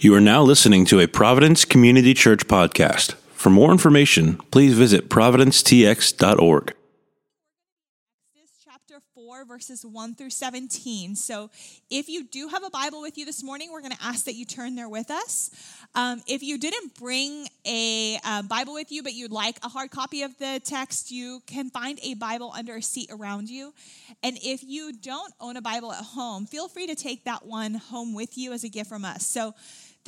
You 0.00 0.14
are 0.14 0.20
now 0.20 0.42
listening 0.42 0.84
to 0.84 1.00
a 1.00 1.08
Providence 1.08 1.64
Community 1.64 2.14
Church 2.14 2.46
podcast. 2.46 3.14
For 3.32 3.50
more 3.50 3.72
information, 3.72 4.36
please 4.52 4.74
visit 4.74 5.08
providencetx.org. 5.08 6.72
Chapter 8.64 9.00
4, 9.16 9.44
verses 9.44 9.84
1 9.84 10.14
through 10.14 10.30
17. 10.30 11.16
So, 11.16 11.50
if 11.90 12.08
you 12.08 12.22
do 12.22 12.46
have 12.46 12.62
a 12.62 12.70
Bible 12.70 13.02
with 13.02 13.18
you 13.18 13.24
this 13.24 13.42
morning, 13.42 13.72
we're 13.72 13.80
going 13.80 13.96
to 13.96 14.02
ask 14.04 14.26
that 14.26 14.36
you 14.36 14.44
turn 14.44 14.76
there 14.76 14.88
with 14.88 15.10
us. 15.10 15.50
Um, 15.96 16.22
if 16.28 16.44
you 16.44 16.58
didn't 16.58 16.94
bring 16.94 17.48
a 17.66 18.20
uh, 18.24 18.42
Bible 18.42 18.74
with 18.74 18.92
you, 18.92 19.02
but 19.02 19.14
you'd 19.14 19.32
like 19.32 19.58
a 19.64 19.68
hard 19.68 19.90
copy 19.90 20.22
of 20.22 20.38
the 20.38 20.60
text, 20.64 21.10
you 21.10 21.42
can 21.48 21.70
find 21.70 21.98
a 22.04 22.14
Bible 22.14 22.52
under 22.56 22.76
a 22.76 22.82
seat 22.82 23.10
around 23.10 23.50
you. 23.50 23.74
And 24.22 24.38
if 24.44 24.62
you 24.62 24.92
don't 24.92 25.34
own 25.40 25.56
a 25.56 25.62
Bible 25.62 25.92
at 25.92 26.04
home, 26.04 26.46
feel 26.46 26.68
free 26.68 26.86
to 26.86 26.94
take 26.94 27.24
that 27.24 27.44
one 27.44 27.74
home 27.74 28.14
with 28.14 28.38
you 28.38 28.52
as 28.52 28.62
a 28.62 28.68
gift 28.68 28.88
from 28.88 29.04
us. 29.04 29.26
So, 29.26 29.54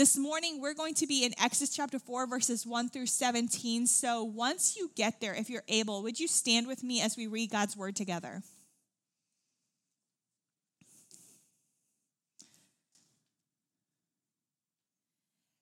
this 0.01 0.17
morning, 0.17 0.63
we're 0.63 0.73
going 0.73 0.95
to 0.95 1.07
be 1.07 1.27
in 1.27 1.35
Exodus 1.39 1.77
chapter 1.77 1.99
4, 1.99 2.27
verses 2.27 2.67
1 2.67 2.89
through 2.89 3.05
17. 3.05 3.87
So 3.87 4.25
once 4.25 4.75
you 4.75 4.91
get 4.97 5.21
there, 5.21 5.35
if 5.35 5.51
you're 5.51 5.63
able, 5.69 6.03
would 6.03 6.19
you 6.19 6.27
stand 6.27 6.67
with 6.67 6.83
me 6.83 7.03
as 7.03 7.19
we 7.19 7.27
read 7.27 7.51
God's 7.51 7.77
word 7.77 7.97
together? 7.97 8.41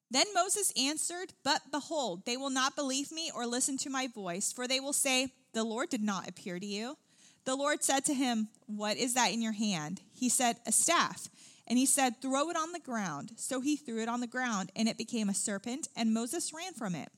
Then 0.09 0.27
Moses 0.33 0.73
answered, 0.81 1.33
But 1.43 1.73
behold, 1.73 2.25
they 2.25 2.37
will 2.37 2.49
not 2.49 2.77
believe 2.77 3.11
me 3.11 3.33
or 3.35 3.45
listen 3.45 3.77
to 3.79 3.91
my 3.91 4.07
voice, 4.07 4.53
for 4.53 4.69
they 4.69 4.79
will 4.79 4.93
say, 4.93 5.33
The 5.53 5.65
Lord 5.65 5.89
did 5.89 6.05
not 6.05 6.29
appear 6.29 6.61
to 6.61 6.67
you. 6.67 6.97
The 7.45 7.57
Lord 7.57 7.83
said 7.83 8.05
to 8.05 8.15
him, 8.15 8.51
What 8.67 8.99
is 8.99 9.15
that 9.15 9.33
in 9.33 9.43
your 9.43 9.51
hand? 9.51 10.01
He 10.15 10.29
said, 10.29 10.59
A 10.65 10.71
staff. 10.71 11.29
And 11.69 11.79
he 11.79 11.87
said, 11.87 12.21
Throw 12.21 12.49
it 12.51 12.57
on 12.57 12.73
the 12.73 12.81
ground. 12.81 13.33
So 13.37 13.61
he 13.61 13.77
threw 13.77 14.03
it 14.03 14.09
on 14.09 14.21
the 14.21 14.27
ground, 14.27 14.73
and 14.75 14.89
it 14.89 14.99
became 14.99 15.29
a 15.29 15.35
serpent, 15.35 15.89
and 15.95 16.15
Moses 16.15 16.53
ran 16.53 16.73
from 16.73 16.95
it. 16.95 17.11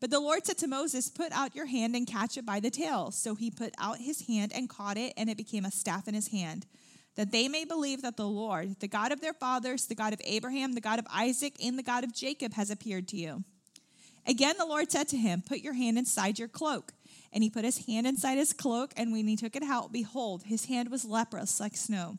But 0.00 0.10
the 0.10 0.20
Lord 0.20 0.44
said 0.44 0.58
to 0.58 0.66
Moses, 0.66 1.08
Put 1.08 1.32
out 1.32 1.54
your 1.54 1.66
hand 1.66 1.94
and 1.94 2.06
catch 2.06 2.36
it 2.36 2.44
by 2.44 2.60
the 2.60 2.70
tail. 2.70 3.12
So 3.12 3.36
he 3.36 3.50
put 3.50 3.74
out 3.78 3.98
his 3.98 4.26
hand 4.26 4.52
and 4.54 4.68
caught 4.68 4.96
it, 4.96 5.14
and 5.16 5.30
it 5.30 5.36
became 5.36 5.64
a 5.64 5.70
staff 5.70 6.08
in 6.08 6.14
his 6.14 6.28
hand. 6.28 6.66
That 7.14 7.32
they 7.32 7.48
may 7.48 7.64
believe 7.64 8.02
that 8.02 8.16
the 8.16 8.28
Lord, 8.28 8.78
the 8.80 8.88
God 8.88 9.10
of 9.12 9.20
their 9.20 9.32
fathers, 9.32 9.86
the 9.86 9.94
God 9.94 10.12
of 10.12 10.20
Abraham, 10.24 10.74
the 10.74 10.80
God 10.80 10.98
of 10.98 11.06
Isaac, 11.12 11.54
and 11.64 11.78
the 11.78 11.82
God 11.82 12.04
of 12.04 12.14
Jacob, 12.14 12.54
has 12.54 12.70
appeared 12.70 13.08
to 13.08 13.16
you. 13.16 13.44
Again, 14.26 14.56
the 14.58 14.66
Lord 14.66 14.90
said 14.90 15.08
to 15.08 15.16
him, 15.16 15.42
Put 15.46 15.60
your 15.60 15.74
hand 15.74 15.98
inside 15.98 16.38
your 16.38 16.48
cloak. 16.48 16.92
And 17.32 17.42
he 17.42 17.50
put 17.50 17.64
his 17.64 17.86
hand 17.86 18.06
inside 18.06 18.38
his 18.38 18.52
cloak, 18.52 18.92
and 18.96 19.12
when 19.12 19.28
he 19.28 19.36
took 19.36 19.54
it 19.54 19.62
out, 19.62 19.92
behold, 19.92 20.44
his 20.44 20.66
hand 20.66 20.90
was 20.90 21.04
leprous 21.04 21.60
like 21.60 21.76
snow. 21.76 22.18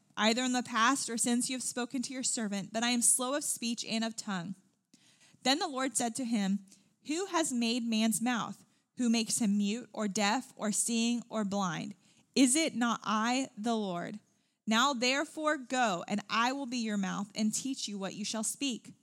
either 0.17 0.43
in 0.43 0.53
the 0.53 0.63
past 0.63 1.09
or 1.09 1.17
since 1.17 1.49
you 1.49 1.55
have 1.55 1.63
spoken 1.63 2.01
to 2.03 2.13
your 2.13 2.23
servant, 2.23 2.69
but 2.71 2.83
I 2.83 2.89
am 2.89 3.01
slow 3.01 3.33
of 3.33 3.43
speech 3.43 3.85
and 3.89 4.03
of 4.03 4.15
tongue. 4.15 4.55
Then 5.43 5.59
the 5.59 5.67
Lord 5.67 5.95
said 5.97 6.15
to 6.15 6.25
him, 6.25 6.59
Who 7.07 7.27
has 7.27 7.51
made 7.51 7.83
man's 7.87 8.21
mouth? 8.21 8.57
Who 8.97 9.09
makes 9.09 9.39
him 9.39 9.57
mute 9.57 9.89
or 9.93 10.07
deaf 10.07 10.53
or 10.55 10.71
seeing 10.71 11.23
or 11.29 11.43
blind? 11.43 11.95
Is 12.35 12.55
it 12.55 12.75
not 12.75 12.99
I, 13.03 13.47
the 13.57 13.75
Lord? 13.75 14.19
Now 14.67 14.93
therefore 14.93 15.57
go, 15.57 16.03
and 16.07 16.21
I 16.29 16.51
will 16.53 16.67
be 16.67 16.77
your 16.77 16.97
mouth 16.97 17.27
and 17.35 17.53
teach 17.53 17.87
you 17.87 17.97
what 17.97 18.13
you 18.13 18.23
shall 18.23 18.43
speak. 18.43 18.93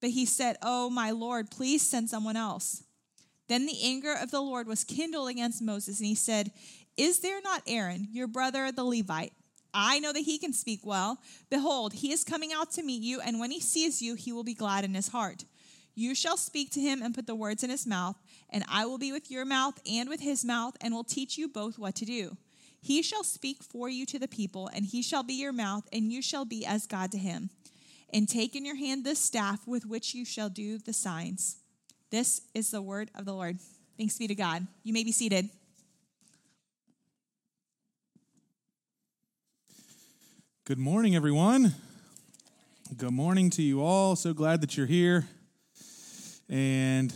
But 0.00 0.10
he 0.10 0.26
said, 0.26 0.56
Oh, 0.62 0.90
my 0.90 1.10
Lord, 1.10 1.50
please 1.50 1.82
send 1.82 2.10
someone 2.10 2.36
else. 2.36 2.82
Then 3.48 3.66
the 3.66 3.78
anger 3.82 4.12
of 4.12 4.30
the 4.30 4.40
Lord 4.40 4.66
was 4.66 4.84
kindled 4.84 5.28
against 5.28 5.62
Moses, 5.62 5.98
and 5.98 6.06
he 6.06 6.14
said, 6.14 6.50
Is 6.96 7.20
there 7.20 7.40
not 7.40 7.62
Aaron, 7.66 8.08
your 8.10 8.26
brother 8.26 8.70
the 8.72 8.84
Levite? 8.84 9.32
I 9.78 9.98
know 9.98 10.10
that 10.14 10.20
he 10.20 10.38
can 10.38 10.54
speak 10.54 10.80
well. 10.84 11.18
Behold, 11.50 11.92
he 11.92 12.10
is 12.10 12.24
coming 12.24 12.50
out 12.50 12.70
to 12.72 12.82
meet 12.82 13.02
you, 13.02 13.20
and 13.20 13.38
when 13.38 13.50
he 13.50 13.60
sees 13.60 14.00
you, 14.00 14.14
he 14.14 14.32
will 14.32 14.42
be 14.42 14.54
glad 14.54 14.84
in 14.84 14.94
his 14.94 15.08
heart. 15.08 15.44
You 15.94 16.14
shall 16.14 16.38
speak 16.38 16.70
to 16.70 16.80
him 16.80 17.02
and 17.02 17.14
put 17.14 17.26
the 17.26 17.34
words 17.34 17.62
in 17.62 17.68
his 17.68 17.86
mouth, 17.86 18.16
and 18.48 18.64
I 18.68 18.86
will 18.86 18.96
be 18.96 19.12
with 19.12 19.30
your 19.30 19.44
mouth 19.44 19.78
and 19.90 20.08
with 20.08 20.20
his 20.20 20.46
mouth, 20.46 20.78
and 20.80 20.94
will 20.94 21.04
teach 21.04 21.36
you 21.36 21.46
both 21.46 21.78
what 21.78 21.94
to 21.96 22.06
do. 22.06 22.38
He 22.80 23.02
shall 23.02 23.22
speak 23.22 23.62
for 23.62 23.90
you 23.90 24.06
to 24.06 24.18
the 24.18 24.28
people, 24.28 24.70
and 24.74 24.86
he 24.86 25.02
shall 25.02 25.22
be 25.22 25.34
your 25.34 25.52
mouth, 25.52 25.86
and 25.92 26.10
you 26.10 26.22
shall 26.22 26.46
be 26.46 26.64
as 26.64 26.86
God 26.86 27.12
to 27.12 27.18
him. 27.18 27.50
And 28.14 28.26
take 28.26 28.56
in 28.56 28.64
your 28.64 28.76
hand 28.76 29.04
this 29.04 29.18
staff 29.18 29.66
with 29.66 29.84
which 29.84 30.14
you 30.14 30.24
shall 30.24 30.48
do 30.48 30.78
the 30.78 30.94
signs. 30.94 31.56
This 32.10 32.40
is 32.54 32.70
the 32.70 32.80
word 32.80 33.10
of 33.14 33.26
the 33.26 33.34
Lord. 33.34 33.58
Thanks 33.98 34.16
be 34.16 34.26
to 34.26 34.34
God. 34.34 34.66
You 34.84 34.94
may 34.94 35.04
be 35.04 35.12
seated. 35.12 35.50
Good 40.66 40.78
morning, 40.78 41.14
everyone. 41.14 41.76
Good 42.96 43.12
morning 43.12 43.50
to 43.50 43.62
you 43.62 43.82
all. 43.82 44.16
So 44.16 44.34
glad 44.34 44.60
that 44.62 44.76
you're 44.76 44.84
here 44.84 45.24
and 46.48 47.14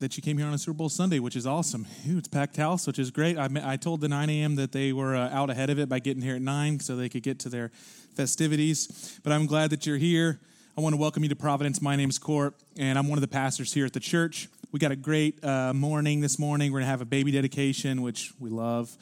that 0.00 0.16
you 0.16 0.24
came 0.24 0.36
here 0.36 0.48
on 0.48 0.54
a 0.54 0.58
Super 0.58 0.78
Bowl 0.78 0.88
Sunday, 0.88 1.20
which 1.20 1.36
is 1.36 1.46
awesome. 1.46 1.86
Ooh, 2.08 2.18
it's 2.18 2.26
packed 2.26 2.56
house, 2.56 2.88
which 2.88 2.98
is 2.98 3.12
great. 3.12 3.38
I, 3.38 3.48
I 3.62 3.76
told 3.76 4.00
the 4.00 4.08
9 4.08 4.28
a.m. 4.28 4.56
that 4.56 4.72
they 4.72 4.92
were 4.92 5.14
uh, 5.14 5.30
out 5.30 5.50
ahead 5.50 5.70
of 5.70 5.78
it 5.78 5.88
by 5.88 6.00
getting 6.00 6.20
here 6.20 6.34
at 6.34 6.42
9 6.42 6.80
so 6.80 6.96
they 6.96 7.08
could 7.08 7.22
get 7.22 7.38
to 7.38 7.48
their 7.48 7.68
festivities. 8.16 9.20
But 9.22 9.34
I'm 9.34 9.46
glad 9.46 9.70
that 9.70 9.86
you're 9.86 9.96
here. 9.96 10.40
I 10.76 10.80
want 10.80 10.92
to 10.92 11.00
welcome 11.00 11.22
you 11.22 11.28
to 11.28 11.36
Providence. 11.36 11.80
My 11.80 11.94
name 11.94 12.10
is 12.10 12.18
Kort, 12.18 12.54
and 12.76 12.98
I'm 12.98 13.06
one 13.06 13.18
of 13.18 13.22
the 13.22 13.28
pastors 13.28 13.72
here 13.72 13.86
at 13.86 13.92
the 13.92 14.00
church. 14.00 14.48
We 14.72 14.80
got 14.80 14.90
a 14.90 14.96
great 14.96 15.44
uh, 15.44 15.72
morning 15.74 16.22
this 16.22 16.40
morning. 16.40 16.72
We're 16.72 16.80
going 16.80 16.86
to 16.86 16.90
have 16.90 17.02
a 17.02 17.04
baby 17.04 17.30
dedication, 17.30 18.02
which 18.02 18.32
we 18.40 18.50
love 18.50 18.96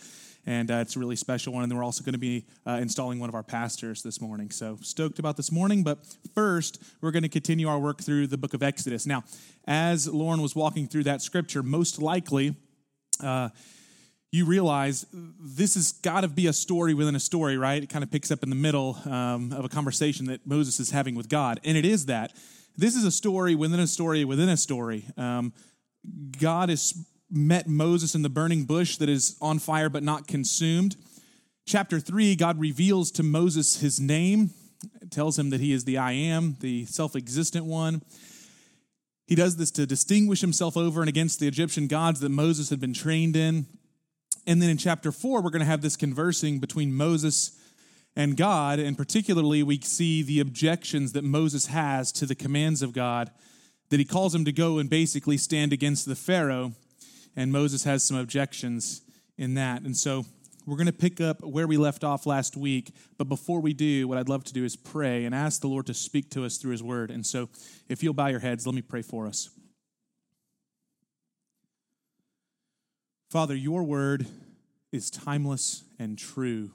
and 0.49 0.71
uh, 0.71 0.77
it's 0.77 0.97
a 0.97 0.99
really 0.99 1.15
special 1.15 1.53
one. 1.53 1.63
And 1.63 1.71
then 1.71 1.77
we're 1.77 1.85
also 1.85 2.03
going 2.03 2.15
to 2.15 2.19
be 2.19 2.47
uh, 2.67 2.79
installing 2.81 3.21
one 3.21 3.29
of 3.29 3.35
our 3.35 3.43
pastors 3.43 4.03
this 4.03 4.19
morning. 4.19 4.51
So 4.51 4.79
stoked 4.81 5.19
about 5.19 5.37
this 5.37 5.53
morning. 5.53 5.83
But 5.83 5.99
first, 6.35 6.83
we're 7.03 7.11
going 7.11 7.23
to 7.23 7.29
continue 7.29 7.69
our 7.69 7.79
work 7.79 8.01
through 8.01 8.29
the 8.29 8.39
book 8.39 8.55
of 8.55 8.63
Exodus. 8.63 9.05
Now, 9.05 9.25
as 9.67 10.09
Lauren 10.09 10.41
was 10.41 10.57
walking 10.57 10.89
through 10.89 11.05
that 11.05 11.21
scripture, 11.21 11.63
most 11.63 12.01
likely, 12.01 12.57
uh, 13.23 13.51
you 14.33 14.47
realize 14.47 15.05
this 15.13 15.75
has 15.75 15.93
got 15.93 16.23
to 16.23 16.29
be 16.29 16.47
a 16.47 16.55
story 16.55 16.95
within 16.95 17.15
a 17.15 17.21
story, 17.21 17.59
right? 17.59 17.83
It 17.83 17.91
kind 17.91 18.03
of 18.03 18.11
picks 18.11 18.31
up 18.31 18.43
in 18.43 18.49
the 18.49 18.57
middle 18.57 18.97
um, 19.05 19.53
of 19.53 19.67
a 19.67 19.69
conversation 19.69 20.25
that 20.27 20.47
Moses 20.47 20.81
is 20.81 20.93
having 20.93 21.15
with 21.15 21.29
God. 21.29 21.61
And 21.63 21.77
it 21.77 21.85
is 21.85 22.07
that. 22.07 22.33
This 22.75 22.97
is 22.97 23.05
a 23.05 23.11
story 23.11 23.55
within 23.55 23.81
a 23.81 23.87
story 23.87 24.25
within 24.25 24.49
a 24.49 24.57
story. 24.57 25.05
Um, 25.19 25.53
God 26.41 26.71
is 26.71 27.07
met 27.31 27.69
Moses 27.69 28.15
in 28.15 28.23
the 28.23 28.29
burning 28.29 28.65
bush 28.65 28.97
that 28.97 29.09
is 29.09 29.37
on 29.41 29.59
fire 29.59 29.89
but 29.89 30.03
not 30.03 30.27
consumed. 30.27 30.97
Chapter 31.67 32.01
3, 32.01 32.35
God 32.37 32.59
reveals 32.59 33.11
to 33.13 33.23
Moses 33.23 33.81
his 33.81 34.01
name, 34.01 34.51
tells 35.11 35.39
him 35.39 35.51
that 35.51 35.61
he 35.61 35.73
is 35.73 35.85
the 35.85 35.99
I 35.99 36.13
am, 36.13 36.57
the 36.61 36.87
self 36.87 37.15
existent 37.15 37.67
one. 37.67 38.03
He 39.27 39.35
does 39.35 39.57
this 39.57 39.71
to 39.73 39.85
distinguish 39.85 40.41
himself 40.41 40.77
over 40.77 41.01
and 41.01 41.09
against 41.09 41.39
the 41.39 41.47
Egyptian 41.49 41.87
gods 41.87 42.21
that 42.21 42.31
Moses 42.31 42.71
had 42.71 42.81
been 42.81 42.95
trained 42.95 43.37
in. 43.37 43.67
And 44.47 44.63
then 44.63 44.71
in 44.71 44.79
chapter 44.79 45.13
4, 45.13 45.43
we're 45.43 45.51
going 45.51 45.61
to 45.61 45.67
have 45.67 45.83
this 45.83 45.97
conversing 45.97 46.59
between 46.59 46.95
Moses 46.95 47.53
and 48.17 48.39
God. 48.39 48.79
And 48.79 48.97
particularly, 48.97 49.63
we 49.63 49.79
see 49.81 50.23
the 50.23 50.41
objections 50.41 51.13
that 51.13 51.25
Moses 51.25 51.67
has 51.67 52.11
to 52.13 52.25
the 52.25 52.35
commands 52.35 52.81
of 52.81 52.95
God, 52.95 53.31
that 53.91 53.99
he 53.99 54.07
calls 54.07 54.35
him 54.35 54.47
to 54.47 54.53
go 54.53 54.79
and 54.79 54.89
basically 54.89 55.37
stand 55.37 55.75
against 55.75 56.07
the 56.07 56.17
Pharaoh 56.17 56.73
and 57.39 57.53
Moses 57.53 57.85
has 57.85 58.03
some 58.03 58.17
objections 58.17 59.01
in 59.37 59.55
that. 59.55 59.83
And 59.83 59.97
so 59.97 60.27
we're 60.67 60.77
going 60.77 60.87
to 60.89 60.93
pick 60.93 61.21
up 61.21 61.41
where 61.41 61.69
we 61.69 61.77
left 61.77 62.03
off 62.03 62.27
last 62.27 62.57
week. 62.57 62.93
But 63.17 63.29
before 63.29 63.61
we 63.61 63.73
do, 63.73 64.09
what 64.09 64.19
I'd 64.19 64.29
love 64.29 64.43
to 64.47 64.53
do 64.53 64.65
is 64.65 64.75
pray 64.75 65.25
and 65.25 65.33
ask 65.33 65.61
the 65.61 65.69
Lord 65.69 65.87
to 65.87 65.95
speak 65.95 66.31
to 66.31 66.45
us 66.45 66.57
through 66.57 66.73
his 66.73 66.83
word. 66.83 67.13
And 67.13 67.25
so 67.25 67.49
if 67.89 68.03
you'll 68.03 68.13
bow 68.13 68.27
your 68.27 68.41
heads, 68.41 68.67
let 68.67 68.75
me 68.75 68.83
pray 68.83 69.03
for 69.03 69.29
us. 69.29 69.51
Father, 73.31 73.55
your 73.55 73.85
word 73.85 74.27
is 74.91 75.09
timeless 75.09 75.85
and 75.97 76.19
true. 76.19 76.73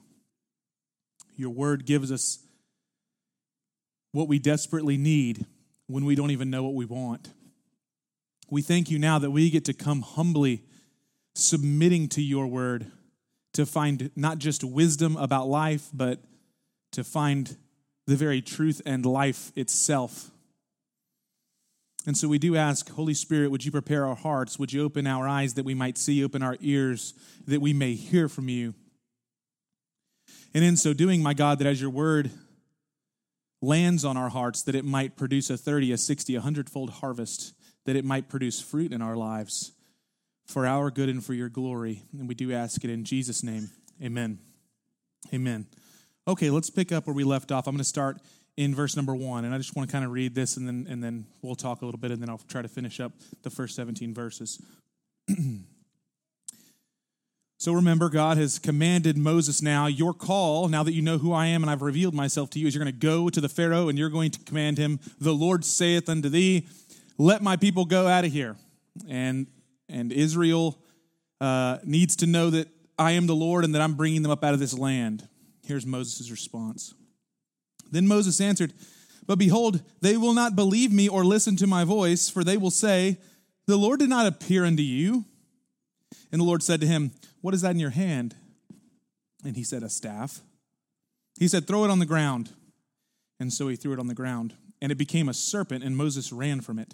Your 1.36 1.50
word 1.50 1.84
gives 1.84 2.10
us 2.10 2.38
what 4.12 4.28
we 4.28 4.38
desperately 4.38 4.96
need 4.96 5.44
when 5.88 6.06
we 6.06 6.14
don't 6.14 6.30
even 6.30 6.48
know 6.48 6.62
what 6.62 6.72
we 6.72 6.86
want. 6.86 7.28
We 8.50 8.62
thank 8.62 8.90
you 8.90 8.98
now 8.98 9.18
that 9.18 9.30
we 9.30 9.50
get 9.50 9.64
to 9.66 9.72
come 9.72 10.02
humbly 10.02 10.62
submitting 11.34 12.08
to 12.10 12.22
your 12.22 12.46
word 12.46 12.90
to 13.54 13.66
find 13.66 14.10
not 14.16 14.38
just 14.38 14.62
wisdom 14.62 15.16
about 15.16 15.48
life, 15.48 15.88
but 15.92 16.20
to 16.92 17.04
find 17.04 17.56
the 18.06 18.16
very 18.16 18.42
truth 18.42 18.82
and 18.84 19.06
life 19.06 19.52
itself. 19.56 20.30
And 22.06 22.16
so 22.16 22.28
we 22.28 22.38
do 22.38 22.54
ask, 22.54 22.90
Holy 22.90 23.14
Spirit, 23.14 23.50
would 23.50 23.64
you 23.64 23.72
prepare 23.72 24.06
our 24.06 24.14
hearts? 24.14 24.58
Would 24.58 24.72
you 24.72 24.84
open 24.84 25.06
our 25.06 25.26
eyes 25.26 25.54
that 25.54 25.64
we 25.64 25.74
might 25.74 25.96
see, 25.96 26.22
open 26.22 26.42
our 26.42 26.56
ears 26.60 27.14
that 27.46 27.60
we 27.60 27.72
may 27.72 27.94
hear 27.94 28.28
from 28.28 28.48
you? 28.48 28.74
And 30.52 30.62
in 30.62 30.76
so 30.76 30.92
doing, 30.92 31.22
my 31.22 31.34
God, 31.34 31.58
that 31.58 31.66
as 31.66 31.80
your 31.80 31.90
word 31.90 32.30
lands 33.62 34.04
on 34.04 34.16
our 34.16 34.28
hearts, 34.28 34.62
that 34.62 34.74
it 34.74 34.84
might 34.84 35.16
produce 35.16 35.48
a 35.48 35.56
30, 35.56 35.92
a 35.92 35.98
60, 35.98 36.36
a 36.36 36.40
hundredfold 36.42 36.90
harvest, 36.90 37.54
that 37.84 37.96
it 37.96 38.04
might 38.04 38.28
produce 38.28 38.60
fruit 38.60 38.92
in 38.92 39.02
our 39.02 39.16
lives 39.16 39.72
for 40.46 40.66
our 40.66 40.90
good 40.90 41.08
and 41.08 41.24
for 41.24 41.34
your 41.34 41.48
glory. 41.48 42.02
And 42.18 42.28
we 42.28 42.34
do 42.34 42.52
ask 42.52 42.84
it 42.84 42.90
in 42.90 43.04
Jesus' 43.04 43.42
name. 43.42 43.70
Amen. 44.02 44.38
Amen. 45.32 45.66
Okay, 46.26 46.50
let's 46.50 46.70
pick 46.70 46.92
up 46.92 47.06
where 47.06 47.14
we 47.14 47.24
left 47.24 47.52
off. 47.52 47.66
I'm 47.66 47.74
going 47.74 47.78
to 47.78 47.84
start 47.84 48.18
in 48.56 48.74
verse 48.74 48.96
number 48.96 49.14
one, 49.14 49.44
and 49.44 49.54
I 49.54 49.58
just 49.58 49.76
want 49.76 49.88
to 49.88 49.92
kind 49.92 50.04
of 50.04 50.12
read 50.12 50.34
this, 50.34 50.56
and 50.56 50.66
then 50.66 50.86
and 50.88 51.02
then 51.02 51.26
we'll 51.42 51.54
talk 51.54 51.82
a 51.82 51.84
little 51.84 51.98
bit, 51.98 52.10
and 52.12 52.22
then 52.22 52.28
I'll 52.28 52.40
try 52.48 52.62
to 52.62 52.68
finish 52.68 53.00
up 53.00 53.12
the 53.42 53.50
first 53.50 53.74
17 53.74 54.14
verses. 54.14 54.62
so 57.58 57.72
remember, 57.72 58.08
God 58.08 58.38
has 58.38 58.58
commanded 58.58 59.16
Moses 59.16 59.60
now. 59.60 59.86
Your 59.86 60.14
call, 60.14 60.68
now 60.68 60.82
that 60.82 60.92
you 60.92 61.02
know 61.02 61.18
who 61.18 61.32
I 61.32 61.46
am 61.46 61.62
and 61.62 61.70
I've 61.70 61.82
revealed 61.82 62.14
myself 62.14 62.50
to 62.50 62.58
you, 62.58 62.68
is 62.68 62.74
you're 62.74 62.84
going 62.84 62.94
to 62.94 63.06
go 63.06 63.28
to 63.28 63.40
the 63.40 63.48
Pharaoh 63.48 63.88
and 63.88 63.98
you're 63.98 64.10
going 64.10 64.30
to 64.30 64.40
command 64.44 64.78
him. 64.78 65.00
The 65.18 65.32
Lord 65.32 65.64
saith 65.64 66.08
unto 66.08 66.28
thee, 66.28 66.68
"Let 67.18 67.42
my 67.42 67.56
people 67.56 67.84
go 67.84 68.06
out 68.06 68.24
of 68.24 68.32
here." 68.32 68.56
And 69.08 69.46
and 69.88 70.12
Israel 70.12 70.78
uh, 71.40 71.78
needs 71.84 72.16
to 72.16 72.26
know 72.26 72.50
that 72.50 72.68
I 72.98 73.12
am 73.12 73.26
the 73.26 73.34
Lord 73.34 73.64
and 73.64 73.74
that 73.74 73.82
I'm 73.82 73.94
bringing 73.94 74.22
them 74.22 74.32
up 74.32 74.44
out 74.44 74.54
of 74.54 74.60
this 74.60 74.76
land. 74.76 75.28
Here's 75.66 75.86
Moses' 75.86 76.30
response. 76.30 76.94
Then 77.90 78.06
Moses 78.06 78.40
answered, 78.40 78.72
But 79.26 79.38
behold, 79.38 79.82
they 80.00 80.16
will 80.16 80.34
not 80.34 80.56
believe 80.56 80.92
me 80.92 81.08
or 81.08 81.24
listen 81.24 81.56
to 81.56 81.66
my 81.66 81.84
voice, 81.84 82.28
for 82.28 82.44
they 82.44 82.56
will 82.56 82.70
say, 82.70 83.18
The 83.66 83.76
Lord 83.76 84.00
did 84.00 84.08
not 84.08 84.26
appear 84.26 84.64
unto 84.64 84.82
you. 84.82 85.24
And 86.30 86.40
the 86.40 86.44
Lord 86.44 86.62
said 86.62 86.80
to 86.80 86.86
him, 86.86 87.12
What 87.40 87.54
is 87.54 87.62
that 87.62 87.72
in 87.72 87.80
your 87.80 87.90
hand? 87.90 88.34
And 89.44 89.56
he 89.56 89.64
said, 89.64 89.82
A 89.82 89.88
staff. 89.88 90.40
He 91.38 91.48
said, 91.48 91.66
Throw 91.66 91.84
it 91.84 91.90
on 91.90 91.98
the 91.98 92.06
ground. 92.06 92.50
And 93.40 93.52
so 93.52 93.68
he 93.68 93.76
threw 93.76 93.92
it 93.92 93.98
on 93.98 94.06
the 94.06 94.14
ground, 94.14 94.54
and 94.84 94.92
it 94.92 94.96
became 94.96 95.30
a 95.30 95.34
serpent, 95.34 95.82
and 95.82 95.96
Moses 95.96 96.30
ran 96.30 96.60
from 96.60 96.78
it. 96.78 96.92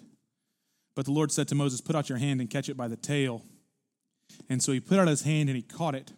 But 0.95 1.03
the 1.03 1.11
Lord 1.11 1.29
said 1.29 1.49
to 1.49 1.55
Moses, 1.55 1.81
Put 1.81 1.93
out 1.93 2.07
your 2.07 2.19
hand 2.19 2.39
and 2.39 2.49
catch 2.49 2.69
it 2.69 2.77
by 2.77 2.87
the 2.87 2.95
tail. 2.95 3.43
And 4.47 4.63
so 4.63 4.71
he 4.71 4.79
put 4.79 4.97
out 4.97 5.09
his 5.09 5.23
hand 5.23 5.49
and 5.49 5.57
he 5.57 5.61
caught 5.61 5.93
it, 5.93 6.13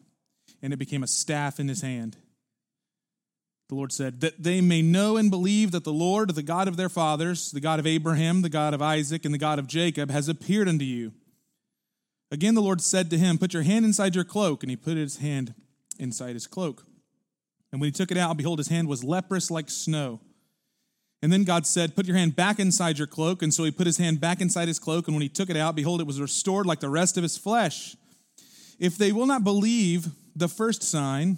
and 0.61 0.71
it 0.71 0.77
became 0.77 1.01
a 1.01 1.07
staff 1.07 1.59
in 1.59 1.67
his 1.67 1.81
hand. 1.81 2.15
The 3.69 3.73
Lord 3.73 3.91
said, 3.91 4.21
That 4.21 4.43
they 4.43 4.61
may 4.61 4.83
know 4.83 5.17
and 5.17 5.31
believe 5.31 5.71
that 5.71 5.83
the 5.83 5.91
Lord, 5.91 6.35
the 6.35 6.43
God 6.43 6.67
of 6.67 6.77
their 6.77 6.89
fathers, 6.89 7.49
the 7.49 7.59
God 7.59 7.79
of 7.79 7.87
Abraham, 7.87 8.43
the 8.43 8.49
God 8.49 8.75
of 8.75 8.81
Isaac, 8.83 9.25
and 9.25 9.33
the 9.33 9.39
God 9.39 9.57
of 9.57 9.65
Jacob, 9.65 10.11
has 10.11 10.29
appeared 10.29 10.69
unto 10.69 10.85
you. 10.85 11.11
Again, 12.29 12.53
the 12.53 12.61
Lord 12.61 12.81
said 12.81 13.09
to 13.09 13.17
him, 13.17 13.39
Put 13.39 13.55
your 13.55 13.63
hand 13.63 13.83
inside 13.83 14.13
your 14.13 14.25
cloak. 14.25 14.61
And 14.61 14.69
he 14.69 14.75
put 14.75 14.95
his 14.95 15.17
hand 15.17 15.55
inside 15.97 16.35
his 16.35 16.45
cloak. 16.45 16.85
And 17.71 17.81
when 17.81 17.87
he 17.87 17.91
took 17.91 18.11
it 18.11 18.17
out, 18.17 18.37
behold, 18.37 18.59
his 18.59 18.67
hand 18.67 18.87
was 18.87 19.03
leprous 19.03 19.49
like 19.49 19.71
snow. 19.71 20.19
And 21.23 21.31
then 21.31 21.45
God 21.45 21.65
said, 21.65 21.95
Put 21.95 22.05
your 22.05 22.17
hand 22.17 22.35
back 22.35 22.59
inside 22.59 22.97
your 22.97 23.07
cloak. 23.07 23.41
And 23.41 23.53
so 23.53 23.63
he 23.63 23.71
put 23.71 23.87
his 23.87 23.97
hand 23.97 24.19
back 24.19 24.41
inside 24.41 24.67
his 24.67 24.77
cloak. 24.77 25.07
And 25.07 25.15
when 25.15 25.21
he 25.21 25.29
took 25.29 25.49
it 25.49 25.55
out, 25.55 25.73
behold, 25.73 26.01
it 26.01 26.05
was 26.05 26.19
restored 26.19 26.65
like 26.65 26.81
the 26.81 26.89
rest 26.89 27.15
of 27.15 27.23
his 27.23 27.37
flesh. 27.37 27.95
If 28.77 28.97
they 28.97 29.13
will 29.13 29.25
not 29.25 29.41
believe 29.41 30.09
the 30.35 30.49
first 30.49 30.83
sign, 30.83 31.37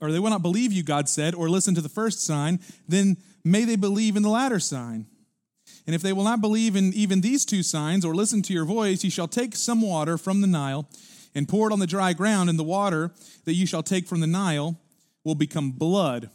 or 0.00 0.10
they 0.10 0.18
will 0.18 0.30
not 0.30 0.42
believe 0.42 0.72
you, 0.72 0.82
God 0.82 1.08
said, 1.08 1.36
or 1.36 1.48
listen 1.48 1.76
to 1.76 1.80
the 1.80 1.88
first 1.88 2.26
sign, 2.26 2.58
then 2.88 3.16
may 3.44 3.64
they 3.64 3.76
believe 3.76 4.16
in 4.16 4.24
the 4.24 4.28
latter 4.28 4.58
sign. 4.58 5.06
And 5.86 5.94
if 5.94 6.02
they 6.02 6.12
will 6.12 6.24
not 6.24 6.40
believe 6.40 6.74
in 6.74 6.92
even 6.94 7.20
these 7.20 7.44
two 7.44 7.62
signs, 7.62 8.04
or 8.04 8.12
listen 8.12 8.42
to 8.42 8.52
your 8.52 8.64
voice, 8.64 9.04
you 9.04 9.10
shall 9.10 9.28
take 9.28 9.54
some 9.54 9.82
water 9.82 10.18
from 10.18 10.40
the 10.40 10.48
Nile 10.48 10.88
and 11.32 11.48
pour 11.48 11.70
it 11.70 11.72
on 11.72 11.78
the 11.78 11.86
dry 11.86 12.12
ground, 12.12 12.50
and 12.50 12.58
the 12.58 12.64
water 12.64 13.12
that 13.44 13.54
you 13.54 13.66
shall 13.66 13.84
take 13.84 14.08
from 14.08 14.18
the 14.18 14.26
Nile 14.26 14.80
will 15.22 15.36
become 15.36 15.70
blood 15.70 16.28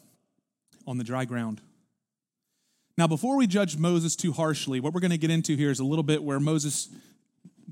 on 0.87 0.97
the 0.97 1.03
dry 1.03 1.25
ground. 1.25 1.59
Now, 2.99 3.07
before 3.07 3.37
we 3.37 3.47
judge 3.47 3.77
Moses 3.77 4.13
too 4.17 4.33
harshly, 4.33 4.81
what 4.81 4.93
we're 4.93 4.99
going 4.99 5.11
to 5.11 5.17
get 5.17 5.31
into 5.31 5.55
here 5.55 5.71
is 5.71 5.79
a 5.79 5.85
little 5.85 6.03
bit 6.03 6.21
where 6.21 6.37
Moses 6.37 6.89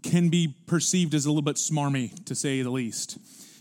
can 0.02 0.30
be 0.30 0.56
perceived 0.68 1.14
as 1.14 1.26
a 1.26 1.30
little 1.30 1.42
bit 1.42 1.58
smarmy, 1.58 2.24
to 2.28 2.34
say 2.34 2.62
the 2.62 2.70
least. 2.70 3.18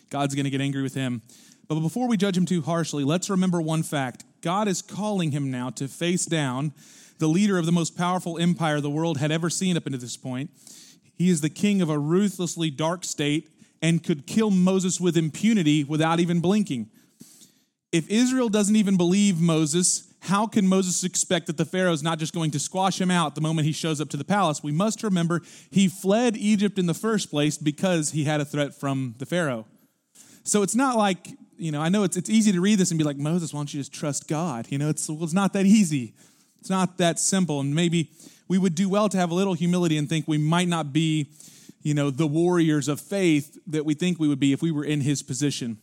God's 0.09 0.37
going 0.37 0.45
to 0.45 0.51
get 0.51 0.61
angry 0.61 0.85
with 0.85 0.95
him. 0.95 1.23
But 1.67 1.81
before 1.81 2.07
we 2.07 2.17
judge 2.17 2.37
him 2.37 2.47
too 2.47 2.63
harshly, 2.63 3.03
let's 3.03 3.29
remember 3.29 3.61
one 3.61 3.83
fact 3.83 4.23
God 4.43 4.69
is 4.69 4.81
calling 4.81 5.33
him 5.33 5.51
now 5.51 5.71
to 5.71 5.89
face 5.89 6.25
down 6.25 6.73
the 7.19 7.27
leader 7.27 7.59
of 7.59 7.67
the 7.67 7.73
most 7.73 7.99
powerful 7.99 8.39
empire 8.39 8.81
the 8.81 8.89
world 8.89 9.19
had 9.19 9.33
ever 9.33 9.51
seen 9.51 9.77
up 9.77 9.87
until 9.87 9.99
this 9.99 10.17
point. 10.17 10.51
He 11.17 11.31
is 11.31 11.41
the 11.41 11.51
king 11.51 11.83
of 11.83 11.91
a 11.91 11.99
ruthlessly 11.99 12.71
dark 12.71 13.03
state 13.03 13.51
and 13.83 14.05
could 14.05 14.29
kill 14.29 14.53
Moses 14.53 15.01
with 15.01 15.17
impunity 15.17 15.83
without 15.83 16.21
even 16.21 16.39
blinking. 16.39 16.91
If 17.91 18.09
Israel 18.09 18.51
doesn't 18.51 18.77
even 18.77 18.97
believe 18.97 19.41
Moses, 19.41 20.06
how 20.21 20.47
can 20.47 20.67
Moses 20.67 21.05
expect 21.05 21.47
that 21.47 21.57
the 21.57 21.65
Pharaoh 21.65 21.93
is 21.93 22.03
not 22.03 22.19
just 22.19 22.35
going 22.35 22.51
to 22.53 22.59
squash 22.59 23.01
him 23.01 23.11
out 23.11 23.35
the 23.35 23.41
moment 23.41 23.67
he 23.67 23.73
shows 23.73 24.01
up 24.01 24.09
to 24.11 24.17
the 24.17 24.25
palace? 24.25 24.63
We 24.63 24.73
must 24.73 25.03
remember 25.03 25.43
he 25.71 25.89
fled 25.89 26.37
Egypt 26.37 26.79
in 26.79 26.87
the 26.87 26.95
first 26.95 27.31
place 27.31 27.59
because 27.59 28.11
he 28.11 28.25
had 28.25 28.41
a 28.41 28.45
threat 28.45 28.75
from 28.75 29.15
the 29.19 29.27
Pharaoh. 29.27 29.67
So 30.43 30.63
it's 30.63 30.75
not 30.75 30.97
like, 30.97 31.29
you 31.59 31.73
know, 31.73 31.81
I 31.81 31.89
know 31.89 32.05
it's, 32.05 32.17
it's 32.17 32.31
easy 32.31 32.53
to 32.53 32.61
read 32.61 32.79
this 32.79 32.91
and 32.91 32.99
be 32.99 33.05
like, 33.05 33.17
Moses, 33.17 33.53
why 33.53 33.59
don't 33.59 33.73
you 33.73 33.81
just 33.81 33.93
trust 33.93 34.29
God? 34.29 34.67
You 34.71 34.79
know, 34.79 34.89
it's, 34.89 35.09
well, 35.09 35.25
it's 35.25 35.33
not 35.33 35.53
that 35.53 35.67
easy. 35.67 36.15
It's 36.61 36.71
not 36.71 36.99
that 36.99 37.19
simple. 37.19 37.61
And 37.61 37.75
maybe 37.75 38.11
we 38.49 38.59
would 38.59 38.75
do 38.75 38.89
well 38.89 39.09
to 39.09 39.17
have 39.17 39.31
a 39.31 39.35
little 39.35 39.55
humility 39.55 39.97
and 39.99 40.09
think 40.09 40.27
we 40.27 40.39
might 40.39 40.69
not 40.69 40.93
be, 40.93 41.31
you 41.83 41.95
know, 41.95 42.11
the 42.11 42.27
warriors 42.27 42.89
of 42.89 43.01
faith 43.01 43.59
that 43.67 43.85
we 43.85 43.95
think 43.95 44.19
we 44.19 44.29
would 44.29 44.41
be 44.41 44.53
if 44.53 44.63
we 44.63 44.71
were 44.71 44.85
in 44.85 45.01
his 45.01 45.23
position. 45.23 45.79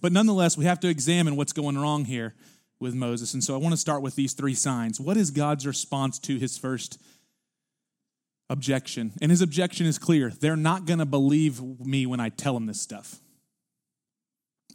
But 0.00 0.12
nonetheless, 0.12 0.56
we 0.56 0.64
have 0.64 0.80
to 0.80 0.88
examine 0.88 1.36
what's 1.36 1.52
going 1.52 1.78
wrong 1.78 2.04
here 2.04 2.34
with 2.80 2.94
Moses. 2.94 3.34
And 3.34 3.42
so 3.42 3.54
I 3.54 3.58
want 3.58 3.72
to 3.72 3.78
start 3.78 4.02
with 4.02 4.16
these 4.16 4.32
three 4.32 4.54
signs. 4.54 5.00
What 5.00 5.16
is 5.16 5.30
God's 5.30 5.66
response 5.66 6.18
to 6.20 6.38
his 6.38 6.58
first 6.58 7.00
objection? 8.50 9.12
And 9.20 9.30
his 9.30 9.40
objection 9.40 9.86
is 9.86 9.98
clear 9.98 10.30
they're 10.30 10.56
not 10.56 10.84
going 10.84 10.98
to 10.98 11.06
believe 11.06 11.60
me 11.62 12.06
when 12.06 12.20
I 12.20 12.28
tell 12.28 12.54
them 12.54 12.66
this 12.66 12.80
stuff. 12.80 13.16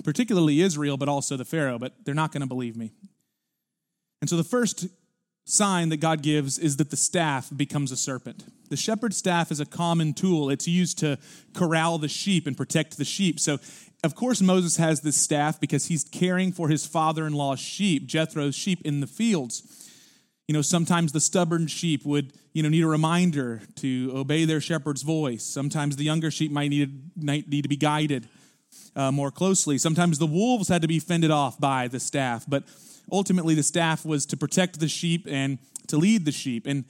Particularly 0.04 0.62
Israel, 0.62 0.98
but 0.98 1.10
also 1.10 1.38
the 1.38 1.46
Pharaoh, 1.46 1.78
but 1.78 1.94
they're 2.04 2.16
not 2.16 2.32
going 2.32 2.42
to 2.42 2.48
believe 2.48 2.76
me. 2.76 2.92
And 4.22 4.30
so 4.30 4.38
the 4.38 4.44
first 4.44 4.88
sign 5.46 5.90
that 5.90 5.98
God 5.98 6.22
gives 6.22 6.58
is 6.58 6.78
that 6.78 6.92
the 6.92 6.98
staff 6.98 7.50
becomes 7.56 7.92
a 7.92 7.98
serpent. 7.98 8.46
The 8.70 8.78
shepherd's 8.78 9.18
staff 9.18 9.52
is 9.52 9.60
a 9.60 9.66
common 9.66 10.14
tool. 10.14 10.50
It's 10.50 10.68
used 10.68 11.00
to 11.00 11.18
corral 11.54 11.98
the 11.98 12.08
sheep 12.08 12.48
and 12.48 12.56
protect 12.56 12.98
the 12.98 13.06
sheep. 13.06 13.40
So 13.40 13.60
of 14.04 14.16
course, 14.16 14.42
Moses 14.42 14.78
has 14.78 15.02
this 15.02 15.16
staff 15.16 15.60
because 15.60 15.86
he's 15.86 16.04
caring 16.04 16.52
for 16.52 16.70
his 16.70 16.86
father 16.86 17.28
in 17.28 17.34
law's 17.34 17.60
sheep, 17.60 18.08
Jethro's 18.08 18.56
sheep 18.56 18.82
in 18.84 19.00
the 19.00 19.08
fields. 19.08 19.90
You 20.48 20.54
know, 20.54 20.64
sometimes 20.64 21.12
the 21.12 21.22
stubborn 21.22 21.68
sheep 21.68 22.04
would, 22.04 22.34
you 22.52 22.64
know, 22.64 22.70
need 22.70 22.84
a 22.84 22.88
reminder 22.88 23.62
to 23.76 24.12
obey 24.14 24.46
their 24.46 24.60
shepherd's 24.60 25.04
voice. 25.04 25.44
Sometimes 25.44 25.96
the 25.96 26.04
younger 26.04 26.32
sheep 26.32 26.52
might 26.52 26.70
need, 26.70 27.12
might 27.16 27.48
need 27.48 27.62
to 27.62 27.70
be 27.70 27.78
guided 27.78 28.28
uh, 28.96 29.12
more 29.12 29.30
closely. 29.30 29.78
Sometimes 29.78 30.18
the 30.18 30.26
wolves 30.26 30.68
had 30.68 30.82
to 30.82 30.88
be 30.88 31.00
fended 31.00 31.32
off 31.32 31.60
by 31.60 31.88
the 31.88 32.00
staff, 32.00 32.46
but 32.48 32.64
ultimately 33.12 33.54
the 33.54 33.64
staff 33.64 34.04
was 34.04 34.26
to 34.26 34.36
protect 34.36 34.80
the 34.80 34.88
sheep 34.88 35.28
and 35.30 35.60
to 35.88 35.98
lead 35.98 36.26
the 36.26 36.32
sheep. 36.32 36.66
And 36.66 36.86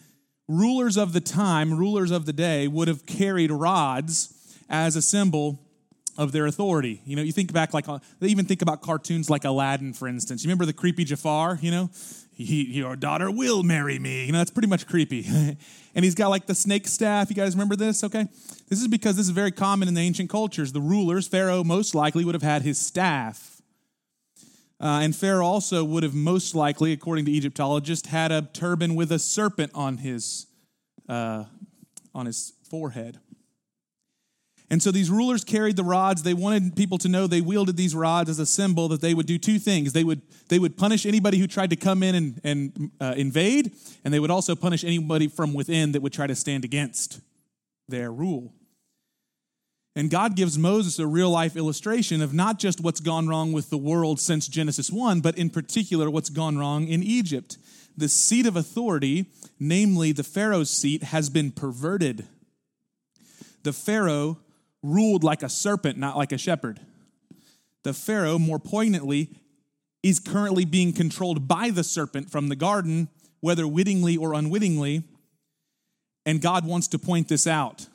rulers 0.48 0.98
of 0.98 1.12
the 1.12 1.22
time, 1.22 1.78
rulers 1.78 2.10
of 2.10 2.26
the 2.26 2.34
day, 2.34 2.70
would 2.70 2.88
have 2.88 3.06
carried 3.06 3.52
rods 3.52 4.34
as 4.70 4.96
a 4.96 5.02
symbol 5.02 5.60
of 6.18 6.32
their 6.32 6.46
authority. 6.46 7.02
You 7.06 7.16
know, 7.16 7.22
you 7.22 7.32
think 7.32 7.54
back 7.54 7.74
like 7.74 7.88
uh, 7.88 8.00
they 8.20 8.28
even 8.28 8.46
think 8.46 8.62
about 8.62 8.82
cartoons 8.82 9.30
like 9.30 9.46
Aladdin, 9.46 9.94
for 9.94 10.08
instance. 10.08 10.44
You 10.44 10.48
remember 10.48 10.66
the 10.66 10.74
creepy 10.74 11.04
Jafar? 11.04 11.60
You 11.62 11.72
know, 11.72 11.90
he, 12.34 12.66
your 12.66 12.96
daughter 12.96 13.32
will 13.32 13.64
marry 13.64 14.00
me. 14.00 14.26
You 14.26 14.32
know, 14.32 14.38
that's 14.40 14.52
pretty 14.52 14.68
much 14.68 14.88
creepy. 14.88 15.26
and 15.96 16.06
he's 16.06 16.16
got 16.16 16.30
like 16.30 16.46
the 16.46 16.56
snake 16.56 16.88
staff. 16.88 17.30
You 17.30 17.36
guys 17.36 17.56
remember 17.56 17.76
this? 17.76 18.04
Okay, 18.04 18.28
this 18.70 18.82
is 18.82 18.88
because 18.88 19.16
this 19.16 19.26
is 19.26 19.32
very 19.32 19.52
common 19.52 19.88
in 19.88 19.94
the 19.94 20.02
ancient 20.02 20.30
cultures. 20.30 20.72
The 20.72 20.82
rulers, 20.82 21.28
Pharaoh, 21.28 21.64
most 21.64 21.96
likely 21.96 22.26
would 22.26 22.36
have 22.36 22.44
had 22.44 22.62
his 22.62 22.80
staff. 22.80 23.62
Uh, 24.80 25.02
and 25.04 25.16
Pharaoh 25.16 25.46
also 25.46 25.84
would 25.84 26.02
have 26.02 26.16
most 26.16 26.56
likely, 26.56 26.92
according 26.92 27.26
to 27.26 27.32
Egyptologists, 27.32 28.08
had 28.08 28.32
a 28.32 28.42
turban 28.42 28.96
with 28.96 29.12
a 29.12 29.20
serpent 29.20 29.72
on 29.76 29.98
his 29.98 30.48
uh, 31.08 31.46
on 32.16 32.26
his 32.26 32.54
forehead. 32.68 33.20
And 34.72 34.82
so 34.82 34.90
these 34.90 35.12
rulers 35.12 35.44
carried 35.44 35.76
the 35.76 35.84
rods. 35.84 36.24
They 36.24 36.34
wanted 36.34 36.78
people 36.78 36.98
to 37.00 37.10
know 37.10 37.28
they 37.28 37.42
wielded 37.42 37.76
these 37.76 37.94
rods 37.94 38.30
as 38.30 38.40
a 38.40 38.46
symbol 38.46 38.88
that 38.88 39.02
they 39.02 39.14
would 39.14 39.26
do 39.26 39.38
two 39.38 39.60
things. 39.60 39.92
They 39.92 40.06
would, 40.06 40.22
they 40.48 40.60
would 40.60 40.78
punish 40.78 41.06
anybody 41.06 41.40
who 41.40 41.46
tried 41.46 41.72
to 41.72 41.76
come 41.76 42.02
in 42.02 42.16
and, 42.16 42.42
and 42.46 42.92
uh, 43.02 43.14
invade, 43.18 43.76
and 44.06 44.14
they 44.14 44.20
would 44.22 44.32
also 44.32 44.56
punish 44.56 44.86
anybody 44.86 45.28
from 45.28 45.54
within 45.54 45.92
that 45.92 46.02
would 46.02 46.14
try 46.14 46.26
to 46.26 46.36
stand 46.36 46.64
against 46.64 47.20
their 47.90 48.14
rule. 48.14 48.54
And 49.94 50.10
God 50.10 50.38
gives 50.38 50.58
Moses 50.58 51.00
a 51.00 51.06
real 51.06 51.30
life 51.30 51.58
illustration 51.58 52.22
of 52.22 52.34
not 52.34 52.58
just 52.58 52.80
what's 52.80 53.02
gone 53.02 53.28
wrong 53.28 53.52
with 53.52 53.70
the 53.70 53.78
world 53.78 54.22
since 54.22 54.48
Genesis 54.48 54.90
1, 54.90 55.20
but 55.20 55.38
in 55.38 55.50
particular 55.50 56.10
what's 56.10 56.30
gone 56.30 56.58
wrong 56.58 56.88
in 56.88 57.04
Egypt. 57.04 57.58
The 57.98 58.08
seat 58.08 58.46
of 58.46 58.56
authority, 58.56 59.26
namely 59.60 60.14
the 60.14 60.24
Pharaoh's 60.24 60.70
seat, 60.70 61.04
has 61.04 61.30
been 61.30 61.52
perverted. 61.52 62.26
The 63.64 63.74
Pharaoh 63.74 64.38
ruled 64.84 65.24
like 65.24 65.44
a 65.44 65.50
serpent, 65.50 65.98
not 65.98 66.18
like 66.18 66.32
a 66.32 66.38
shepherd. 66.38 66.80
The 67.84 67.94
Pharaoh, 67.94 68.40
more 68.40 68.60
poignantly, 68.60 69.30
is 70.04 70.20
currently 70.20 70.66
being 70.66 70.94
controlled 70.94 71.48
by 71.48 71.70
the 71.70 71.84
serpent 71.84 72.32
from 72.32 72.50
the 72.50 72.56
garden, 72.56 73.10
whether 73.40 73.68
wittingly 73.68 74.18
or 74.18 74.34
unwittingly. 74.34 75.04
And 76.26 76.42
God 76.42 76.66
wants 76.66 76.88
to 76.90 77.00
point 77.00 77.28
this 77.28 77.48
out. 77.48 77.88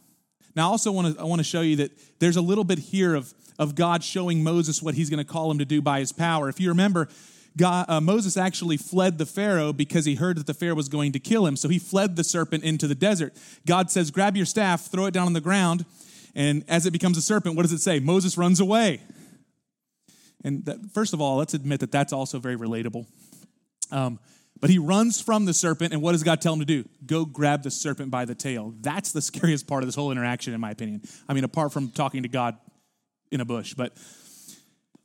Now, 0.54 0.68
I 0.68 0.70
also 0.70 0.90
want 0.90 1.14
to, 1.14 1.20
I 1.20 1.24
want 1.24 1.40
to 1.40 1.44
show 1.44 1.60
you 1.60 1.76
that 1.76 1.92
there's 2.18 2.36
a 2.36 2.40
little 2.40 2.64
bit 2.64 2.78
here 2.78 3.14
of, 3.14 3.32
of 3.58 3.74
God 3.74 4.02
showing 4.02 4.42
Moses 4.42 4.82
what 4.82 4.94
he's 4.94 5.10
going 5.10 5.24
to 5.24 5.30
call 5.30 5.50
him 5.50 5.58
to 5.58 5.64
do 5.64 5.82
by 5.82 6.00
his 6.00 6.12
power. 6.12 6.48
If 6.48 6.58
you 6.60 6.70
remember, 6.70 7.08
God, 7.56 7.86
uh, 7.88 8.00
Moses 8.00 8.36
actually 8.36 8.76
fled 8.76 9.18
the 9.18 9.26
Pharaoh 9.26 9.72
because 9.72 10.04
he 10.04 10.14
heard 10.14 10.36
that 10.38 10.46
the 10.46 10.54
Pharaoh 10.54 10.74
was 10.74 10.88
going 10.88 11.12
to 11.12 11.18
kill 11.18 11.46
him. 11.46 11.56
So 11.56 11.68
he 11.68 11.78
fled 11.78 12.16
the 12.16 12.24
serpent 12.24 12.64
into 12.64 12.86
the 12.86 12.94
desert. 12.94 13.34
God 13.66 13.90
says, 13.90 14.10
Grab 14.10 14.36
your 14.36 14.46
staff, 14.46 14.86
throw 14.86 15.06
it 15.06 15.14
down 15.14 15.26
on 15.26 15.32
the 15.32 15.40
ground. 15.40 15.84
And 16.36 16.64
as 16.68 16.84
it 16.84 16.90
becomes 16.90 17.16
a 17.16 17.22
serpent, 17.22 17.56
what 17.56 17.62
does 17.62 17.72
it 17.72 17.80
say? 17.80 17.98
Moses 17.98 18.36
runs 18.36 18.60
away. 18.60 19.00
And 20.44 20.66
that, 20.66 20.76
first 20.92 21.14
of 21.14 21.20
all, 21.20 21.38
let's 21.38 21.54
admit 21.54 21.80
that 21.80 21.90
that's 21.90 22.12
also 22.12 22.38
very 22.38 22.56
relatable. 22.56 23.06
Um, 23.90 24.20
but 24.60 24.68
he 24.68 24.78
runs 24.78 25.18
from 25.20 25.46
the 25.46 25.54
serpent, 25.54 25.94
and 25.94 26.02
what 26.02 26.12
does 26.12 26.22
God 26.22 26.42
tell 26.42 26.52
him 26.52 26.60
to 26.60 26.66
do? 26.66 26.86
Go 27.06 27.24
grab 27.24 27.62
the 27.62 27.70
serpent 27.70 28.10
by 28.10 28.26
the 28.26 28.34
tail. 28.34 28.74
That's 28.80 29.12
the 29.12 29.22
scariest 29.22 29.66
part 29.66 29.82
of 29.82 29.88
this 29.88 29.94
whole 29.94 30.12
interaction, 30.12 30.52
in 30.52 30.60
my 30.60 30.70
opinion. 30.70 31.00
I 31.26 31.32
mean, 31.32 31.44
apart 31.44 31.72
from 31.72 31.88
talking 31.88 32.22
to 32.22 32.28
God 32.28 32.58
in 33.32 33.40
a 33.40 33.46
bush, 33.46 33.72
but 33.72 33.96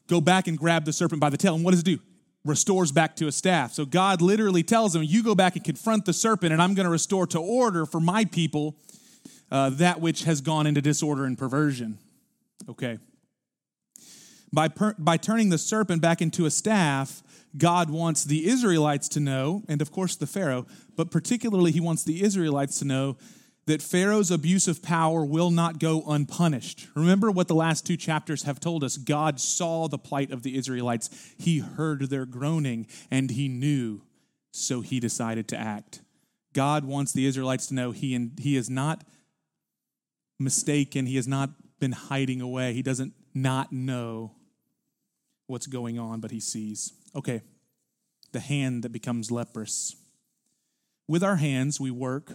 go 0.07 0.19
back 0.19 0.49
and 0.49 0.57
grab 0.57 0.83
the 0.83 0.93
serpent 0.93 1.21
by 1.21 1.29
the 1.29 1.37
tail. 1.37 1.55
And 1.55 1.63
what 1.63 1.71
does 1.71 1.79
it 1.79 1.85
do? 1.85 1.99
Restores 2.43 2.91
back 2.91 3.15
to 3.17 3.27
a 3.27 3.31
staff. 3.31 3.71
So 3.71 3.85
God 3.85 4.21
literally 4.21 4.63
tells 4.63 4.93
him, 4.93 5.03
You 5.03 5.23
go 5.23 5.33
back 5.33 5.55
and 5.55 5.63
confront 5.63 6.05
the 6.05 6.13
serpent, 6.13 6.51
and 6.51 6.61
I'm 6.61 6.73
going 6.73 6.85
to 6.85 6.91
restore 6.91 7.25
to 7.27 7.39
order 7.39 7.85
for 7.85 8.01
my 8.01 8.25
people 8.25 8.75
uh, 9.51 9.69
that 9.71 9.99
which 9.99 10.23
has 10.23 10.41
gone 10.41 10.65
into 10.65 10.81
disorder 10.81 11.25
and 11.25 11.37
perversion. 11.37 11.97
Okay. 12.69 12.97
By, 14.53 14.67
per, 14.67 14.95
by 14.97 15.17
turning 15.17 15.49
the 15.49 15.57
serpent 15.57 16.01
back 16.01 16.21
into 16.21 16.45
a 16.45 16.51
staff, 16.51 17.21
God 17.57 17.89
wants 17.89 18.23
the 18.23 18.47
Israelites 18.47 19.09
to 19.09 19.19
know, 19.19 19.63
and 19.67 19.81
of 19.81 19.91
course 19.91 20.15
the 20.15 20.27
Pharaoh, 20.27 20.65
but 20.95 21.11
particularly 21.11 21.71
he 21.71 21.79
wants 21.79 22.03
the 22.03 22.23
Israelites 22.23 22.79
to 22.79 22.85
know 22.85 23.17
that 23.65 23.81
Pharaoh's 23.81 24.31
abuse 24.31 24.67
of 24.67 24.81
power 24.81 25.23
will 25.23 25.51
not 25.51 25.79
go 25.79 26.03
unpunished. 26.07 26.87
Remember 26.95 27.29
what 27.29 27.47
the 27.47 27.55
last 27.55 27.85
two 27.85 27.95
chapters 27.95 28.43
have 28.43 28.59
told 28.59 28.83
us 28.83 28.97
God 28.97 29.39
saw 29.39 29.87
the 29.87 29.97
plight 29.97 30.31
of 30.31 30.43
the 30.43 30.57
Israelites, 30.57 31.09
he 31.37 31.59
heard 31.59 32.09
their 32.09 32.25
groaning, 32.25 32.87
and 33.09 33.29
he 33.31 33.47
knew, 33.47 34.01
so 34.51 34.81
he 34.81 34.99
decided 34.99 35.47
to 35.49 35.57
act. 35.57 36.01
God 36.53 36.83
wants 36.83 37.13
the 37.13 37.25
Israelites 37.25 37.67
to 37.67 37.73
know 37.73 37.91
he, 37.91 38.29
he 38.39 38.57
is 38.57 38.69
not 38.69 39.03
mistaken, 40.43 41.05
he 41.05 41.15
has 41.15 41.27
not 41.27 41.51
been 41.79 41.91
hiding 41.91 42.41
away, 42.41 42.73
he 42.73 42.81
doesn't 42.81 43.13
not 43.33 43.71
know 43.71 44.35
what's 45.47 45.67
going 45.67 45.99
on, 45.99 46.19
but 46.19 46.31
he 46.31 46.39
sees. 46.39 46.93
Okay, 47.15 47.41
the 48.31 48.39
hand 48.39 48.83
that 48.83 48.91
becomes 48.91 49.31
leprous. 49.31 49.95
With 51.07 51.23
our 51.23 51.35
hands, 51.35 51.79
we 51.79 51.91
work. 51.91 52.33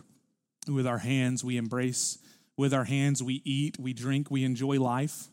With 0.69 0.87
our 0.87 0.99
hands, 0.99 1.45
we 1.45 1.57
embrace. 1.57 2.19
With 2.57 2.75
our 2.75 2.85
hands, 2.85 3.23
we 3.23 3.43
eat, 3.45 3.79
we 3.79 3.93
drink, 3.93 4.31
we 4.31 4.45
enjoy 4.45 4.81
life. 4.81 5.29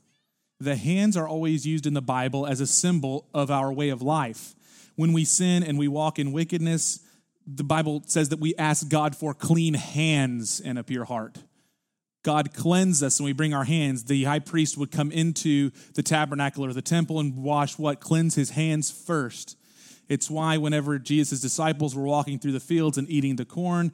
The 0.59 0.75
hands 0.75 1.17
are 1.17 1.27
always 1.27 1.65
used 1.65 1.85
in 1.85 1.93
the 1.93 2.01
Bible 2.01 2.47
as 2.47 2.61
a 2.61 2.67
symbol 2.67 3.27
of 3.33 3.51
our 3.51 3.73
way 3.73 3.89
of 3.89 4.01
life. 4.01 4.55
When 4.95 5.11
we 5.11 5.25
sin 5.25 5.63
and 5.63 5.77
we 5.77 5.87
walk 5.87 6.19
in 6.19 6.31
wickedness, 6.31 6.99
the 7.45 7.63
Bible 7.63 8.03
says 8.05 8.29
that 8.29 8.39
we 8.39 8.55
ask 8.55 8.87
God 8.87 9.15
for 9.15 9.33
clean 9.33 9.73
hands 9.73 10.61
and 10.63 10.77
a 10.79 10.83
pure 10.83 11.05
heart. 11.05 11.39
God 12.23 12.53
cleanse 12.53 13.03
us 13.03 13.19
and 13.19 13.25
we 13.25 13.33
bring 13.33 13.53
our 13.53 13.65
hands. 13.65 14.05
The 14.05 14.23
high 14.23 14.39
priest 14.39 14.77
would 14.77 14.91
come 14.91 15.11
into 15.11 15.71
the 15.93 16.03
tabernacle 16.03 16.65
or 16.65 16.73
the 16.73 16.81
temple 16.81 17.19
and 17.19 17.35
wash 17.35 17.77
what? 17.77 17.99
Cleanse 17.99 18.35
his 18.35 18.51
hands 18.51 18.89
first. 18.89 19.57
It's 20.07 20.29
why 20.29 20.57
whenever 20.57 20.97
Jesus' 20.99 21.41
disciples 21.41 21.95
were 21.95 22.03
walking 22.03 22.39
through 22.39 22.53
the 22.53 22.59
fields 22.59 22.97
and 22.97 23.09
eating 23.09 23.35
the 23.35 23.45
corn, 23.45 23.91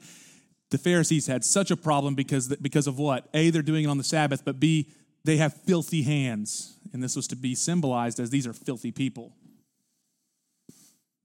the 0.70 0.78
Pharisees 0.78 1.26
had 1.26 1.44
such 1.44 1.70
a 1.70 1.76
problem 1.76 2.14
because, 2.14 2.48
because 2.56 2.86
of 2.86 2.98
what? 2.98 3.28
A, 3.34 3.50
they're 3.50 3.62
doing 3.62 3.84
it 3.84 3.88
on 3.88 3.98
the 3.98 4.04
Sabbath, 4.04 4.44
but 4.44 4.60
B, 4.60 4.88
they 5.24 5.36
have 5.36 5.54
filthy 5.54 6.02
hands. 6.02 6.76
And 6.92 7.02
this 7.02 7.16
was 7.16 7.26
to 7.28 7.36
be 7.36 7.54
symbolized 7.54 8.20
as 8.20 8.30
these 8.30 8.46
are 8.46 8.52
filthy 8.52 8.92
people. 8.92 9.32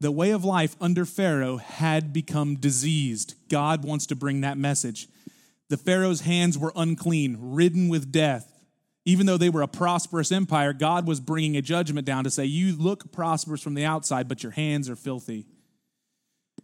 The 0.01 0.11
way 0.11 0.31
of 0.31 0.43
life 0.43 0.75
under 0.81 1.05
Pharaoh 1.05 1.57
had 1.57 2.11
become 2.11 2.55
diseased. 2.55 3.35
God 3.49 3.83
wants 3.85 4.05
to 4.07 4.15
bring 4.15 4.41
that 4.41 4.57
message. 4.57 5.07
The 5.69 5.77
Pharaoh's 5.77 6.21
hands 6.21 6.57
were 6.57 6.71
unclean, 6.75 7.37
ridden 7.39 7.89
with 7.89 8.11
death. 8.11 8.51
Even 9.05 9.25
though 9.25 9.37
they 9.37 9.49
were 9.49 9.61
a 9.61 9.67
prosperous 9.67 10.31
empire, 10.31 10.73
God 10.73 11.07
was 11.07 11.19
bringing 11.19 11.57
a 11.57 11.61
judgment 11.61 12.07
down 12.07 12.23
to 12.23 12.31
say, 12.31 12.45
You 12.45 12.75
look 12.75 13.11
prosperous 13.11 13.61
from 13.61 13.75
the 13.75 13.85
outside, 13.85 14.27
but 14.27 14.43
your 14.43 14.51
hands 14.51 14.89
are 14.89 14.95
filthy. 14.95 15.45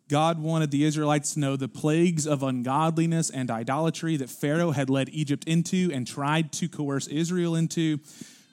God 0.09 0.39
wanted 0.39 0.71
the 0.71 0.83
Israelites 0.83 1.33
to 1.33 1.39
know 1.39 1.55
the 1.55 1.67
plagues 1.67 2.27
of 2.27 2.43
ungodliness 2.43 3.29
and 3.29 3.49
idolatry 3.49 4.17
that 4.17 4.29
Pharaoh 4.29 4.71
had 4.71 4.89
led 4.89 5.09
Egypt 5.09 5.45
into 5.45 5.89
and 5.93 6.05
tried 6.05 6.51
to 6.53 6.67
coerce 6.67 7.07
Israel 7.07 7.55
into 7.55 7.99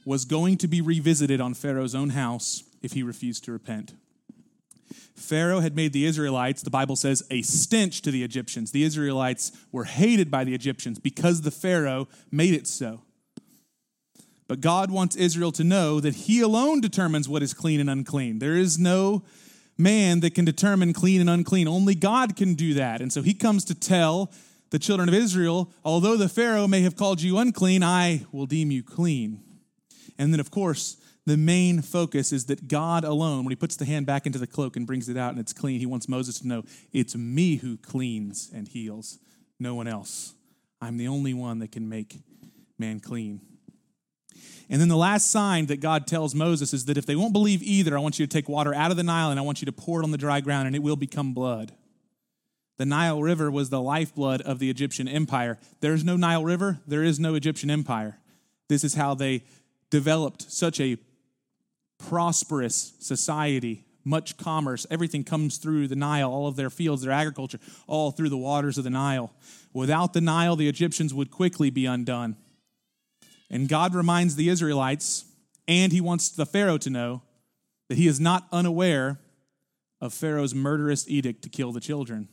was 0.05 0.25
going 0.25 0.57
to 0.59 0.69
be 0.69 0.81
revisited 0.81 1.41
on 1.41 1.55
Pharaoh's 1.55 1.95
own 1.95 2.11
house 2.11 2.63
if 2.81 2.93
he 2.93 3.03
refused 3.03 3.45
to 3.45 3.53
repent. 3.53 3.95
Pharaoh 5.19 5.61
had 5.61 5.77
made 5.77 5.93
the 5.93 6.07
Israelites, 6.07 6.63
the 6.63 6.71
Bible 6.71 6.97
says, 6.97 7.23
a 7.31 7.43
stench 7.43 8.03
to 8.03 8.11
the 8.11 8.23
Egyptians. 8.23 8.71
The 8.71 8.85
Israelites 8.85 9.53
were 9.73 9.85
hated 9.85 10.31
by 10.31 10.45
the 10.45 10.55
Egyptians 10.55 10.99
because 10.99 11.43
the 11.43 11.51
Pharaoh 11.51 12.09
made 12.31 12.55
it 12.55 12.67
so. 12.67 13.03
But 14.47 14.61
God 14.61 14.91
wants 14.91 15.15
Israel 15.17 15.53
to 15.53 15.65
know 15.65 16.01
that 16.01 16.15
He 16.15 16.41
alone 16.41 16.81
determines 16.81 17.29
what 17.29 17.43
is 17.43 17.53
clean 17.53 17.81
and 17.81 17.91
unclean. 17.91 18.39
There 18.39 18.57
is 18.57 18.79
no 18.79 19.23
man 19.77 20.21
that 20.21 20.35
can 20.35 20.45
determine 20.45 20.93
clean 20.93 21.21
and 21.21 21.31
unclean. 21.31 21.69
Only 21.69 21.95
God 21.95 22.35
can 22.35 22.55
do 22.55 22.75
that. 22.75 23.01
And 23.01 23.13
so 23.13 23.23
He 23.23 23.35
comes 23.35 23.65
to 23.67 23.75
tell 23.75 24.33
the 24.71 24.79
children 24.79 25.09
of 25.09 25.15
Israel, 25.15 25.71
although 25.85 26.17
the 26.17 26.29
Pharaoh 26.29 26.67
may 26.67 26.83
have 26.83 26.97
called 26.97 27.23
you 27.23 27.39
unclean, 27.39 27.83
I 27.83 28.27
will 28.33 28.47
deem 28.47 28.71
you 28.71 28.83
clean. 28.83 29.43
And 30.19 30.33
then, 30.33 30.41
of 30.41 30.51
course, 30.51 30.98
the 31.29 31.37
main 31.37 31.83
focus 31.83 32.33
is 32.33 32.47
that 32.47 32.69
God 32.69 33.05
alone, 33.05 33.45
when 33.45 33.51
he 33.51 33.57
puts 33.57 33.77
the 33.77 33.85
hand 33.85 34.07
back 34.07 34.27
into 34.27 34.39
the 34.39 34.47
cloak 34.47 34.77
and 34.77 34.87
brings 34.87 35.09
it 35.09 35.17
out 35.17 35.31
and 35.31 35.39
it's 35.39 35.53
clean, 35.53 35.81
he 35.81 35.87
wants 35.87 36.09
Moses 36.09 36.39
to 36.41 36.49
know 36.49 36.65
it's 36.93 37.15
me 37.15 37.57
who 37.57 37.77
cleans 37.77 38.51
and 38.55 38.67
heals, 38.67 39.19
no 39.59 39.75
one 39.75 39.87
else. 39.87 40.35
I'm 40.81 40.97
the 40.97 41.09
only 41.09 41.35
one 41.35 41.59
that 41.59 41.73
can 41.73 41.89
make 41.89 42.21
man 42.79 43.01
clean. 43.01 43.41
And 44.71 44.81
then 44.81 44.89
the 44.89 44.97
last 44.97 45.31
sign 45.31 45.67
that 45.67 45.81
God 45.81 46.07
tells 46.07 46.35
Moses 46.35 46.73
is 46.75 46.85
that 46.87 46.99
if 46.99 47.07
they 47.07 47.17
won't 47.17 47.33
believe 47.33 47.63
either, 47.63 47.97
I 47.97 48.01
want 48.01 48.19
you 48.19 48.27
to 48.27 48.31
take 48.31 48.49
water 48.49 48.75
out 48.75 48.91
of 48.91 48.97
the 48.97 49.03
Nile 49.03 49.31
and 49.31 49.41
I 49.41 49.43
want 49.43 49.61
you 49.61 49.67
to 49.67 49.73
pour 49.73 50.01
it 50.01 50.05
on 50.05 50.11
the 50.11 50.19
dry 50.19 50.41
ground 50.41 50.67
and 50.67 50.77
it 50.77 50.83
will 50.83 50.97
become 50.97 51.33
blood. 51.33 51.73
The 52.77 52.87
Nile 52.87 53.23
River 53.23 53.51
was 53.51 53.71
the 53.71 53.81
lifeblood 53.81 54.41
of 54.43 54.61
the 54.61 54.71
Egyptian 54.71 55.09
empire. 55.09 55.59
There 55.81 55.95
is 55.95 56.05
no 56.05 56.17
Nile 56.17 56.45
River, 56.45 56.81
there 56.87 57.03
is 57.03 57.19
no 57.19 57.35
Egyptian 57.35 57.71
empire. 57.71 58.19
This 58.69 58.85
is 58.85 58.95
how 58.95 59.15
they 59.15 59.43
developed 59.91 60.53
such 60.53 60.81
a 60.81 60.99
prosperous 61.99 62.95
society, 63.01 63.85
much 64.05 64.37
commerce. 64.37 64.87
Everything 64.91 65.25
comes 65.25 65.59
through 65.59 65.89
the 65.89 65.97
Nile, 65.97 66.31
all 66.31 66.47
of 66.47 66.57
their 66.57 66.71
fields, 66.71 67.03
their 67.03 67.13
agriculture, 67.13 67.59
all 67.87 68.11
through 68.11 68.29
the 68.29 68.37
waters 68.37 68.79
of 68.79 68.85
the 68.85 68.91
Nile. 68.91 69.33
Without 69.73 70.13
the 70.13 70.21
Nile, 70.21 70.57
the 70.57 70.69
Egyptians 70.69 71.13
would 71.13 71.31
quickly 71.31 71.71
be 71.71 71.87
undone. 71.87 72.37
And 73.51 73.69
God 73.69 73.95
reminds 73.95 74.37
the 74.37 74.49
Israelites, 74.49 75.25
and 75.67 75.93
he 75.93 76.01
wants 76.01 76.31
the 76.31 76.47
Pharaoh 76.47 76.79
to 76.79 76.91
know 76.91 77.23
that 77.89 77.99
he 77.99 78.07
is 78.07 78.21
not 78.21 78.47
unaware 78.53 79.21
of 80.01 80.15
Pharaoh's 80.15 80.55
murderous 80.55 81.09
edict 81.09 81.43
to 81.43 81.49
kill 81.49 81.73
the 81.73 81.81
children. 81.81 82.29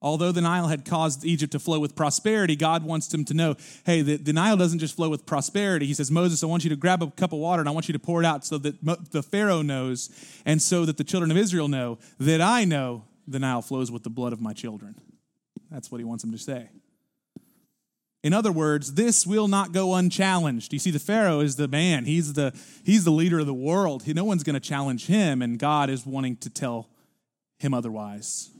Although 0.00 0.30
the 0.30 0.40
Nile 0.40 0.68
had 0.68 0.84
caused 0.84 1.24
Egypt 1.24 1.52
to 1.52 1.58
flow 1.58 1.80
with 1.80 1.96
prosperity, 1.96 2.54
God 2.54 2.84
wants 2.84 3.08
them 3.08 3.24
to 3.24 3.34
know 3.34 3.56
hey, 3.84 4.00
the, 4.00 4.16
the, 4.16 4.32
Nile 4.32 4.56
doesn't 4.56 4.78
just 4.78 4.94
flow 4.94 5.08
with 5.08 5.26
prosperity. 5.26 5.86
He 5.86 5.94
says, 5.94 6.10
Moses, 6.10 6.44
I 6.44 6.46
want 6.46 6.62
you 6.62 6.70
to 6.70 6.76
grab 6.76 7.02
a 7.02 7.10
cup 7.10 7.32
of 7.32 7.40
water 7.40 7.60
and 7.60 7.68
I 7.68 7.72
want 7.72 7.88
you 7.88 7.92
to 7.94 7.98
pour 7.98 8.22
it 8.22 8.26
out 8.26 8.44
so 8.44 8.58
that 8.58 8.76
the 9.10 9.22
Pharaoh 9.22 9.62
knows 9.62 10.10
and 10.46 10.62
so 10.62 10.84
that 10.84 10.98
the 10.98 11.04
children 11.04 11.30
of 11.32 11.36
Israel 11.36 11.66
know 11.66 11.98
that 12.18 12.40
I 12.40 12.64
know 12.64 13.04
the 13.26 13.40
Nile 13.40 13.62
flows 13.62 13.90
with 13.90 14.04
the 14.04 14.10
blood 14.10 14.32
of 14.32 14.40
my 14.40 14.52
children. 14.52 14.94
That's 15.70 15.90
what 15.90 15.98
he 15.98 16.04
wants 16.04 16.22
them 16.22 16.32
to 16.32 16.38
say. 16.38 16.70
In 18.22 18.32
other 18.32 18.52
words, 18.52 18.94
this 18.94 19.26
will 19.26 19.48
not 19.48 19.72
go 19.72 19.94
unchallenged. 19.94 20.72
You 20.72 20.78
see, 20.78 20.90
the 20.90 20.98
Pharaoh 20.98 21.40
is 21.40 21.56
the 21.56 21.68
man, 21.68 22.04
he's 22.04 22.34
the, 22.34 22.52
he's 22.84 23.04
the 23.04 23.10
leader 23.10 23.38
of 23.38 23.46
the 23.46 23.54
world. 23.54 24.06
No 24.06 24.24
one's 24.24 24.42
going 24.42 24.54
to 24.54 24.60
challenge 24.60 25.06
him, 25.06 25.42
and 25.42 25.58
God 25.58 25.90
is 25.90 26.04
wanting 26.04 26.36
to 26.38 26.50
tell 26.50 26.88
him 27.58 27.74
otherwise. 27.74 28.50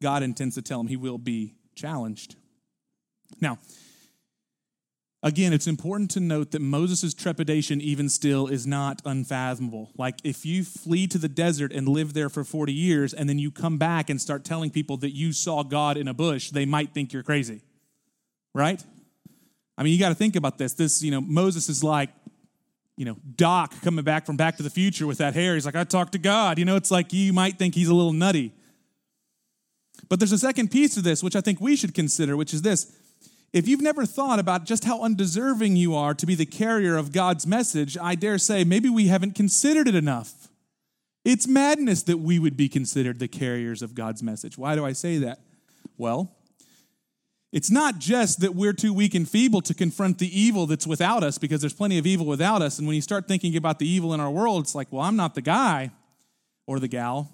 God 0.00 0.22
intends 0.22 0.54
to 0.54 0.62
tell 0.62 0.80
him 0.80 0.86
he 0.86 0.96
will 0.96 1.18
be 1.18 1.54
challenged. 1.74 2.36
Now, 3.40 3.58
Again, 5.20 5.52
it's 5.52 5.66
important 5.66 6.12
to 6.12 6.20
note 6.20 6.52
that 6.52 6.62
Moses' 6.62 7.12
trepidation, 7.12 7.80
even 7.80 8.08
still, 8.08 8.46
is 8.46 8.68
not 8.68 9.02
unfathomable. 9.04 9.90
Like, 9.98 10.20
if 10.22 10.46
you 10.46 10.62
flee 10.62 11.08
to 11.08 11.18
the 11.18 11.28
desert 11.28 11.72
and 11.72 11.88
live 11.88 12.12
there 12.14 12.28
for 12.28 12.44
40 12.44 12.72
years, 12.72 13.12
and 13.12 13.28
then 13.28 13.36
you 13.36 13.50
come 13.50 13.78
back 13.78 14.08
and 14.08 14.20
start 14.20 14.44
telling 14.44 14.70
people 14.70 14.96
that 14.98 15.10
you 15.10 15.32
saw 15.32 15.64
God 15.64 15.96
in 15.96 16.06
a 16.06 16.14
bush, 16.14 16.50
they 16.50 16.64
might 16.64 16.94
think 16.94 17.12
you're 17.12 17.24
crazy, 17.24 17.62
right? 18.54 18.82
I 19.76 19.82
mean, 19.82 19.92
you 19.92 19.98
got 19.98 20.10
to 20.10 20.14
think 20.14 20.36
about 20.36 20.56
this. 20.56 20.74
This, 20.74 21.02
you 21.02 21.10
know, 21.10 21.20
Moses 21.20 21.68
is 21.68 21.82
like, 21.82 22.10
you 22.96 23.04
know, 23.04 23.16
Doc 23.34 23.74
coming 23.82 24.04
back 24.04 24.24
from 24.24 24.36
Back 24.36 24.56
to 24.58 24.62
the 24.62 24.70
Future 24.70 25.06
with 25.08 25.18
that 25.18 25.34
hair. 25.34 25.54
He's 25.54 25.66
like, 25.66 25.76
I 25.76 25.82
talked 25.82 26.12
to 26.12 26.18
God. 26.18 26.60
You 26.60 26.64
know, 26.64 26.76
it's 26.76 26.92
like 26.92 27.12
you 27.12 27.32
might 27.32 27.58
think 27.58 27.74
he's 27.74 27.88
a 27.88 27.94
little 27.94 28.12
nutty. 28.12 28.52
But 30.08 30.20
there's 30.20 30.32
a 30.32 30.38
second 30.38 30.70
piece 30.70 30.94
to 30.94 31.02
this, 31.02 31.22
which 31.22 31.36
I 31.36 31.40
think 31.40 31.60
we 31.60 31.76
should 31.76 31.94
consider, 31.94 32.36
which 32.36 32.54
is 32.54 32.62
this 32.62 32.92
if 33.52 33.66
you've 33.66 33.80
never 33.80 34.04
thought 34.04 34.38
about 34.38 34.64
just 34.64 34.84
how 34.84 35.02
undeserving 35.02 35.76
you 35.76 35.94
are 35.94 36.12
to 36.14 36.26
be 36.26 36.34
the 36.34 36.46
carrier 36.46 36.96
of 36.96 37.12
God's 37.12 37.46
message, 37.46 37.96
I 37.96 38.14
dare 38.14 38.38
say 38.38 38.62
maybe 38.64 38.90
we 38.90 39.06
haven't 39.06 39.34
considered 39.34 39.88
it 39.88 39.94
enough. 39.94 40.48
It's 41.24 41.46
madness 41.46 42.02
that 42.04 42.18
we 42.18 42.38
would 42.38 42.56
be 42.56 42.68
considered 42.68 43.18
the 43.18 43.28
carriers 43.28 43.82
of 43.82 43.94
God's 43.94 44.22
message. 44.22 44.58
Why 44.58 44.74
do 44.74 44.84
I 44.84 44.92
say 44.92 45.18
that? 45.18 45.40
Well, 45.96 46.34
it's 47.50 47.70
not 47.70 47.98
just 47.98 48.40
that 48.40 48.54
we're 48.54 48.74
too 48.74 48.92
weak 48.92 49.14
and 49.14 49.28
feeble 49.28 49.62
to 49.62 49.74
confront 49.74 50.18
the 50.18 50.38
evil 50.38 50.66
that's 50.66 50.86
without 50.86 51.22
us, 51.22 51.38
because 51.38 51.62
there's 51.62 51.72
plenty 51.72 51.98
of 51.98 52.06
evil 52.06 52.26
without 52.26 52.60
us. 52.60 52.78
And 52.78 52.86
when 52.86 52.96
you 52.96 53.02
start 53.02 53.26
thinking 53.26 53.56
about 53.56 53.78
the 53.78 53.88
evil 53.88 54.12
in 54.12 54.20
our 54.20 54.30
world, 54.30 54.62
it's 54.62 54.74
like, 54.74 54.88
well, 54.90 55.02
I'm 55.02 55.16
not 55.16 55.34
the 55.34 55.40
guy 55.40 55.90
or 56.66 56.78
the 56.78 56.88
gal. 56.88 57.30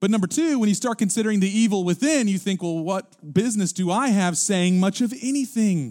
But 0.00 0.10
number 0.10 0.26
two, 0.26 0.58
when 0.58 0.68
you 0.68 0.74
start 0.74 0.98
considering 0.98 1.40
the 1.40 1.50
evil 1.50 1.82
within, 1.84 2.28
you 2.28 2.38
think, 2.38 2.62
well, 2.62 2.78
what 2.78 3.32
business 3.34 3.72
do 3.72 3.90
I 3.90 4.08
have 4.08 4.38
saying 4.38 4.78
much 4.78 5.00
of 5.00 5.12
anything? 5.22 5.88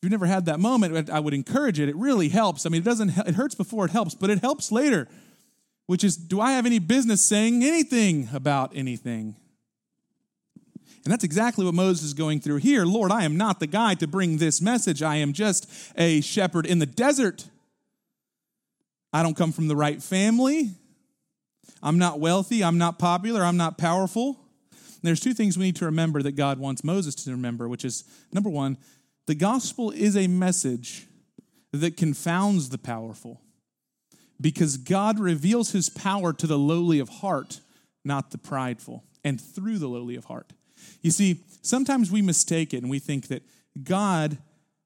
If 0.00 0.04
you've 0.04 0.10
never 0.10 0.26
had 0.26 0.46
that 0.46 0.58
moment, 0.58 1.10
I 1.10 1.20
would 1.20 1.34
encourage 1.34 1.78
it. 1.78 1.88
It 1.88 1.96
really 1.96 2.28
helps. 2.30 2.66
I 2.66 2.68
mean, 2.68 2.80
it 2.80 2.84
doesn't 2.84 3.10
it 3.10 3.34
hurts 3.34 3.54
before 3.54 3.84
it 3.84 3.90
helps, 3.90 4.14
but 4.14 4.30
it 4.30 4.40
helps 4.40 4.72
later. 4.72 5.06
Which 5.86 6.04
is, 6.04 6.16
do 6.16 6.40
I 6.40 6.52
have 6.52 6.66
any 6.66 6.78
business 6.78 7.24
saying 7.24 7.62
anything 7.62 8.28
about 8.32 8.72
anything? 8.74 9.36
And 11.04 11.12
that's 11.12 11.24
exactly 11.24 11.64
what 11.64 11.74
Moses 11.74 12.04
is 12.04 12.14
going 12.14 12.40
through 12.40 12.58
here. 12.58 12.84
Lord, 12.84 13.10
I 13.10 13.24
am 13.24 13.36
not 13.36 13.60
the 13.60 13.66
guy 13.66 13.94
to 13.94 14.06
bring 14.06 14.36
this 14.36 14.60
message. 14.60 15.02
I 15.02 15.16
am 15.16 15.32
just 15.32 15.70
a 15.96 16.20
shepherd 16.20 16.66
in 16.66 16.78
the 16.78 16.86
desert. 16.86 17.48
I 19.12 19.22
don't 19.22 19.36
come 19.36 19.52
from 19.52 19.68
the 19.68 19.76
right 19.76 20.02
family. 20.02 20.70
I'm 21.82 21.98
not 21.98 22.20
wealthy, 22.20 22.62
I'm 22.62 22.78
not 22.78 22.98
popular, 22.98 23.42
I'm 23.42 23.56
not 23.56 23.78
powerful. 23.78 24.38
There's 25.02 25.20
two 25.20 25.32
things 25.32 25.56
we 25.56 25.64
need 25.64 25.76
to 25.76 25.86
remember 25.86 26.22
that 26.22 26.32
God 26.32 26.58
wants 26.58 26.84
Moses 26.84 27.14
to 27.16 27.30
remember, 27.30 27.68
which 27.68 27.84
is 27.84 28.04
number 28.32 28.50
one, 28.50 28.76
the 29.26 29.34
gospel 29.34 29.90
is 29.90 30.16
a 30.16 30.26
message 30.26 31.06
that 31.72 31.96
confounds 31.96 32.68
the 32.68 32.78
powerful 32.78 33.40
because 34.40 34.76
God 34.76 35.18
reveals 35.18 35.72
his 35.72 35.88
power 35.88 36.32
to 36.32 36.46
the 36.46 36.58
lowly 36.58 36.98
of 36.98 37.08
heart, 37.08 37.60
not 38.04 38.30
the 38.30 38.38
prideful, 38.38 39.04
and 39.24 39.40
through 39.40 39.78
the 39.78 39.88
lowly 39.88 40.16
of 40.16 40.24
heart. 40.26 40.52
You 41.02 41.10
see, 41.10 41.44
sometimes 41.62 42.10
we 42.10 42.22
mistake 42.22 42.74
it 42.74 42.78
and 42.78 42.90
we 42.90 42.98
think 42.98 43.28
that 43.28 43.42
God 43.82 44.38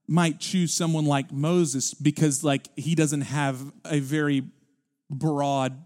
might 0.07 0.41
choose 0.41 0.75
someone 0.75 1.07
like 1.07 1.33
Moses 1.33 1.95
because 1.95 2.45
like 2.45 2.69
he 2.77 2.95
doesn't 2.95 3.23
have 3.23 3.73
a 3.85 4.01
very 4.01 4.43
broad 5.09 5.77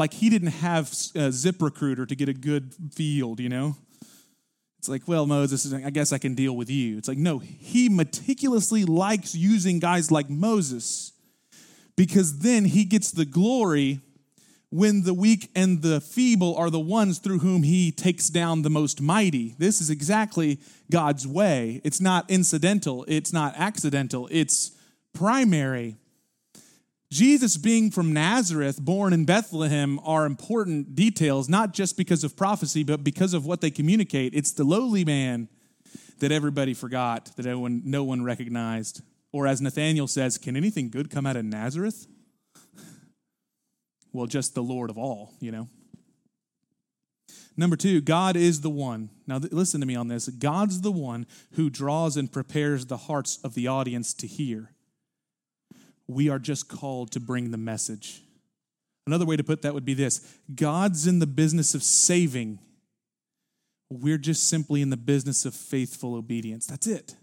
like 0.00 0.14
he 0.14 0.30
didn't 0.30 0.48
have 0.48 0.86
a 1.14 1.28
ZipRecruiter 1.28 2.08
to 2.08 2.16
get 2.16 2.28
a 2.28 2.32
good 2.32 2.74
field, 2.90 3.38
you 3.38 3.50
know? 3.50 3.76
It's 4.78 4.88
like, 4.88 5.06
well, 5.06 5.26
Moses, 5.26 5.74
I 5.74 5.90
guess 5.90 6.10
I 6.10 6.16
can 6.16 6.34
deal 6.34 6.56
with 6.56 6.70
you. 6.70 6.96
It's 6.96 7.06
like, 7.06 7.18
no, 7.18 7.38
he 7.38 7.90
meticulously 7.90 8.86
likes 8.86 9.34
using 9.34 9.78
guys 9.78 10.10
like 10.10 10.30
Moses 10.30 11.12
because 11.96 12.38
then 12.38 12.64
he 12.64 12.86
gets 12.86 13.10
the 13.10 13.26
glory 13.26 14.00
when 14.70 15.02
the 15.02 15.12
weak 15.12 15.50
and 15.54 15.82
the 15.82 16.00
feeble 16.00 16.56
are 16.56 16.70
the 16.70 16.80
ones 16.80 17.18
through 17.18 17.40
whom 17.40 17.62
he 17.62 17.92
takes 17.92 18.30
down 18.30 18.62
the 18.62 18.70
most 18.70 19.02
mighty. 19.02 19.54
This 19.58 19.82
is 19.82 19.90
exactly 19.90 20.60
God's 20.90 21.26
way. 21.26 21.82
It's 21.84 22.00
not 22.00 22.30
incidental, 22.30 23.04
it's 23.06 23.34
not 23.34 23.54
accidental, 23.56 24.28
it's 24.30 24.70
primary. 25.12 25.96
Jesus 27.10 27.56
being 27.56 27.90
from 27.90 28.12
Nazareth, 28.12 28.80
born 28.80 29.12
in 29.12 29.24
Bethlehem, 29.24 29.98
are 30.04 30.26
important 30.26 30.94
details, 30.94 31.48
not 31.48 31.72
just 31.72 31.96
because 31.96 32.22
of 32.22 32.36
prophecy, 32.36 32.84
but 32.84 33.02
because 33.02 33.34
of 33.34 33.44
what 33.44 33.60
they 33.60 33.70
communicate. 33.70 34.32
It's 34.32 34.52
the 34.52 34.62
lowly 34.62 35.04
man 35.04 35.48
that 36.20 36.30
everybody 36.30 36.72
forgot, 36.72 37.32
that 37.36 37.46
no 37.46 37.58
one, 37.58 37.82
no 37.84 38.04
one 38.04 38.22
recognized. 38.22 39.02
Or 39.32 39.48
as 39.48 39.60
Nathaniel 39.60 40.06
says, 40.06 40.38
can 40.38 40.56
anything 40.56 40.88
good 40.88 41.10
come 41.10 41.26
out 41.26 41.36
of 41.36 41.44
Nazareth? 41.44 42.06
Well, 44.12 44.26
just 44.26 44.54
the 44.54 44.62
Lord 44.62 44.88
of 44.90 44.98
all, 44.98 45.34
you 45.40 45.50
know. 45.50 45.68
Number 47.56 47.76
two, 47.76 48.00
God 48.00 48.36
is 48.36 48.60
the 48.60 48.70
one. 48.70 49.10
Now, 49.26 49.38
listen 49.38 49.80
to 49.80 49.86
me 49.86 49.96
on 49.96 50.08
this. 50.08 50.28
God's 50.28 50.80
the 50.80 50.92
one 50.92 51.26
who 51.52 51.70
draws 51.70 52.16
and 52.16 52.30
prepares 52.30 52.86
the 52.86 52.96
hearts 52.96 53.38
of 53.42 53.54
the 53.54 53.66
audience 53.66 54.14
to 54.14 54.28
hear 54.28 54.70
we 56.10 56.28
are 56.28 56.38
just 56.38 56.68
called 56.68 57.12
to 57.12 57.20
bring 57.20 57.50
the 57.50 57.58
message. 57.58 58.22
Another 59.06 59.24
way 59.24 59.36
to 59.36 59.44
put 59.44 59.62
that 59.62 59.74
would 59.74 59.84
be 59.84 59.94
this 59.94 60.20
God's 60.54 61.06
in 61.06 61.18
the 61.18 61.26
business 61.26 61.74
of 61.74 61.82
saving. 61.82 62.58
We're 63.88 64.18
just 64.18 64.48
simply 64.48 64.82
in 64.82 64.90
the 64.90 64.96
business 64.96 65.44
of 65.44 65.54
faithful 65.54 66.14
obedience. 66.14 66.66
That's 66.66 66.86
it. 66.86 67.16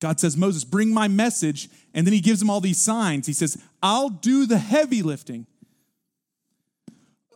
God 0.00 0.18
says, 0.18 0.36
Moses, 0.36 0.64
bring 0.64 0.92
my 0.92 1.06
message. 1.06 1.68
And 1.92 2.06
then 2.06 2.14
he 2.14 2.20
gives 2.20 2.40
him 2.40 2.48
all 2.48 2.60
these 2.60 2.78
signs. 2.78 3.26
He 3.26 3.34
says, 3.34 3.62
I'll 3.82 4.08
do 4.08 4.46
the 4.46 4.58
heavy 4.58 5.02
lifting. 5.02 5.46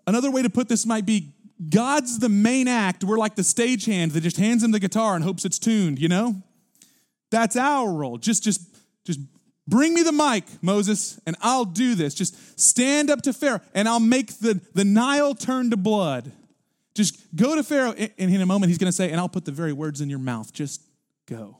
Another 0.07 0.31
way 0.31 0.43
to 0.43 0.51
put 0.51 0.69
this 0.69 0.87
might 0.87 1.05
be 1.05 1.35
God's 1.69 2.19
the 2.19 2.29
main 2.29 2.67
act. 2.67 3.05
We're 3.05 3.19
like 3.19 3.37
the 3.37 3.43
stagehand 3.43 4.13
that 4.13 4.23
just 4.23 4.39
hands 4.39 4.65
him 4.65 4.73
the 4.73 4.81
guitar 4.81 5.15
and 5.15 5.23
hopes 5.23 5.45
it's 5.45 5.59
tuned, 5.59 5.99
you 5.99 6.09
know? 6.09 6.43
That's 7.31 7.57
our 7.57 7.93
role. 7.93 8.19
Just, 8.19 8.43
just, 8.43 8.63
just 9.05 9.21
Bring 9.69 9.95
me 9.95 10.03
the 10.03 10.13
mic, 10.13 10.45
Moses, 10.63 11.21
and 11.27 11.37
I'll 11.41 11.65
do 11.65 11.95
this. 11.95 12.15
Just 12.15 12.59
stand 12.59 13.11
up 13.11 13.23
to 13.23 13.33
Pharaoh, 13.33 13.61
and 13.75 13.89
I'll 13.89 14.01
make 14.01 14.39
the, 14.39 14.61
the 14.75 14.85
Nile 14.85 15.35
turn 15.35 15.71
to 15.71 15.77
blood. 15.77 16.31
Just 16.95 17.35
go 17.35 17.57
to 17.57 17.63
Pharaoh, 17.63 17.93
and 17.93 18.13
in 18.17 18.41
a 18.41 18.47
moment, 18.47 18.71
he's 18.71 18.79
going 18.79 18.89
to 18.89 18.97
say, 18.97 19.11
and 19.11 19.19
I'll 19.19 19.29
put 19.29 19.45
the 19.45 19.53
very 19.53 19.73
words 19.73 20.01
in 20.01 20.09
your 20.09 20.21
mouth. 20.21 20.53
Just 20.53 20.83
go. 21.27 21.59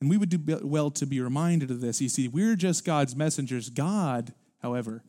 And 0.00 0.08
we 0.08 0.16
would 0.16 0.28
do 0.28 0.60
well 0.62 0.90
to 0.92 1.06
be 1.06 1.20
reminded 1.20 1.70
of 1.70 1.80
this. 1.80 2.00
You 2.00 2.08
see, 2.08 2.28
we're 2.28 2.54
just 2.54 2.84
God's 2.84 3.16
messengers. 3.16 3.68
God, 3.68 4.32
however, 4.62 5.02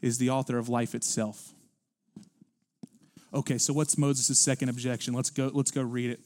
is 0.00 0.18
the 0.18 0.30
author 0.30 0.58
of 0.58 0.68
life 0.68 0.94
itself. 0.94 1.52
Okay, 3.32 3.58
so 3.58 3.72
what's 3.72 3.96
Moses' 3.96 4.38
second 4.38 4.70
objection? 4.70 5.14
Let's 5.14 5.30
go, 5.30 5.50
let's 5.54 5.70
go 5.70 5.82
read 5.82 6.10
it. 6.10 6.20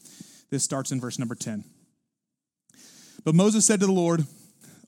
This 0.51 0.65
starts 0.65 0.91
in 0.91 1.01
verse 1.01 1.19
number 1.19 1.35
10. 1.35 1.65
But 3.25 3.35
Moses 3.35 3.67
said 3.67 3.81
to 3.81 3.87
the 3.87 3.93
Lord, 3.93 4.25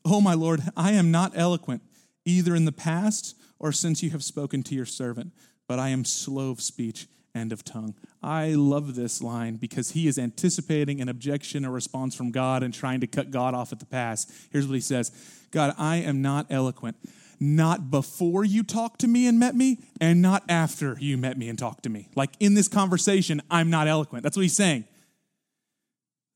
Oh, 0.09 0.21
my 0.21 0.35
Lord, 0.35 0.63
I 0.77 0.93
am 0.93 1.11
not 1.11 1.33
eloquent, 1.35 1.83
either 2.25 2.55
in 2.55 2.65
the 2.65 2.71
past 2.71 3.35
or 3.59 3.73
since 3.73 4.05
you 4.05 4.11
have 4.11 4.23
spoken 4.23 4.63
to 4.63 4.75
your 4.75 4.87
servant, 4.87 5.33
but 5.67 5.81
I 5.81 5.89
am 5.89 6.05
slow 6.05 6.51
of 6.53 6.61
speech 6.61 7.09
and 7.35 7.53
of 7.53 7.65
tongue. 7.65 7.97
I 8.23 8.51
love 8.51 8.95
this 8.95 9.21
line 9.21 9.57
because 9.57 9.91
he 9.91 10.07
is 10.07 10.17
anticipating 10.17 11.01
an 11.01 11.09
objection 11.09 11.67
or 11.67 11.73
response 11.73 12.15
from 12.15 12.31
God 12.31 12.63
and 12.63 12.73
trying 12.73 13.01
to 13.01 13.09
cut 13.09 13.33
God 13.33 13.53
off 13.53 13.73
at 13.73 13.81
the 13.81 13.85
pass. 13.85 14.27
Here's 14.53 14.69
what 14.69 14.75
he 14.75 14.81
says 14.81 15.11
God, 15.51 15.75
I 15.77 15.97
am 15.97 16.23
not 16.23 16.47
eloquent, 16.51 16.97
not 17.41 17.91
before 17.91 18.45
you 18.45 18.63
talked 18.63 19.01
to 19.01 19.09
me 19.09 19.27
and 19.27 19.41
met 19.41 19.57
me, 19.57 19.81
and 20.01 20.23
not 20.23 20.45
after 20.49 20.97
you 21.01 21.19
met 21.19 21.37
me 21.37 21.49
and 21.49 21.59
talked 21.59 21.83
to 21.83 21.91
me. 21.91 22.09
Like 22.15 22.31
in 22.39 22.55
this 22.55 22.69
conversation, 22.69 23.43
I'm 23.51 23.71
not 23.71 23.89
eloquent. 23.89 24.23
That's 24.23 24.37
what 24.37 24.43
he's 24.43 24.57
saying. 24.57 24.85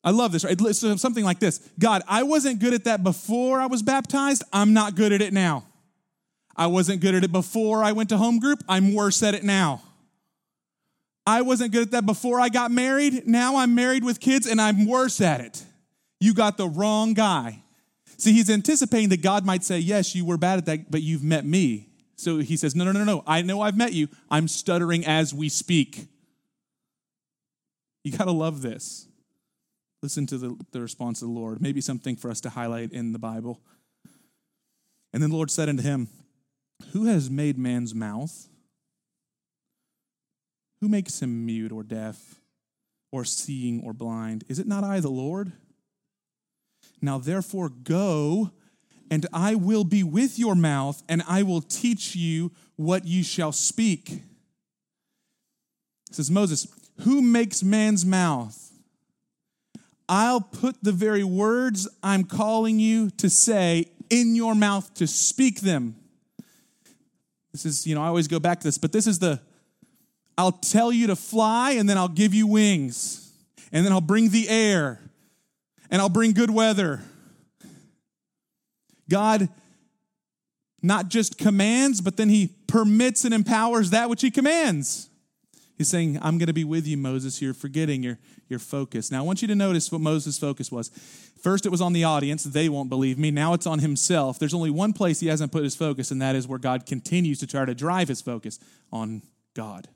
I 0.03 0.13
love 0.13 0.33
this, 0.33 0.45
right? 0.45 0.59
So 0.75 0.97
something 0.97 1.25
like 1.25 1.41
this 1.41 1.59
God, 1.79 2.03
I 2.09 2.23
wasn't 2.23 2.61
good 2.61 2.75
at 2.75 2.85
that 2.85 3.03
before 3.03 3.61
I 3.61 3.67
was 3.67 3.83
baptized. 3.83 4.43
I'm 4.53 4.73
not 4.73 4.95
good 4.95 5.13
at 5.13 5.21
it 5.21 5.33
now. 5.33 5.65
I 6.57 6.67
wasn't 6.67 7.01
good 7.01 7.15
at 7.15 7.25
it 7.25 7.33
before 7.33 7.83
I 7.83 7.93
went 7.93 8.09
to 8.11 8.17
home 8.19 8.39
group. 8.39 8.63
I'm 8.69 8.95
worse 8.95 9.23
at 9.23 9.35
it 9.35 9.45
now. 9.45 9.83
I 11.27 11.43
wasn't 11.43 11.73
good 11.73 11.83
at 11.83 11.91
that 11.93 12.07
before 12.07 12.41
I 12.41 12.49
got 12.49 12.71
married. 12.71 13.27
Now 13.27 13.57
I'm 13.57 13.75
married 13.75 14.05
with 14.05 14.21
kids 14.21 14.47
and 14.47 14.61
I'm 14.61 14.87
worse 14.87 15.21
at 15.21 15.41
it. 15.41 15.65
You 16.19 16.35
got 16.35 16.57
the 16.57 16.69
wrong 16.69 17.15
guy. 17.15 17.63
See, 18.17 18.33
he's 18.33 18.51
anticipating 18.51 19.11
that 19.11 19.23
God 19.23 19.47
might 19.47 19.65
say, 19.65 19.79
Yes, 19.79 20.15
you 20.15 20.25
were 20.25 20.37
bad 20.37 20.59
at 20.59 20.67
that, 20.67 20.91
but 20.91 21.03
you've 21.03 21.23
met 21.23 21.47
me. 21.47 21.89
So 22.17 22.39
he 22.39 22.57
says, 22.57 22.75
No, 22.75 22.85
no, 22.85 22.93
no, 22.93 23.05
no. 23.05 23.23
I 23.27 23.43
know 23.43 23.61
I've 23.61 23.77
met 23.77 23.93
you. 23.93 24.09
I'm 24.31 24.49
stuttering 24.49 25.07
as 25.07 25.33
we 25.33 25.49
speak. 25.49 26.09
You 28.05 28.17
got 28.17 28.25
to 28.25 28.33
love 28.33 28.61
this. 28.61 29.07
Listen 30.03 30.27
to 30.27 30.39
the, 30.39 30.57
the 30.73 30.81
response 30.81 31.23
of 31.23 31.29
the 31.29 31.35
Lord. 31.35 31.61
Maybe 31.61 31.81
something 31.81 32.17
for 32.17 32.31
us 32.31 32.41
to 32.43 32.51
highlight 32.51 32.93
in 32.93 33.13
the 33.13 33.19
Bible. 33.19 33.61
And 35.13 35.23
then 35.23 35.31
the 35.31 35.37
Lord 35.37 35.51
said 35.51 35.69
unto 35.69 35.83
him, 35.83 36.09
Who 36.93 37.07
has 37.07 37.29
made 37.29 37.59
man's 37.59 37.95
mouth? 37.95 38.49
Who 40.81 40.89
makes 40.89 41.21
him 41.21 41.45
mute 41.45 41.73
or 41.73 41.83
deaf? 41.83 42.41
or 43.13 43.25
seeing 43.25 43.83
or 43.85 43.93
blind. 43.93 44.45
Is 44.49 44.59
it 44.59 44.67
not 44.67 44.85
I, 44.85 45.01
the 45.01 45.11
Lord? 45.11 45.53
Now 47.03 47.19
therefore 47.19 47.69
go, 47.69 48.51
and 49.11 49.27
I 49.33 49.55
will 49.55 49.85
be 49.85 50.03
with 50.03 50.39
your 50.39 50.55
mouth, 50.55 51.03
and 51.09 51.23
I 51.27 51.43
will 51.43 51.61
teach 51.61 52.15
you 52.15 52.53
what 52.77 53.07
you 53.07 53.23
shall 53.23 53.53
speak. 53.53 54.23
Says 56.11 56.31
Moses, 56.31 56.67
Who 57.01 57.23
makes 57.23 57.63
man's 57.63 58.05
mouth? 58.05 58.70
I'll 60.13 60.41
put 60.41 60.83
the 60.83 60.91
very 60.91 61.23
words 61.23 61.89
I'm 62.03 62.25
calling 62.25 62.81
you 62.81 63.11
to 63.11 63.31
say 63.31 63.93
in 64.11 64.35
your 64.35 64.57
mouth 64.57 64.93
to 64.95 65.07
speak 65.07 65.61
them. 65.61 65.95
This 67.53 67.65
is, 67.65 67.87
you 67.87 67.95
know, 67.95 68.03
I 68.03 68.09
always 68.09 68.27
go 68.27 68.41
back 68.41 68.59
to 68.61 68.67
this, 68.67 68.77
but 68.77 68.91
this 68.91 69.07
is 69.07 69.21
the 69.21 69.41
I'll 70.37 70.53
tell 70.53 70.91
you 70.91 71.09
to 71.09 71.17
fly 71.17 71.73
and 71.73 71.89
then 71.89 71.99
I'll 71.99 72.09
give 72.09 72.35
you 72.35 72.47
wings. 72.47 73.33
And 73.73 73.85
then 73.85 73.93
I'll 73.93 74.01
bring 74.01 74.31
the 74.31 74.49
air 74.49 75.01
and 75.91 76.03
I'll 76.03 76.09
bring 76.09 76.33
good 76.33 76.51
weather. 76.51 77.03
God 79.09 79.49
not 80.83 81.09
just 81.09 81.37
commands, 81.37 82.01
but 82.01 82.17
then 82.17 82.31
he 82.31 82.55
permits 82.67 83.25
and 83.25 83.35
empowers 83.35 83.91
that 83.91 84.09
which 84.09 84.23
he 84.23 84.31
commands. 84.31 85.10
He's 85.81 85.89
saying, 85.89 86.19
I'm 86.21 86.37
going 86.37 86.49
to 86.49 86.53
be 86.53 86.63
with 86.63 86.87
you, 86.87 86.99
Moses. 86.99 87.41
You're 87.41 87.55
forgetting 87.55 88.03
your, 88.03 88.19
your 88.51 88.59
focus. 88.59 89.11
Now, 89.11 89.21
I 89.21 89.23
want 89.23 89.41
you 89.41 89.49
to 89.49 89.55
notice 89.55 89.91
what 89.91 90.03
Moses' 90.03 90.39
focus 90.39 90.71
was. 90.71 90.91
First, 91.43 91.65
it 91.65 91.71
was 91.71 91.81
on 91.81 91.95
the 91.95 92.05
audience. 92.05 92.45
They 92.45 92.69
won't 92.69 92.91
believe 92.91 93.19
me. 93.19 93.31
Now 93.31 93.55
it's 93.55 93.67
on 93.67 93.79
himself. 93.79 94.39
There's 94.39 94.53
only 94.53 94.69
one 94.69 94.93
place 94.93 95.21
he 95.21 95.29
hasn't 95.29 95.53
put 95.53 95.65
his 95.65 95.75
focus, 95.75 96.11
and 96.11 96.21
that 96.21 96.37
is 96.37 96.47
where 96.47 96.59
God 96.59 96.85
continues 96.85 97.39
to 97.39 97.47
try 97.47 97.65
to 97.65 97.75
drive 97.75 98.09
his 98.09 98.21
focus 98.21 98.59
on 98.93 99.23
God. 99.57 99.89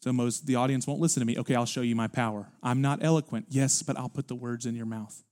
So 0.00 0.12
Moses, 0.12 0.42
the 0.42 0.54
audience 0.54 0.86
won't 0.86 1.00
listen 1.00 1.18
to 1.18 1.26
me. 1.26 1.36
Okay, 1.36 1.56
I'll 1.56 1.66
show 1.66 1.80
you 1.80 1.96
my 1.96 2.06
power. 2.06 2.52
I'm 2.62 2.80
not 2.80 3.02
eloquent. 3.02 3.46
Yes, 3.48 3.82
but 3.82 3.98
I'll 3.98 4.08
put 4.08 4.28
the 4.28 4.36
words 4.36 4.64
in 4.64 4.76
your 4.76 4.86
mouth. 4.86 5.24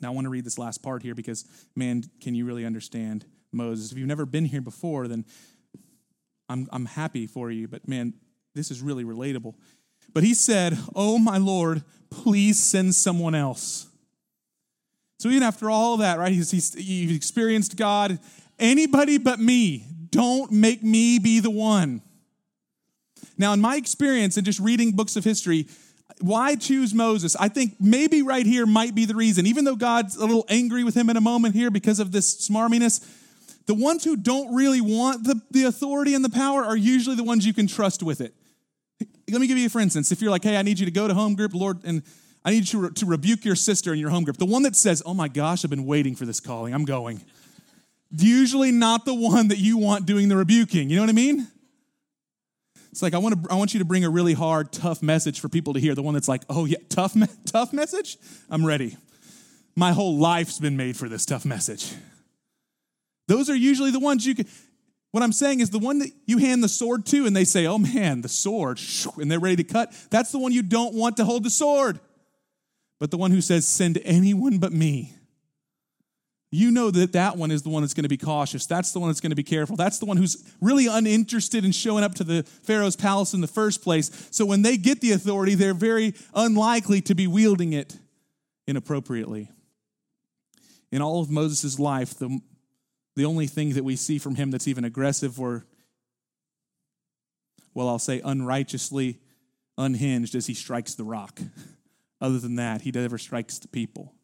Now, 0.00 0.12
I 0.12 0.14
want 0.14 0.26
to 0.26 0.30
read 0.30 0.44
this 0.44 0.60
last 0.60 0.80
part 0.80 1.02
here 1.02 1.16
because, 1.16 1.44
man, 1.74 2.04
can 2.20 2.36
you 2.36 2.44
really 2.44 2.64
understand 2.64 3.24
Moses? 3.50 3.90
If 3.90 3.98
you've 3.98 4.06
never 4.06 4.26
been 4.26 4.44
here 4.44 4.60
before, 4.60 5.08
then 5.08 5.24
I'm, 6.48 6.68
I'm 6.72 6.86
happy 6.86 7.26
for 7.26 7.50
you, 7.50 7.68
but 7.68 7.88
man, 7.88 8.14
this 8.54 8.70
is 8.70 8.80
really 8.80 9.04
relatable. 9.04 9.54
But 10.12 10.24
he 10.24 10.34
said, 10.34 10.78
Oh, 10.94 11.18
my 11.18 11.38
Lord, 11.38 11.82
please 12.10 12.58
send 12.58 12.94
someone 12.94 13.34
else. 13.34 13.86
So 15.18 15.28
even 15.28 15.42
after 15.42 15.70
all 15.70 15.98
that, 15.98 16.18
right, 16.18 16.32
he's, 16.32 16.50
he's, 16.50 16.74
he's 16.74 17.16
experienced 17.16 17.76
God. 17.76 18.18
Anybody 18.58 19.18
but 19.18 19.38
me. 19.38 19.84
Don't 20.10 20.52
make 20.52 20.82
me 20.82 21.18
be 21.18 21.40
the 21.40 21.50
one. 21.50 22.00
Now, 23.36 23.52
in 23.52 23.60
my 23.60 23.76
experience 23.76 24.36
and 24.36 24.46
just 24.46 24.60
reading 24.60 24.92
books 24.92 25.16
of 25.16 25.24
history, 25.24 25.66
why 26.20 26.56
choose 26.56 26.94
Moses? 26.94 27.36
I 27.36 27.48
think 27.48 27.74
maybe 27.80 28.22
right 28.22 28.46
here 28.46 28.64
might 28.64 28.94
be 28.94 29.04
the 29.04 29.14
reason. 29.14 29.46
Even 29.46 29.64
though 29.64 29.76
God's 29.76 30.16
a 30.16 30.20
little 30.24 30.46
angry 30.48 30.84
with 30.84 30.94
him 30.94 31.10
in 31.10 31.16
a 31.16 31.20
moment 31.20 31.54
here 31.54 31.70
because 31.70 32.00
of 32.00 32.12
this 32.12 32.48
smarminess, 32.48 33.06
the 33.66 33.74
ones 33.74 34.04
who 34.04 34.16
don't 34.16 34.54
really 34.54 34.80
want 34.80 35.24
the, 35.24 35.40
the 35.50 35.64
authority 35.64 36.14
and 36.14 36.24
the 36.24 36.30
power 36.30 36.64
are 36.64 36.76
usually 36.76 37.16
the 37.16 37.24
ones 37.24 37.44
you 37.44 37.52
can 37.52 37.66
trust 37.66 38.02
with 38.02 38.20
it. 38.20 38.34
Let 39.28 39.40
me 39.40 39.46
give 39.48 39.58
you, 39.58 39.68
for 39.68 39.80
instance, 39.80 40.12
if 40.12 40.20
you're 40.20 40.30
like, 40.30 40.44
hey, 40.44 40.56
I 40.56 40.62
need 40.62 40.78
you 40.78 40.86
to 40.86 40.92
go 40.92 41.08
to 41.08 41.14
home 41.14 41.34
group, 41.34 41.52
Lord, 41.52 41.80
and 41.84 42.02
I 42.44 42.50
need 42.50 42.72
you 42.72 42.88
to, 42.88 42.94
to 42.94 43.06
rebuke 43.06 43.44
your 43.44 43.56
sister 43.56 43.92
in 43.92 43.98
your 43.98 44.10
home 44.10 44.22
group. 44.22 44.36
The 44.36 44.46
one 44.46 44.62
that 44.62 44.76
says, 44.76 45.02
oh 45.04 45.14
my 45.14 45.26
gosh, 45.26 45.64
I've 45.64 45.70
been 45.70 45.84
waiting 45.84 46.14
for 46.14 46.24
this 46.24 46.38
calling, 46.38 46.72
I'm 46.72 46.84
going. 46.84 47.22
Usually 48.12 48.70
not 48.70 49.04
the 49.04 49.14
one 49.14 49.48
that 49.48 49.58
you 49.58 49.78
want 49.78 50.06
doing 50.06 50.28
the 50.28 50.36
rebuking. 50.36 50.88
You 50.88 50.96
know 50.96 51.02
what 51.02 51.10
I 51.10 51.14
mean? 51.14 51.48
It's 52.92 53.02
like 53.02 53.12
I 53.12 53.18
want 53.18 53.44
to 53.44 53.50
I 53.50 53.56
want 53.56 53.74
you 53.74 53.80
to 53.80 53.84
bring 53.84 54.06
a 54.06 54.08
really 54.08 54.32
hard, 54.32 54.72
tough 54.72 55.02
message 55.02 55.40
for 55.40 55.50
people 55.50 55.74
to 55.74 55.80
hear. 55.80 55.94
The 55.94 56.00
one 56.00 56.14
that's 56.14 56.28
like, 56.28 56.44
"Oh 56.48 56.64
yeah, 56.64 56.78
tough 56.88 57.14
tough 57.44 57.74
message? 57.74 58.16
I'm 58.48 58.64
ready. 58.64 58.96
My 59.74 59.92
whole 59.92 60.16
life's 60.16 60.58
been 60.58 60.78
made 60.78 60.96
for 60.96 61.06
this 61.06 61.26
tough 61.26 61.44
message." 61.44 61.92
Those 63.28 63.50
are 63.50 63.56
usually 63.56 63.90
the 63.90 64.00
ones 64.00 64.26
you 64.26 64.34
can. 64.34 64.46
What 65.12 65.22
I'm 65.22 65.32
saying 65.32 65.60
is 65.60 65.70
the 65.70 65.78
one 65.78 66.00
that 66.00 66.10
you 66.26 66.38
hand 66.38 66.62
the 66.62 66.68
sword 66.68 67.06
to 67.06 67.26
and 67.26 67.34
they 67.34 67.44
say, 67.44 67.66
oh 67.66 67.78
man, 67.78 68.20
the 68.20 68.28
sword, 68.28 68.78
and 69.16 69.30
they're 69.30 69.40
ready 69.40 69.56
to 69.56 69.64
cut, 69.64 69.94
that's 70.10 70.30
the 70.30 70.38
one 70.38 70.52
you 70.52 70.62
don't 70.62 70.94
want 70.94 71.16
to 71.16 71.24
hold 71.24 71.42
the 71.42 71.50
sword. 71.50 72.00
But 73.00 73.10
the 73.10 73.16
one 73.16 73.30
who 73.30 73.40
says, 73.40 73.66
send 73.66 73.98
anyone 74.04 74.58
but 74.58 74.72
me, 74.72 75.14
you 76.50 76.70
know 76.70 76.90
that 76.90 77.12
that 77.12 77.36
one 77.36 77.50
is 77.50 77.62
the 77.62 77.68
one 77.68 77.82
that's 77.82 77.94
going 77.94 78.04
to 78.04 78.08
be 78.08 78.16
cautious. 78.16 78.66
That's 78.66 78.92
the 78.92 79.00
one 79.00 79.08
that's 79.08 79.20
going 79.20 79.30
to 79.30 79.36
be 79.36 79.42
careful. 79.42 79.76
That's 79.76 79.98
the 79.98 80.06
one 80.06 80.16
who's 80.16 80.42
really 80.60 80.86
uninterested 80.86 81.64
in 81.64 81.72
showing 81.72 82.04
up 82.04 82.14
to 82.16 82.24
the 82.24 82.42
Pharaoh's 82.42 82.96
palace 82.96 83.34
in 83.34 83.40
the 83.40 83.48
first 83.48 83.82
place. 83.82 84.28
So 84.30 84.46
when 84.46 84.62
they 84.62 84.76
get 84.76 85.00
the 85.00 85.12
authority, 85.12 85.54
they're 85.54 85.74
very 85.74 86.14
unlikely 86.34 87.00
to 87.02 87.14
be 87.14 87.26
wielding 87.26 87.72
it 87.72 87.96
inappropriately. 88.66 89.50
In 90.92 91.02
all 91.02 91.20
of 91.20 91.30
Moses' 91.30 91.78
life, 91.78 92.18
the 92.18 92.40
the 93.16 93.24
only 93.24 93.46
thing 93.46 93.72
that 93.72 93.84
we 93.84 93.96
see 93.96 94.18
from 94.18 94.34
him 94.34 94.50
that's 94.50 94.68
even 94.68 94.84
aggressive 94.84 95.40
or, 95.40 95.64
well, 97.74 97.88
I'll 97.88 97.98
say 97.98 98.20
unrighteously 98.22 99.18
unhinged 99.78 100.34
as 100.34 100.46
he 100.46 100.54
strikes 100.54 100.94
the 100.94 101.04
rock. 101.04 101.40
Other 102.20 102.38
than 102.38 102.56
that, 102.56 102.82
he 102.82 102.90
never 102.90 103.18
strikes 103.18 103.58
the 103.58 103.68
people. 103.68 104.14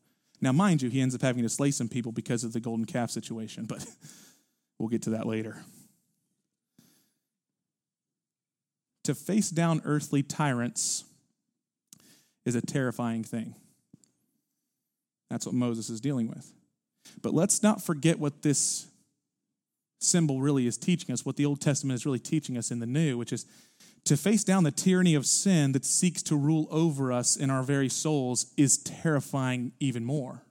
Now, 0.40 0.52
mind 0.52 0.82
you, 0.82 0.90
he 0.90 1.00
ends 1.00 1.14
up 1.14 1.22
having 1.22 1.42
to 1.42 1.48
slay 1.48 1.70
some 1.70 1.88
people 1.88 2.12
because 2.12 2.44
of 2.44 2.52
the 2.52 2.60
golden 2.60 2.84
calf 2.84 3.10
situation, 3.10 3.64
but 3.68 3.84
we'll 4.78 4.88
get 4.88 5.02
to 5.02 5.10
that 5.10 5.26
later. 5.26 5.64
To 9.04 9.14
face 9.14 9.50
down 9.50 9.82
earthly 9.84 10.22
tyrants 10.22 11.04
is 12.44 12.54
a 12.54 12.60
terrifying 12.60 13.24
thing. 13.24 13.54
That's 15.30 15.46
what 15.46 15.54
Moses 15.54 15.88
is 15.90 16.00
dealing 16.00 16.28
with. 16.28 16.52
But 17.20 17.34
let's 17.34 17.62
not 17.62 17.82
forget 17.82 18.18
what 18.18 18.42
this 18.42 18.86
symbol 20.00 20.40
really 20.40 20.66
is 20.66 20.76
teaching 20.76 21.12
us, 21.12 21.24
what 21.24 21.36
the 21.36 21.46
Old 21.46 21.60
Testament 21.60 21.94
is 21.94 22.06
really 22.06 22.18
teaching 22.18 22.56
us 22.56 22.70
in 22.70 22.80
the 22.80 22.86
New, 22.86 23.18
which 23.18 23.32
is 23.32 23.46
to 24.04 24.16
face 24.16 24.42
down 24.42 24.64
the 24.64 24.70
tyranny 24.70 25.14
of 25.14 25.26
sin 25.26 25.72
that 25.72 25.84
seeks 25.84 26.22
to 26.24 26.36
rule 26.36 26.66
over 26.70 27.12
us 27.12 27.36
in 27.36 27.50
our 27.50 27.62
very 27.62 27.88
souls 27.88 28.46
is 28.56 28.78
terrifying 28.78 29.72
even 29.78 30.04
more. 30.04 30.42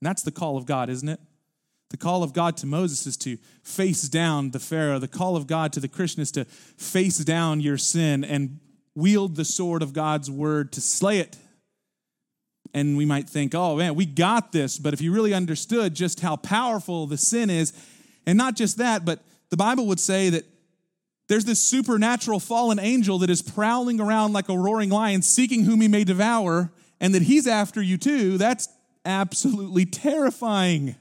And 0.00 0.06
that's 0.06 0.22
the 0.22 0.30
call 0.30 0.56
of 0.56 0.64
God, 0.64 0.88
isn't 0.88 1.08
it? 1.08 1.20
The 1.90 1.96
call 1.96 2.22
of 2.22 2.32
God 2.32 2.56
to 2.58 2.66
Moses 2.66 3.06
is 3.06 3.16
to 3.18 3.38
face 3.62 4.02
down 4.02 4.50
the 4.50 4.58
Pharaoh. 4.58 4.98
The 4.98 5.08
call 5.08 5.36
of 5.36 5.46
God 5.46 5.72
to 5.74 5.80
the 5.80 5.88
Christian 5.88 6.22
is 6.22 6.32
to 6.32 6.44
face 6.44 7.18
down 7.18 7.60
your 7.60 7.78
sin 7.78 8.24
and 8.24 8.60
wield 8.94 9.36
the 9.36 9.44
sword 9.44 9.82
of 9.82 9.92
God's 9.92 10.30
word 10.30 10.72
to 10.72 10.80
slay 10.80 11.18
it 11.18 11.36
and 12.74 12.96
we 12.96 13.04
might 13.04 13.28
think, 13.28 13.54
oh 13.54 13.76
man, 13.76 13.94
we 13.94 14.06
got 14.06 14.52
this. 14.52 14.78
But 14.78 14.94
if 14.94 15.00
you 15.00 15.12
really 15.12 15.34
understood 15.34 15.94
just 15.94 16.20
how 16.20 16.36
powerful 16.36 17.06
the 17.06 17.16
sin 17.16 17.50
is, 17.50 17.72
and 18.26 18.36
not 18.36 18.56
just 18.56 18.78
that, 18.78 19.04
but 19.04 19.22
the 19.50 19.56
Bible 19.56 19.86
would 19.86 20.00
say 20.00 20.30
that 20.30 20.44
there's 21.28 21.44
this 21.44 21.62
supernatural 21.62 22.40
fallen 22.40 22.78
angel 22.78 23.18
that 23.18 23.30
is 23.30 23.42
prowling 23.42 24.00
around 24.00 24.32
like 24.32 24.48
a 24.48 24.58
roaring 24.58 24.90
lion, 24.90 25.22
seeking 25.22 25.64
whom 25.64 25.80
he 25.80 25.88
may 25.88 26.04
devour, 26.04 26.72
and 27.00 27.14
that 27.14 27.22
he's 27.22 27.46
after 27.46 27.82
you 27.82 27.98
too, 27.98 28.38
that's 28.38 28.68
absolutely 29.04 29.84
terrifying. 29.84 30.96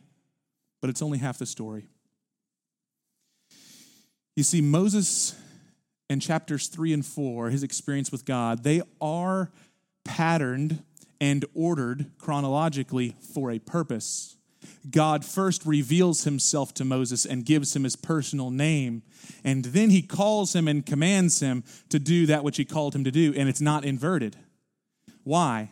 But 0.82 0.90
it's 0.90 1.02
only 1.02 1.18
half 1.18 1.38
the 1.38 1.46
story. 1.46 1.88
You 4.36 4.44
see, 4.44 4.62
Moses 4.62 5.36
in 6.10 6.20
chapters 6.20 6.68
three 6.68 6.94
and 6.94 7.06
four, 7.06 7.50
his 7.50 7.64
experience 7.64 8.12
with 8.12 8.26
God, 8.26 8.64
they 8.64 8.82
are 9.02 9.52
patterned 10.06 10.84
and 11.20 11.46
ordered 11.54 12.12
chronologically 12.18 13.16
for 13.34 13.52
a 13.52 13.60
purpose. 13.60 14.36
God 14.90 15.24
first 15.26 15.66
reveals 15.66 16.24
himself 16.24 16.74
to 16.76 16.86
Moses 16.86 17.26
and 17.26 17.46
gives 17.46 17.76
him 17.76 17.84
his 17.84 17.96
personal 17.96 18.50
name, 18.50 19.04
and 19.44 19.66
then 19.66 19.90
he 19.90 20.02
calls 20.02 20.56
him 20.56 20.68
and 20.68 20.86
commands 20.86 21.40
him 21.40 21.64
to 21.90 22.00
do 22.00 22.26
that 22.26 22.44
which 22.44 22.58
he 22.58 22.66
called 22.66 22.96
him 22.96 23.04
to 23.04 23.12
do, 23.12 23.34
and 23.36 23.50
it's 23.50 23.62
not 23.62 23.86
inverted. 23.86 24.36
Why? 25.24 25.72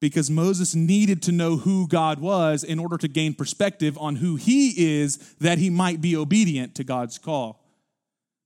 Because 0.00 0.30
Moses 0.30 0.74
needed 0.74 1.22
to 1.22 1.32
know 1.32 1.56
who 1.56 1.86
God 1.88 2.20
was 2.20 2.64
in 2.64 2.78
order 2.78 2.96
to 2.98 3.08
gain 3.08 3.34
perspective 3.34 3.96
on 3.98 4.16
who 4.16 4.36
he 4.36 5.00
is, 5.00 5.16
that 5.40 5.58
he 5.58 5.70
might 5.70 6.00
be 6.00 6.16
obedient 6.16 6.74
to 6.74 6.84
God's 6.84 7.18
call. 7.18 7.64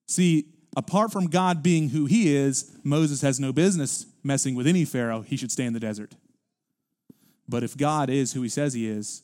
See, 0.06 0.46
apart 0.76 1.12
from 1.12 1.28
God 1.28 1.62
being 1.62 1.90
who 1.90 2.06
he 2.06 2.34
is, 2.34 2.70
Moses 2.84 3.22
has 3.22 3.40
no 3.40 3.52
business 3.52 4.06
messing 4.22 4.54
with 4.54 4.66
any 4.66 4.84
Pharaoh. 4.84 5.22
He 5.22 5.36
should 5.36 5.52
stay 5.52 5.64
in 5.64 5.72
the 5.72 5.80
desert. 5.80 6.14
But 7.48 7.62
if 7.62 7.76
God 7.76 8.10
is 8.10 8.32
who 8.32 8.42
he 8.42 8.48
says 8.48 8.74
he 8.74 8.86
is, 8.86 9.22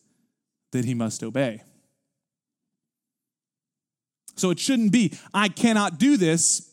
then 0.73 0.85
he 0.85 0.95
must 0.95 1.23
obey. 1.23 1.63
So 4.37 4.51
it 4.51 4.59
shouldn't 4.59 4.93
be, 4.93 5.13
I 5.33 5.49
cannot 5.49 5.99
do 5.99 6.17
this, 6.17 6.71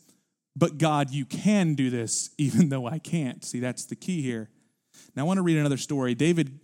but 0.56 0.78
God, 0.78 1.12
you 1.12 1.26
can 1.26 1.76
do 1.76 1.90
this, 1.90 2.32
even 2.38 2.70
though 2.70 2.88
I 2.88 3.00
can't. 3.00 3.44
See, 3.44 3.60
that's 3.60 3.86
the 3.86 3.96
key 3.96 4.22
here. 4.22 4.50
Now, 5.16 5.24
I 5.24 5.26
want 5.26 5.38
to 5.38 5.44
read 5.44 5.58
another 5.58 5.78
story. 5.78 6.16
David 6.16 6.60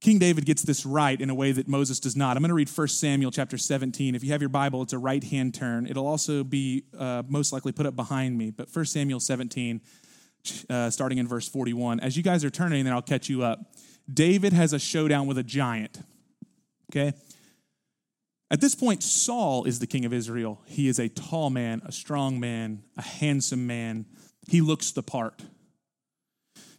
King 0.00 0.18
David 0.18 0.46
gets 0.46 0.62
this 0.62 0.86
right 0.86 1.20
in 1.20 1.28
a 1.28 1.34
way 1.34 1.52
that 1.52 1.68
Moses 1.68 2.00
does 2.00 2.16
not. 2.16 2.36
I'm 2.36 2.42
going 2.42 2.48
to 2.48 2.54
read 2.54 2.70
1 2.70 2.88
Samuel 2.88 3.30
chapter 3.30 3.58
17. 3.58 4.14
If 4.14 4.24
you 4.24 4.32
have 4.32 4.40
your 4.40 4.48
Bible, 4.48 4.80
it's 4.80 4.94
a 4.94 4.98
right 4.98 5.22
hand 5.22 5.52
turn. 5.52 5.86
It'll 5.86 6.06
also 6.06 6.42
be 6.42 6.84
uh, 6.98 7.22
most 7.28 7.52
likely 7.52 7.72
put 7.72 7.84
up 7.84 7.96
behind 7.96 8.38
me. 8.38 8.50
But 8.50 8.74
1 8.74 8.86
Samuel 8.86 9.20
17, 9.20 9.82
uh, 10.70 10.88
starting 10.88 11.18
in 11.18 11.28
verse 11.28 11.46
41. 11.48 12.00
As 12.00 12.16
you 12.16 12.22
guys 12.22 12.46
are 12.46 12.50
turning 12.50 12.82
there, 12.86 12.94
I'll 12.94 13.02
catch 13.02 13.28
you 13.28 13.42
up. 13.42 13.60
David 14.12 14.52
has 14.52 14.72
a 14.72 14.78
showdown 14.78 15.26
with 15.26 15.38
a 15.38 15.42
giant. 15.42 15.98
Okay? 16.90 17.12
At 18.50 18.60
this 18.60 18.74
point, 18.74 19.02
Saul 19.02 19.64
is 19.64 19.78
the 19.78 19.86
king 19.86 20.04
of 20.04 20.12
Israel. 20.12 20.60
He 20.66 20.88
is 20.88 20.98
a 20.98 21.08
tall 21.08 21.50
man, 21.50 21.82
a 21.84 21.92
strong 21.92 22.40
man, 22.40 22.82
a 22.96 23.02
handsome 23.02 23.66
man. 23.66 24.06
He 24.48 24.60
looks 24.60 24.90
the 24.90 25.02
part. 25.02 25.42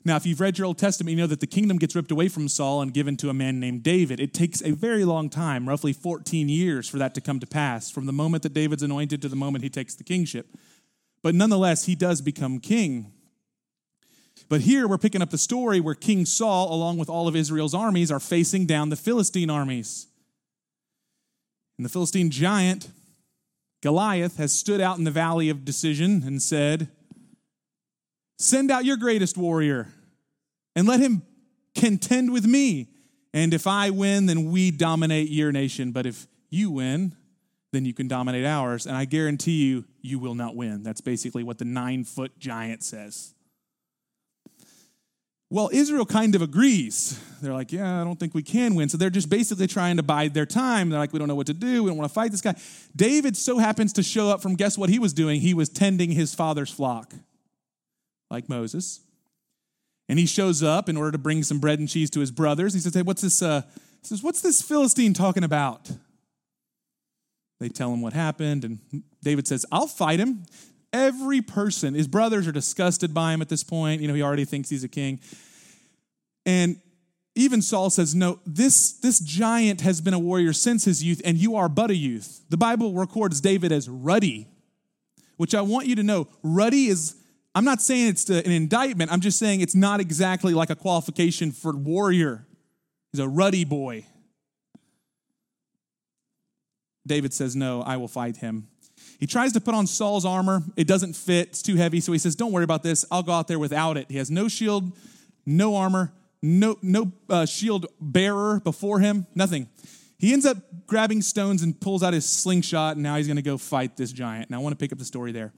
Now, 0.04 0.16
if 0.16 0.26
you've 0.26 0.42
read 0.42 0.58
your 0.58 0.66
Old 0.66 0.80
Testament, 0.80 1.12
you 1.12 1.18
know 1.18 1.28
that 1.28 1.42
the 1.42 1.48
kingdom 1.48 1.78
gets 1.78 1.96
ripped 1.96 2.12
away 2.12 2.28
from 2.28 2.50
Saul 2.50 2.82
and 2.82 2.92
given 2.94 3.16
to 3.18 3.30
a 3.30 3.34
man 3.34 3.60
named 3.60 3.84
David. 3.84 4.20
It 4.20 4.34
takes 4.34 4.62
a 4.62 4.72
very 4.72 5.06
long 5.06 5.30
time, 5.30 5.70
roughly 5.70 5.94
14 5.94 6.50
years, 6.50 6.90
for 6.90 6.98
that 6.98 7.14
to 7.14 7.22
come 7.22 7.40
to 7.40 7.46
pass, 7.46 7.92
from 7.92 8.08
the 8.08 8.12
moment 8.12 8.42
that 8.44 8.54
David's 8.54 8.84
anointed 8.84 9.22
to 9.22 9.30
the 9.30 9.36
moment 9.36 9.64
he 9.64 9.70
takes 9.70 9.94
the 9.94 10.04
kingship. 10.04 10.48
But 11.22 11.36
nonetheless, 11.36 11.86
he 11.86 11.94
does 11.94 12.20
become 12.20 12.60
king. 12.60 13.14
But 14.52 14.60
here 14.60 14.86
we're 14.86 14.98
picking 14.98 15.22
up 15.22 15.30
the 15.30 15.38
story 15.38 15.80
where 15.80 15.96
King 15.96 16.26
Saul, 16.26 16.76
along 16.76 16.98
with 16.98 17.10
all 17.10 17.30
of 17.30 17.38
Israel's 17.38 17.74
armies, 17.74 18.12
are 18.12 18.20
facing 18.20 18.66
down 18.66 18.90
the 18.90 18.98
Philistine 18.98 19.50
armies. 19.50 20.08
And 21.78 21.86
the 21.86 21.90
Philistine 21.90 22.30
giant, 22.30 22.90
Goliath, 23.82 24.36
has 24.36 24.52
stood 24.52 24.82
out 24.82 24.98
in 24.98 25.06
the 25.06 25.10
valley 25.10 25.48
of 25.48 25.64
decision 25.64 26.24
and 26.26 26.42
said, 26.42 26.90
Send 28.40 28.72
out 28.72 28.84
your 28.84 28.98
greatest 28.98 29.38
warrior 29.38 29.88
and 30.76 30.86
let 30.86 31.00
him 31.00 31.22
contend 31.74 32.34
with 32.34 32.46
me. 32.46 32.90
And 33.34 33.54
if 33.54 33.66
I 33.66 33.90
win, 33.90 34.26
then 34.26 34.52
we 34.52 34.70
dominate 34.70 35.30
your 35.30 35.54
nation. 35.54 35.94
But 35.94 36.06
if 36.06 36.28
you 36.50 36.72
win, 36.72 37.16
then 37.72 37.86
you 37.86 37.94
can 37.94 38.10
dominate 38.10 38.46
ours. 38.46 38.86
And 38.86 38.98
I 38.98 39.06
guarantee 39.06 39.66
you, 39.66 39.86
you 40.02 40.20
will 40.20 40.36
not 40.36 40.58
win. 40.58 40.84
That's 40.84 41.00
basically 41.00 41.44
what 41.44 41.58
the 41.58 41.64
nine 41.64 42.04
foot 42.04 42.38
giant 42.38 42.84
says. 42.84 43.34
Well, 45.52 45.70
Israel 45.74 46.06
kind 46.06 46.34
of 46.34 46.42
agrees. 46.42 47.20
They're 47.42 47.52
like, 47.52 47.74
yeah, 47.74 48.00
I 48.00 48.06
don't 48.06 48.18
think 48.18 48.34
we 48.34 48.42
can 48.42 48.74
win. 48.74 48.88
So 48.88 48.96
they're 48.96 49.10
just 49.10 49.30
basically 49.30 49.68
trying 49.68 49.98
to 49.98 50.04
bide 50.04 50.34
their 50.34 50.46
time. 50.46 50.90
They're 50.90 50.98
like, 50.98 51.12
we 51.12 51.20
don't 51.20 51.28
know 51.28 51.36
what 51.36 51.48
to 51.48 51.54
do. 51.54 51.84
We 51.84 51.90
don't 51.90 51.98
want 51.98 52.10
to 52.10 52.14
fight 52.14 52.32
this 52.32 52.40
guy. 52.40 52.56
David 52.96 53.36
so 53.36 53.58
happens 53.58 53.92
to 53.94 54.04
show 54.04 54.30
up 54.30 54.42
from 54.42 54.56
guess 54.56 54.78
what 54.78 54.90
he 54.90 54.98
was 54.98 55.12
doing? 55.12 55.42
He 55.42 55.54
was 55.54 55.68
tending 55.68 56.12
his 56.12 56.34
father's 56.34 56.72
flock 56.72 57.14
like 58.30 58.48
Moses. 58.48 59.02
And 60.08 60.18
he 60.18 60.26
shows 60.26 60.64
up 60.64 60.88
in 60.88 60.96
order 60.96 61.12
to 61.12 61.18
bring 61.18 61.44
some 61.44 61.60
bread 61.60 61.80
and 61.80 61.90
cheese 61.90 62.10
to 62.12 62.22
his 62.22 62.32
brothers. 62.32 62.74
He 62.74 62.80
says, 62.80 62.94
Hey, 62.94 63.02
what's 63.02 63.22
this? 63.22 63.42
Uh, 63.42 63.64
he 63.74 64.08
says, 64.08 64.24
What's 64.24 64.40
this 64.40 64.62
Philistine 64.62 65.14
talking 65.14 65.44
about? 65.44 65.92
They 67.60 67.68
tell 67.68 67.94
him 67.94 68.02
what 68.02 68.14
happened, 68.14 68.64
and 68.64 69.04
David 69.22 69.48
says, 69.48 69.66
I'll 69.72 69.86
fight 69.86 70.20
him. 70.20 70.46
Every 70.94 71.42
person, 71.42 71.94
his 71.94 72.08
brothers 72.08 72.48
are 72.48 72.52
disgusted 72.52 73.14
by 73.14 73.34
him 73.34 73.42
at 73.42 73.50
this 73.50 73.64
point. 73.64 74.02
You 74.02 74.08
know, 74.08 74.14
he 74.14 74.22
already 74.22 74.46
thinks 74.46 74.70
he's 74.70 74.84
a 74.84 74.90
king. 74.90 75.20
And 76.46 76.78
even 77.36 77.62
Saul 77.62 77.90
says, 77.90 78.14
No, 78.14 78.40
this, 78.46 78.94
this 78.94 79.20
giant 79.20 79.82
has 79.82 80.02
been 80.02 80.14
a 80.14 80.20
warrior 80.20 80.54
since 80.54 80.86
his 80.86 81.04
youth, 81.04 81.22
and 81.24 81.38
you 81.38 81.56
are 81.56 81.70
but 81.70 81.92
a 81.92 81.96
youth. 81.96 82.42
The 82.50 82.58
Bible 82.58 82.94
records 82.94 83.40
David 83.40 83.72
as 83.72 83.88
ruddy, 83.88 84.48
which 85.38 85.56
I 85.56 85.62
want 85.62 85.88
you 85.88 85.96
to 85.96 86.04
know 86.04 86.28
ruddy 86.44 86.88
is 86.88 87.16
I'm 87.54 87.66
not 87.66 87.82
saying 87.82 88.08
it's 88.08 88.30
an 88.30 88.50
indictment. 88.50 89.12
I'm 89.12 89.20
just 89.20 89.38
saying 89.38 89.62
it's 89.62 89.76
not 89.76 90.00
exactly 90.00 90.54
like 90.54 90.70
a 90.70 90.76
qualification 90.76 91.52
for 91.52 91.74
warrior. 91.74 92.46
He's 93.12 93.20
a 93.20 93.28
ruddy 93.28 93.66
boy. 93.66 94.06
David 97.06 97.34
says, 97.34 97.56
No, 97.56 97.82
I 97.82 97.98
will 97.98 98.08
fight 98.08 98.38
him. 98.38 98.68
He 99.22 99.28
tries 99.28 99.54
to 99.54 99.62
put 99.62 99.76
on 99.76 99.86
Saul's 99.86 100.26
armor. 100.26 100.64
It 100.76 100.88
doesn't 100.88 101.14
fit, 101.14 101.50
it's 101.50 101.62
too 101.62 101.76
heavy. 101.76 102.02
So 102.02 102.12
he 102.12 102.18
says, 102.18 102.36
Don't 102.36 102.52
worry 102.52 102.64
about 102.64 102.82
this. 102.82 103.06
I'll 103.12 103.22
go 103.22 103.32
out 103.32 103.48
there 103.48 103.60
without 103.60 103.96
it. 103.96 104.08
He 104.10 104.18
has 104.18 104.32
no 104.32 104.48
shield, 104.48 104.92
no 105.46 105.76
armor, 105.76 106.12
no, 106.42 106.80
no 106.82 107.12
uh, 107.30 107.46
shield 107.46 107.86
bearer 108.02 108.60
before 108.62 109.00
him, 109.00 109.28
nothing. 109.36 109.70
He 110.18 110.34
ends 110.34 110.46
up 110.46 110.58
grabbing 110.88 111.22
stones 111.22 111.62
and 111.62 111.80
pulls 111.80 112.02
out 112.02 112.14
his 112.14 112.28
slingshot, 112.28 112.96
and 112.96 113.04
now 113.04 113.16
he's 113.16 113.28
going 113.28 113.38
to 113.38 113.44
go 113.44 113.58
fight 113.60 113.96
this 113.96 114.12
giant. 114.12 114.50
Now 114.50 114.60
I 114.60 114.62
want 114.64 114.74
to 114.74 114.84
pick 114.84 114.92
up 114.92 114.98
the 114.98 115.06
story 115.06 115.32
there. 115.32 115.54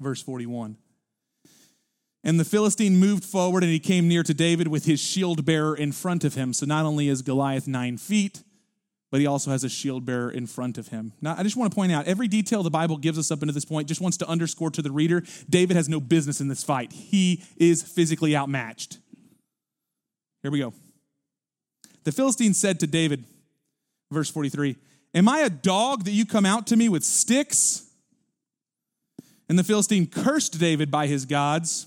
Verse 0.00 0.22
41. 0.22 0.78
And 2.24 2.40
the 2.40 2.44
Philistine 2.44 2.96
moved 2.96 3.24
forward 3.24 3.62
and 3.62 3.72
he 3.72 3.78
came 3.78 4.08
near 4.08 4.22
to 4.22 4.34
David 4.34 4.68
with 4.68 4.84
his 4.84 5.00
shield 5.00 5.44
bearer 5.44 5.74
in 5.74 5.92
front 5.92 6.24
of 6.24 6.34
him. 6.34 6.52
So 6.52 6.66
not 6.66 6.84
only 6.84 7.08
is 7.08 7.22
Goliath 7.22 7.66
nine 7.66 7.96
feet, 7.96 8.42
but 9.10 9.20
he 9.20 9.26
also 9.26 9.50
has 9.50 9.64
a 9.64 9.68
shield 9.68 10.04
bearer 10.04 10.30
in 10.30 10.46
front 10.46 10.78
of 10.78 10.88
him. 10.88 11.12
Now, 11.20 11.34
I 11.36 11.42
just 11.42 11.56
want 11.56 11.70
to 11.70 11.74
point 11.74 11.92
out 11.92 12.06
every 12.06 12.28
detail 12.28 12.62
the 12.62 12.70
Bible 12.70 12.96
gives 12.96 13.18
us 13.18 13.30
up 13.30 13.42
into 13.42 13.52
this 13.52 13.64
point 13.64 13.88
just 13.88 14.00
wants 14.00 14.16
to 14.18 14.28
underscore 14.28 14.70
to 14.70 14.82
the 14.82 14.92
reader 14.92 15.22
David 15.48 15.76
has 15.76 15.88
no 15.88 16.00
business 16.00 16.40
in 16.40 16.48
this 16.48 16.62
fight. 16.62 16.92
He 16.92 17.42
is 17.56 17.82
physically 17.82 18.36
outmatched. 18.36 18.98
Here 20.42 20.50
we 20.50 20.60
go. 20.60 20.72
The 22.04 22.12
Philistine 22.12 22.54
said 22.54 22.80
to 22.80 22.86
David, 22.86 23.24
verse 24.10 24.30
43, 24.30 24.76
Am 25.14 25.28
I 25.28 25.40
a 25.40 25.50
dog 25.50 26.04
that 26.04 26.12
you 26.12 26.24
come 26.24 26.46
out 26.46 26.66
to 26.68 26.76
me 26.76 26.88
with 26.88 27.04
sticks? 27.04 27.86
And 29.48 29.58
the 29.58 29.64
Philistine 29.64 30.06
cursed 30.06 30.60
David 30.60 30.90
by 30.90 31.08
his 31.08 31.26
gods. 31.26 31.86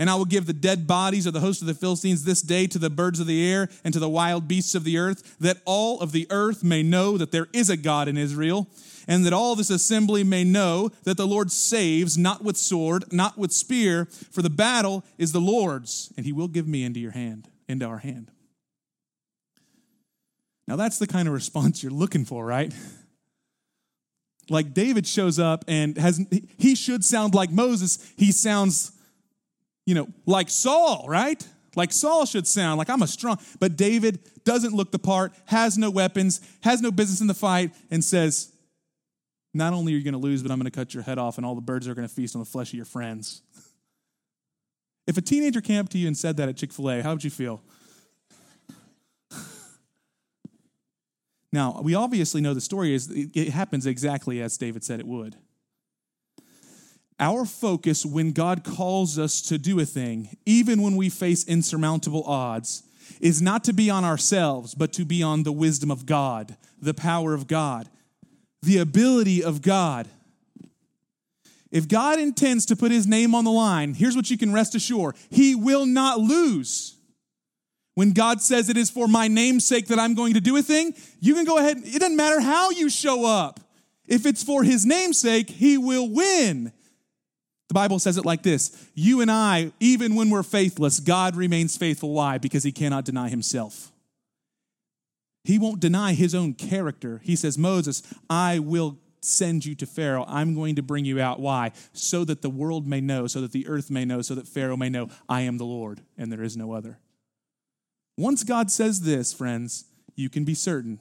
And 0.00 0.08
I 0.08 0.14
will 0.14 0.24
give 0.24 0.46
the 0.46 0.54
dead 0.54 0.86
bodies 0.86 1.26
of 1.26 1.34
the 1.34 1.40
host 1.40 1.60
of 1.60 1.66
the 1.66 1.74
Philistines 1.74 2.24
this 2.24 2.40
day 2.40 2.66
to 2.68 2.78
the 2.78 2.88
birds 2.88 3.20
of 3.20 3.26
the 3.26 3.46
air 3.46 3.68
and 3.84 3.92
to 3.92 4.00
the 4.00 4.08
wild 4.08 4.48
beasts 4.48 4.74
of 4.74 4.82
the 4.82 4.96
earth, 4.96 5.36
that 5.40 5.58
all 5.66 6.00
of 6.00 6.12
the 6.12 6.26
earth 6.30 6.64
may 6.64 6.82
know 6.82 7.18
that 7.18 7.32
there 7.32 7.48
is 7.52 7.68
a 7.68 7.76
God 7.76 8.08
in 8.08 8.16
Israel, 8.16 8.66
and 9.06 9.26
that 9.26 9.34
all 9.34 9.54
this 9.54 9.68
assembly 9.68 10.24
may 10.24 10.42
know 10.42 10.88
that 11.04 11.18
the 11.18 11.26
Lord 11.26 11.52
saves, 11.52 12.16
not 12.16 12.42
with 12.42 12.56
sword, 12.56 13.12
not 13.12 13.36
with 13.36 13.52
spear, 13.52 14.06
for 14.30 14.40
the 14.40 14.48
battle 14.48 15.04
is 15.18 15.32
the 15.32 15.38
Lord's, 15.38 16.10
and 16.16 16.24
he 16.24 16.32
will 16.32 16.48
give 16.48 16.66
me 16.66 16.82
into 16.82 16.98
your 16.98 17.10
hand, 17.10 17.50
into 17.68 17.84
our 17.84 17.98
hand. 17.98 18.30
Now 20.66 20.76
that's 20.76 20.98
the 20.98 21.06
kind 21.06 21.28
of 21.28 21.34
response 21.34 21.82
you're 21.82 21.92
looking 21.92 22.24
for, 22.24 22.46
right? 22.46 22.72
Like 24.48 24.72
David 24.72 25.06
shows 25.06 25.38
up 25.38 25.62
and 25.68 25.98
has 25.98 26.24
he 26.56 26.74
should 26.74 27.04
sound 27.04 27.34
like 27.34 27.50
Moses, 27.50 27.98
he 28.16 28.32
sounds 28.32 28.92
you 29.86 29.94
know, 29.94 30.08
like 30.26 30.50
Saul, 30.50 31.06
right? 31.08 31.46
Like 31.76 31.92
Saul 31.92 32.26
should 32.26 32.46
sound, 32.46 32.78
like 32.78 32.90
I'm 32.90 33.02
a 33.02 33.06
strong. 33.06 33.38
But 33.58 33.76
David 33.76 34.20
doesn't 34.44 34.74
look 34.74 34.90
the 34.90 34.98
part, 34.98 35.32
has 35.46 35.78
no 35.78 35.90
weapons, 35.90 36.40
has 36.62 36.80
no 36.80 36.90
business 36.90 37.20
in 37.20 37.26
the 37.26 37.34
fight, 37.34 37.72
and 37.90 38.04
says, 38.04 38.52
Not 39.54 39.72
only 39.72 39.94
are 39.94 39.96
you 39.96 40.04
going 40.04 40.12
to 40.12 40.18
lose, 40.18 40.42
but 40.42 40.50
I'm 40.50 40.58
going 40.58 40.70
to 40.70 40.76
cut 40.76 40.94
your 40.94 41.02
head 41.02 41.18
off, 41.18 41.36
and 41.36 41.46
all 41.46 41.54
the 41.54 41.60
birds 41.60 41.86
are 41.86 41.94
going 41.94 42.08
to 42.08 42.12
feast 42.12 42.34
on 42.34 42.40
the 42.40 42.46
flesh 42.46 42.70
of 42.70 42.74
your 42.74 42.84
friends. 42.84 43.42
If 45.06 45.16
a 45.16 45.20
teenager 45.20 45.60
came 45.60 45.80
up 45.80 45.88
to 45.90 45.98
you 45.98 46.06
and 46.06 46.16
said 46.16 46.36
that 46.36 46.48
at 46.48 46.56
Chick 46.56 46.72
fil 46.72 46.90
A, 46.90 47.02
how 47.02 47.12
would 47.12 47.24
you 47.24 47.30
feel? 47.30 47.62
now, 51.52 51.80
we 51.82 51.94
obviously 51.94 52.40
know 52.40 52.54
the 52.54 52.60
story 52.60 52.94
is 52.94 53.10
it 53.10 53.50
happens 53.50 53.86
exactly 53.86 54.40
as 54.40 54.56
David 54.56 54.84
said 54.84 55.00
it 55.00 55.06
would. 55.06 55.36
Our 57.20 57.44
focus 57.44 58.06
when 58.06 58.32
God 58.32 58.64
calls 58.64 59.18
us 59.18 59.42
to 59.42 59.58
do 59.58 59.78
a 59.78 59.84
thing, 59.84 60.36
even 60.46 60.80
when 60.80 60.96
we 60.96 61.10
face 61.10 61.44
insurmountable 61.44 62.24
odds, 62.24 62.82
is 63.20 63.42
not 63.42 63.62
to 63.64 63.74
be 63.74 63.90
on 63.90 64.04
ourselves, 64.04 64.74
but 64.74 64.92
to 64.94 65.04
be 65.04 65.22
on 65.22 65.42
the 65.42 65.52
wisdom 65.52 65.90
of 65.90 66.06
God, 66.06 66.56
the 66.80 66.94
power 66.94 67.34
of 67.34 67.46
God, 67.46 67.90
the 68.62 68.78
ability 68.78 69.44
of 69.44 69.60
God. 69.60 70.08
If 71.70 71.88
God 71.88 72.18
intends 72.18 72.64
to 72.66 72.76
put 72.76 72.90
his 72.90 73.06
name 73.06 73.34
on 73.34 73.44
the 73.44 73.50
line, 73.50 73.92
here's 73.92 74.16
what 74.16 74.30
you 74.30 74.38
can 74.38 74.52
rest 74.52 74.74
assured 74.74 75.14
He 75.28 75.54
will 75.54 75.86
not 75.86 76.18
lose. 76.18 76.96
When 77.94 78.12
God 78.12 78.40
says 78.40 78.70
it 78.70 78.78
is 78.78 78.88
for 78.88 79.06
my 79.06 79.28
name's 79.28 79.66
sake 79.66 79.88
that 79.88 79.98
I'm 79.98 80.14
going 80.14 80.34
to 80.34 80.40
do 80.40 80.56
a 80.56 80.62
thing, 80.62 80.94
you 81.20 81.34
can 81.34 81.44
go 81.44 81.58
ahead. 81.58 81.76
It 81.84 82.00
doesn't 82.00 82.16
matter 82.16 82.40
how 82.40 82.70
you 82.70 82.88
show 82.88 83.26
up. 83.26 83.60
If 84.08 84.24
it's 84.24 84.42
for 84.42 84.64
his 84.64 84.86
name's 84.86 85.18
sake, 85.18 85.50
he 85.50 85.76
will 85.76 86.08
win. 86.08 86.72
The 87.70 87.74
Bible 87.74 88.00
says 88.00 88.16
it 88.16 88.26
like 88.26 88.42
this 88.42 88.90
You 88.96 89.20
and 89.20 89.30
I, 89.30 89.70
even 89.78 90.16
when 90.16 90.28
we're 90.28 90.42
faithless, 90.42 90.98
God 90.98 91.36
remains 91.36 91.76
faithful. 91.76 92.10
Why? 92.10 92.36
Because 92.36 92.64
he 92.64 92.72
cannot 92.72 93.04
deny 93.04 93.28
himself. 93.28 93.92
He 95.44 95.56
won't 95.56 95.78
deny 95.78 96.14
his 96.14 96.34
own 96.34 96.54
character. 96.54 97.20
He 97.22 97.36
says, 97.36 97.56
Moses, 97.56 98.02
I 98.28 98.58
will 98.58 98.98
send 99.20 99.64
you 99.64 99.76
to 99.76 99.86
Pharaoh. 99.86 100.24
I'm 100.26 100.56
going 100.56 100.74
to 100.76 100.82
bring 100.82 101.04
you 101.04 101.20
out. 101.20 101.38
Why? 101.38 101.70
So 101.92 102.24
that 102.24 102.42
the 102.42 102.50
world 102.50 102.88
may 102.88 103.00
know, 103.00 103.28
so 103.28 103.40
that 103.40 103.52
the 103.52 103.68
earth 103.68 103.88
may 103.88 104.04
know, 104.04 104.20
so 104.20 104.34
that 104.34 104.48
Pharaoh 104.48 104.76
may 104.76 104.88
know 104.88 105.08
I 105.28 105.42
am 105.42 105.56
the 105.56 105.64
Lord 105.64 106.00
and 106.18 106.32
there 106.32 106.42
is 106.42 106.56
no 106.56 106.72
other. 106.72 106.98
Once 108.18 108.42
God 108.42 108.72
says 108.72 109.02
this, 109.02 109.32
friends, 109.32 109.84
you 110.16 110.28
can 110.28 110.44
be 110.44 110.54
certain 110.54 110.98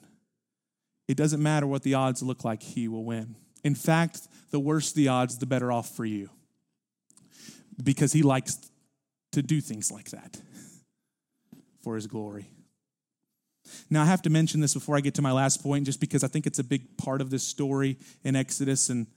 it 1.07 1.17
doesn't 1.17 1.41
matter 1.41 1.65
what 1.65 1.81
the 1.81 1.95
odds 1.95 2.21
look 2.21 2.45
like, 2.45 2.61
he 2.61 2.87
will 2.87 3.03
win. 3.03 3.35
In 3.63 3.73
fact, 3.73 4.27
the 4.51 4.59
worse 4.59 4.91
the 4.91 5.07
odds, 5.07 5.39
the 5.39 5.47
better 5.47 5.71
off 5.71 5.95
for 5.95 6.05
you. 6.05 6.29
Because 7.81 8.13
he 8.13 8.23
likes 8.23 8.57
to 9.31 9.41
do 9.41 9.61
things 9.61 9.91
like 9.91 10.09
that 10.09 10.41
for 11.83 11.95
his 11.95 12.07
glory. 12.07 12.49
Now, 13.89 14.01
I 14.01 14.05
have 14.05 14.21
to 14.23 14.29
mention 14.29 14.61
this 14.61 14.73
before 14.73 14.95
I 14.95 15.01
get 15.01 15.13
to 15.15 15.21
my 15.21 15.31
last 15.31 15.61
point, 15.61 15.85
just 15.85 15.99
because 15.99 16.23
I 16.23 16.27
think 16.27 16.47
it's 16.47 16.59
a 16.59 16.63
big 16.63 16.97
part 16.97 17.21
of 17.21 17.29
this 17.29 17.43
story 17.43 17.97
in 18.23 18.35
Exodus, 18.35 18.89
and 18.89 19.07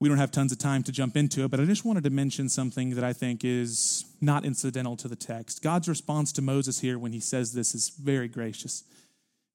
we 0.00 0.08
don't 0.08 0.18
have 0.18 0.30
tons 0.32 0.50
of 0.50 0.58
time 0.58 0.82
to 0.84 0.92
jump 0.92 1.16
into 1.16 1.44
it, 1.44 1.50
but 1.50 1.60
I 1.60 1.64
just 1.64 1.84
wanted 1.84 2.04
to 2.04 2.10
mention 2.10 2.48
something 2.48 2.90
that 2.96 3.04
I 3.04 3.12
think 3.12 3.44
is 3.44 4.04
not 4.20 4.44
incidental 4.44 4.96
to 4.96 5.08
the 5.08 5.16
text. 5.16 5.62
God's 5.62 5.88
response 5.88 6.32
to 6.32 6.42
Moses 6.42 6.80
here 6.80 6.98
when 6.98 7.12
he 7.12 7.20
says 7.20 7.52
this 7.52 7.74
is 7.74 7.90
very 7.90 8.28
gracious. 8.28 8.84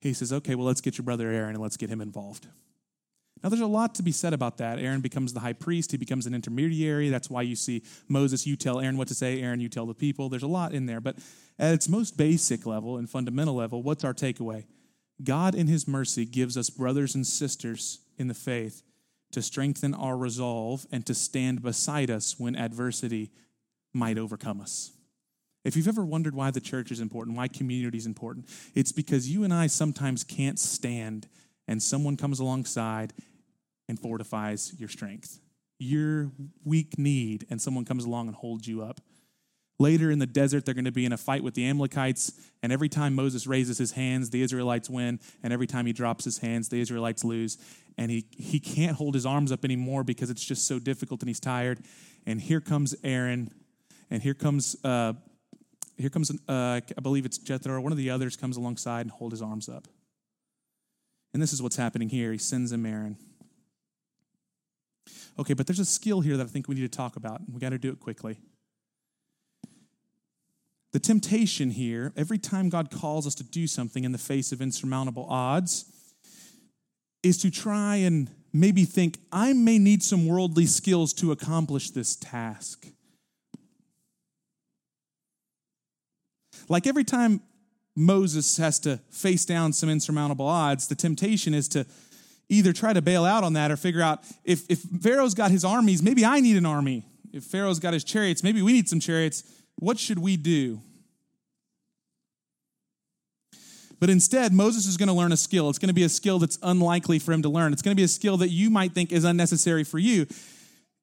He 0.00 0.14
says, 0.14 0.32
Okay, 0.32 0.54
well, 0.54 0.66
let's 0.66 0.80
get 0.80 0.96
your 0.96 1.04
brother 1.04 1.28
Aaron 1.28 1.54
and 1.54 1.62
let's 1.62 1.76
get 1.76 1.90
him 1.90 2.00
involved. 2.00 2.46
Now, 3.42 3.48
there's 3.48 3.60
a 3.60 3.66
lot 3.66 3.94
to 3.96 4.02
be 4.02 4.12
said 4.12 4.32
about 4.32 4.58
that. 4.58 4.78
Aaron 4.78 5.00
becomes 5.00 5.32
the 5.32 5.40
high 5.40 5.52
priest, 5.52 5.90
he 5.92 5.96
becomes 5.96 6.26
an 6.26 6.34
intermediary. 6.34 7.08
That's 7.08 7.30
why 7.30 7.42
you 7.42 7.56
see 7.56 7.82
Moses, 8.08 8.46
you 8.46 8.56
tell 8.56 8.80
Aaron 8.80 8.96
what 8.96 9.08
to 9.08 9.14
say, 9.14 9.40
Aaron, 9.40 9.60
you 9.60 9.68
tell 9.68 9.86
the 9.86 9.94
people. 9.94 10.28
There's 10.28 10.42
a 10.42 10.48
lot 10.48 10.72
in 10.72 10.86
there. 10.86 11.00
But 11.00 11.16
at 11.58 11.74
its 11.74 11.88
most 11.88 12.16
basic 12.16 12.66
level 12.66 12.96
and 12.96 13.08
fundamental 13.08 13.54
level, 13.54 13.82
what's 13.82 14.04
our 14.04 14.14
takeaway? 14.14 14.64
God, 15.22 15.54
in 15.54 15.66
his 15.66 15.88
mercy, 15.88 16.24
gives 16.24 16.56
us 16.56 16.70
brothers 16.70 17.14
and 17.14 17.26
sisters 17.26 18.00
in 18.16 18.28
the 18.28 18.34
faith 18.34 18.82
to 19.32 19.42
strengthen 19.42 19.94
our 19.94 20.16
resolve 20.16 20.86
and 20.90 21.04
to 21.06 21.14
stand 21.14 21.62
beside 21.62 22.10
us 22.10 22.38
when 22.38 22.56
adversity 22.56 23.30
might 23.92 24.18
overcome 24.18 24.60
us. 24.60 24.92
If 25.64 25.76
you've 25.76 25.88
ever 25.88 26.04
wondered 26.04 26.34
why 26.34 26.50
the 26.50 26.60
church 26.60 26.90
is 26.90 27.00
important, 27.00 27.36
why 27.36 27.48
community 27.48 27.98
is 27.98 28.06
important, 28.06 28.48
it's 28.74 28.92
because 28.92 29.28
you 29.28 29.44
and 29.44 29.52
I 29.52 29.66
sometimes 29.66 30.24
can't 30.24 30.58
stand 30.58 31.28
and 31.68 31.82
someone 31.82 32.16
comes 32.16 32.40
alongside 32.40 33.12
and 33.88 34.00
fortifies 34.00 34.74
your 34.78 34.88
strength. 34.88 35.38
Your 35.78 36.32
weak 36.64 36.98
need, 36.98 37.46
and 37.50 37.62
someone 37.62 37.84
comes 37.84 38.04
along 38.04 38.26
and 38.26 38.34
holds 38.34 38.66
you 38.66 38.82
up. 38.82 39.00
Later 39.78 40.10
in 40.10 40.18
the 40.18 40.26
desert, 40.26 40.64
they're 40.64 40.74
going 40.74 40.86
to 40.86 40.92
be 40.92 41.04
in 41.04 41.12
a 41.12 41.16
fight 41.16 41.44
with 41.44 41.54
the 41.54 41.64
Amalekites, 41.64 42.32
and 42.64 42.72
every 42.72 42.88
time 42.88 43.14
Moses 43.14 43.46
raises 43.46 43.78
his 43.78 43.92
hands, 43.92 44.30
the 44.30 44.42
Israelites 44.42 44.90
win, 44.90 45.20
and 45.44 45.52
every 45.52 45.68
time 45.68 45.86
he 45.86 45.92
drops 45.92 46.24
his 46.24 46.38
hands, 46.38 46.68
the 46.68 46.80
Israelites 46.80 47.22
lose. 47.22 47.58
And 47.96 48.10
he, 48.10 48.26
he 48.30 48.58
can't 48.58 48.96
hold 48.96 49.14
his 49.14 49.26
arms 49.26 49.52
up 49.52 49.64
anymore 49.64 50.02
because 50.02 50.30
it's 50.30 50.44
just 50.44 50.66
so 50.66 50.78
difficult 50.78 51.20
and 51.20 51.28
he's 51.28 51.40
tired. 51.40 51.80
And 52.26 52.40
here 52.40 52.60
comes 52.60 52.96
Aaron, 53.04 53.52
and 54.10 54.20
here 54.20 54.34
comes, 54.34 54.76
uh, 54.82 55.12
here 55.96 56.10
comes 56.10 56.32
uh, 56.48 56.80
I 56.96 57.00
believe 57.00 57.24
it's 57.24 57.38
Jethro, 57.38 57.80
one 57.80 57.92
of 57.92 57.98
the 57.98 58.10
others 58.10 58.36
comes 58.36 58.56
alongside 58.56 59.02
and 59.02 59.10
hold 59.12 59.30
his 59.30 59.42
arms 59.42 59.68
up. 59.68 59.86
And 61.32 61.42
this 61.42 61.52
is 61.52 61.62
what's 61.62 61.76
happening 61.76 62.08
here. 62.08 62.32
He 62.32 62.38
sends 62.38 62.72
him 62.72 62.86
Aaron. 62.86 63.16
Okay, 65.38 65.54
but 65.54 65.66
there's 65.66 65.78
a 65.78 65.84
skill 65.84 66.20
here 66.20 66.36
that 66.36 66.46
I 66.46 66.48
think 66.48 66.68
we 66.68 66.74
need 66.74 66.90
to 66.90 66.96
talk 66.96 67.16
about. 67.16 67.42
We 67.50 67.60
got 67.60 67.70
to 67.70 67.78
do 67.78 67.90
it 67.90 68.00
quickly. 68.00 68.40
The 70.92 70.98
temptation 70.98 71.70
here, 71.70 72.12
every 72.16 72.38
time 72.38 72.70
God 72.70 72.90
calls 72.90 73.26
us 73.26 73.34
to 73.36 73.44
do 73.44 73.66
something 73.66 74.04
in 74.04 74.12
the 74.12 74.18
face 74.18 74.52
of 74.52 74.62
insurmountable 74.62 75.26
odds, 75.28 75.84
is 77.22 77.36
to 77.42 77.50
try 77.50 77.96
and 77.96 78.30
maybe 78.52 78.84
think, 78.84 79.18
I 79.30 79.52
may 79.52 79.78
need 79.78 80.02
some 80.02 80.26
worldly 80.26 80.66
skills 80.66 81.12
to 81.14 81.30
accomplish 81.30 81.90
this 81.90 82.16
task. 82.16 82.86
Like 86.68 86.86
every 86.86 87.04
time 87.04 87.42
Moses 87.98 88.56
has 88.58 88.78
to 88.80 88.98
face 89.10 89.44
down 89.44 89.72
some 89.72 89.88
insurmountable 89.88 90.46
odds, 90.46 90.86
the 90.86 90.94
temptation 90.94 91.52
is 91.52 91.66
to 91.68 91.84
either 92.48 92.72
try 92.72 92.92
to 92.92 93.02
bail 93.02 93.24
out 93.24 93.42
on 93.42 93.54
that 93.54 93.72
or 93.72 93.76
figure 93.76 94.00
out 94.00 94.22
if, 94.44 94.62
if 94.70 94.78
Pharaoh's 94.78 95.34
got 95.34 95.50
his 95.50 95.64
armies, 95.64 96.00
maybe 96.02 96.24
I 96.24 96.40
need 96.40 96.56
an 96.56 96.64
army. 96.64 97.04
If 97.32 97.44
Pharaoh's 97.44 97.80
got 97.80 97.92
his 97.92 98.04
chariots, 98.04 98.42
maybe 98.42 98.62
we 98.62 98.72
need 98.72 98.88
some 98.88 99.00
chariots. 99.00 99.42
What 99.80 99.98
should 99.98 100.20
we 100.20 100.36
do? 100.36 100.80
But 104.00 104.10
instead, 104.10 104.52
Moses 104.52 104.86
is 104.86 104.96
going 104.96 105.08
to 105.08 105.12
learn 105.12 105.32
a 105.32 105.36
skill. 105.36 105.68
It's 105.68 105.80
going 105.80 105.88
to 105.88 105.94
be 105.94 106.04
a 106.04 106.08
skill 106.08 106.38
that's 106.38 106.58
unlikely 106.62 107.18
for 107.18 107.32
him 107.32 107.42
to 107.42 107.48
learn. 107.48 107.72
It's 107.72 107.82
going 107.82 107.96
to 107.96 108.00
be 108.00 108.04
a 108.04 108.08
skill 108.08 108.36
that 108.38 108.50
you 108.50 108.70
might 108.70 108.92
think 108.92 109.10
is 109.10 109.24
unnecessary 109.24 109.82
for 109.82 109.98
you. 109.98 110.26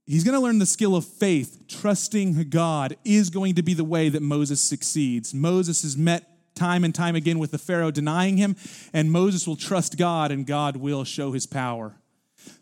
He's 0.08 0.23
going 0.23 0.36
to 0.36 0.39
learn 0.39 0.60
the 0.60 0.65
skill 0.65 0.95
of 0.95 1.03
faith. 1.03 1.65
Trusting 1.67 2.49
God 2.49 2.95
is 3.03 3.29
going 3.29 3.55
to 3.55 3.63
be 3.63 3.73
the 3.73 3.84
way 3.84 4.08
that 4.08 4.21
Moses 4.21 4.62
succeeds. 4.62 5.34
Moses 5.34 5.84
is 5.84 5.97
met 5.97 6.35
time 6.56 6.84
and 6.84 6.96
time 6.96 7.15
again 7.15 7.39
with 7.39 7.52
the 7.52 7.58
Pharaoh 7.58 7.91
denying 7.91 8.38
him, 8.38 8.56
and 8.94 9.12
Moses 9.12 9.48
will 9.48 9.56
trust 9.56 9.98
God 9.98 10.32
and 10.32 10.46
God 10.46 10.78
will 10.78 11.04
show 11.04 11.32
his 11.32 11.46
power. 11.46 11.96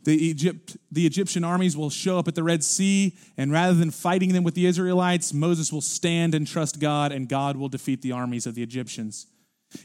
The, 0.03 0.13
Egypt, 0.13 0.77
the 0.91 1.05
Egyptian 1.05 1.43
armies 1.43 1.75
will 1.75 1.89
show 1.89 2.17
up 2.17 2.27
at 2.27 2.35
the 2.35 2.43
Red 2.43 2.63
Sea, 2.63 3.17
and 3.37 3.51
rather 3.51 3.73
than 3.73 3.91
fighting 3.91 4.33
them 4.33 4.43
with 4.43 4.55
the 4.55 4.65
Israelites, 4.65 5.33
Moses 5.33 5.71
will 5.71 5.81
stand 5.81 6.35
and 6.35 6.47
trust 6.47 6.79
God, 6.79 7.11
and 7.11 7.27
God 7.27 7.57
will 7.57 7.69
defeat 7.69 8.01
the 8.01 8.11
armies 8.11 8.45
of 8.45 8.55
the 8.55 8.63
Egyptians. 8.63 9.27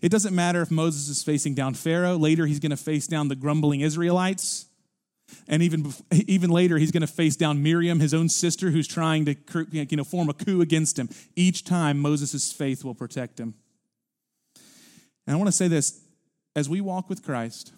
It 0.02 0.10
doesn't 0.10 0.34
matter 0.34 0.60
if 0.60 0.70
Moses 0.70 1.08
is 1.08 1.22
facing 1.22 1.54
down 1.54 1.74
Pharaoh. 1.74 2.16
Later, 2.16 2.46
he's 2.46 2.60
going 2.60 2.70
to 2.70 2.76
face 2.76 3.06
down 3.06 3.28
the 3.28 3.36
grumbling 3.36 3.80
Israelites. 3.80 4.66
And 5.46 5.62
even, 5.62 5.92
even 6.10 6.50
later, 6.50 6.78
he's 6.78 6.90
going 6.90 7.00
to 7.02 7.06
face 7.06 7.36
down 7.36 7.62
Miriam, 7.62 8.00
his 8.00 8.14
own 8.14 8.28
sister, 8.28 8.70
who's 8.70 8.86
trying 8.88 9.24
to 9.26 9.36
you 9.70 9.96
know, 9.96 10.04
form 10.04 10.28
a 10.28 10.34
coup 10.34 10.60
against 10.60 10.98
him. 10.98 11.08
Each 11.36 11.64
time, 11.64 11.98
Moses' 11.98 12.52
faith 12.52 12.84
will 12.84 12.94
protect 12.94 13.38
him. 13.38 13.54
And 15.28 15.34
I 15.34 15.36
want 15.36 15.48
to 15.48 15.52
say 15.52 15.68
this 15.68 16.00
as 16.56 16.70
we 16.70 16.80
walk 16.80 17.10
with 17.10 17.22
Christ, 17.22 17.74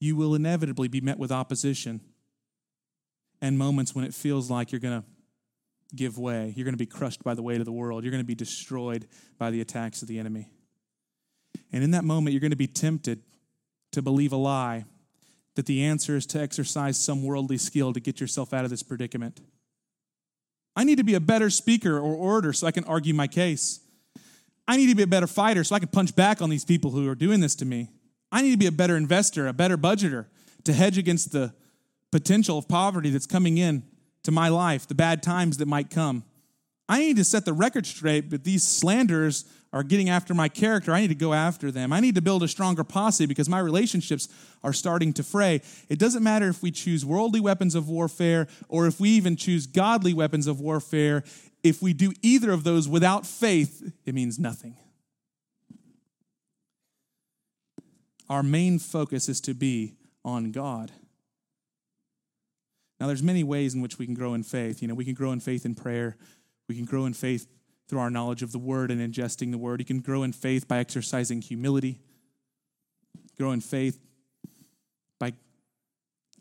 you 0.00 0.16
will 0.16 0.34
inevitably 0.34 0.88
be 0.88 1.00
met 1.00 1.20
with 1.20 1.30
opposition 1.30 2.00
and 3.40 3.56
moments 3.56 3.94
when 3.94 4.04
it 4.04 4.12
feels 4.12 4.50
like 4.50 4.72
you're 4.72 4.80
going 4.80 5.02
to 5.02 5.06
give 5.94 6.18
way. 6.18 6.52
You're 6.56 6.64
going 6.64 6.74
to 6.74 6.78
be 6.78 6.84
crushed 6.84 7.22
by 7.22 7.34
the 7.34 7.42
weight 7.42 7.60
of 7.60 7.64
the 7.64 7.70
world. 7.70 8.02
You're 8.02 8.10
going 8.10 8.24
to 8.24 8.26
be 8.26 8.34
destroyed 8.34 9.06
by 9.38 9.52
the 9.52 9.60
attacks 9.60 10.02
of 10.02 10.08
the 10.08 10.18
enemy. 10.18 10.48
And 11.72 11.84
in 11.84 11.92
that 11.92 12.02
moment, 12.02 12.32
you're 12.32 12.40
going 12.40 12.50
to 12.50 12.56
be 12.56 12.66
tempted 12.66 13.22
to 13.92 14.02
believe 14.02 14.32
a 14.32 14.36
lie 14.36 14.84
that 15.54 15.66
the 15.66 15.84
answer 15.84 16.16
is 16.16 16.26
to 16.26 16.40
exercise 16.40 16.98
some 16.98 17.22
worldly 17.22 17.56
skill 17.56 17.92
to 17.92 18.00
get 18.00 18.20
yourself 18.20 18.52
out 18.52 18.64
of 18.64 18.70
this 18.70 18.82
predicament. 18.82 19.40
I 20.74 20.82
need 20.82 20.98
to 20.98 21.04
be 21.04 21.14
a 21.14 21.20
better 21.20 21.50
speaker 21.50 21.98
or 21.98 22.16
orator 22.16 22.52
so 22.52 22.66
I 22.66 22.72
can 22.72 22.82
argue 22.82 23.14
my 23.14 23.28
case. 23.28 23.78
I 24.68 24.76
need 24.76 24.88
to 24.88 24.94
be 24.94 25.02
a 25.02 25.06
better 25.06 25.26
fighter 25.26 25.64
so 25.64 25.74
I 25.74 25.78
can 25.78 25.88
punch 25.88 26.14
back 26.16 26.42
on 26.42 26.50
these 26.50 26.64
people 26.64 26.90
who 26.90 27.08
are 27.08 27.14
doing 27.14 27.40
this 27.40 27.54
to 27.56 27.64
me. 27.64 27.90
I 28.32 28.42
need 28.42 28.50
to 28.50 28.56
be 28.56 28.66
a 28.66 28.72
better 28.72 28.96
investor, 28.96 29.46
a 29.46 29.52
better 29.52 29.78
budgeter 29.78 30.26
to 30.64 30.72
hedge 30.72 30.98
against 30.98 31.32
the 31.32 31.54
potential 32.10 32.58
of 32.58 32.68
poverty 32.68 33.10
that's 33.10 33.26
coming 33.26 33.58
in 33.58 33.84
to 34.24 34.32
my 34.32 34.48
life, 34.48 34.88
the 34.88 34.94
bad 34.94 35.22
times 35.22 35.58
that 35.58 35.66
might 35.66 35.90
come. 35.90 36.24
I 36.88 37.00
need 37.00 37.16
to 37.16 37.24
set 37.24 37.44
the 37.44 37.52
record 37.52 37.84
straight, 37.86 38.30
but 38.30 38.44
these 38.44 38.62
slanders 38.62 39.44
are 39.72 39.82
getting 39.82 40.08
after 40.08 40.32
my 40.34 40.48
character. 40.48 40.92
I 40.92 41.00
need 41.00 41.08
to 41.08 41.14
go 41.14 41.34
after 41.34 41.70
them. 41.70 41.92
I 41.92 42.00
need 42.00 42.14
to 42.14 42.22
build 42.22 42.42
a 42.42 42.48
stronger 42.48 42.84
posse 42.84 43.26
because 43.26 43.48
my 43.48 43.58
relationships 43.58 44.28
are 44.62 44.72
starting 44.72 45.12
to 45.14 45.22
fray. 45.22 45.60
It 45.88 45.98
doesn't 45.98 46.22
matter 46.22 46.48
if 46.48 46.62
we 46.62 46.70
choose 46.70 47.04
worldly 47.04 47.40
weapons 47.40 47.74
of 47.74 47.88
warfare 47.88 48.46
or 48.68 48.86
if 48.86 49.00
we 49.00 49.10
even 49.10 49.36
choose 49.36 49.66
godly 49.66 50.14
weapons 50.14 50.46
of 50.46 50.60
warfare. 50.60 51.24
If 51.62 51.82
we 51.82 51.92
do 51.92 52.12
either 52.22 52.52
of 52.52 52.62
those 52.62 52.88
without 52.88 53.26
faith, 53.26 53.92
it 54.04 54.14
means 54.14 54.38
nothing. 54.38 54.76
Our 58.28 58.42
main 58.42 58.78
focus 58.78 59.28
is 59.28 59.40
to 59.42 59.54
be 59.54 59.94
on 60.24 60.52
God. 60.52 60.92
Now, 62.98 63.06
there's 63.06 63.22
many 63.22 63.44
ways 63.44 63.74
in 63.74 63.82
which 63.82 63.98
we 63.98 64.06
can 64.06 64.14
grow 64.14 64.32
in 64.32 64.42
faith. 64.42 64.80
You 64.80 64.88
know, 64.88 64.94
we 64.94 65.04
can 65.04 65.14
grow 65.14 65.32
in 65.32 65.40
faith 65.40 65.66
in 65.66 65.74
prayer. 65.74 66.16
We 66.68 66.74
can 66.74 66.84
grow 66.84 67.06
in 67.06 67.12
faith 67.12 67.46
through 67.88 68.00
our 68.00 68.10
knowledge 68.10 68.42
of 68.42 68.52
the 68.52 68.58
word 68.58 68.90
and 68.90 69.00
ingesting 69.00 69.52
the 69.52 69.58
word. 69.58 69.80
You 69.80 69.86
can 69.86 70.00
grow 70.00 70.22
in 70.22 70.32
faith 70.32 70.66
by 70.66 70.78
exercising 70.78 71.40
humility. 71.40 72.00
Grow 73.38 73.52
in 73.52 73.60
faith 73.60 74.00
by 75.18 75.34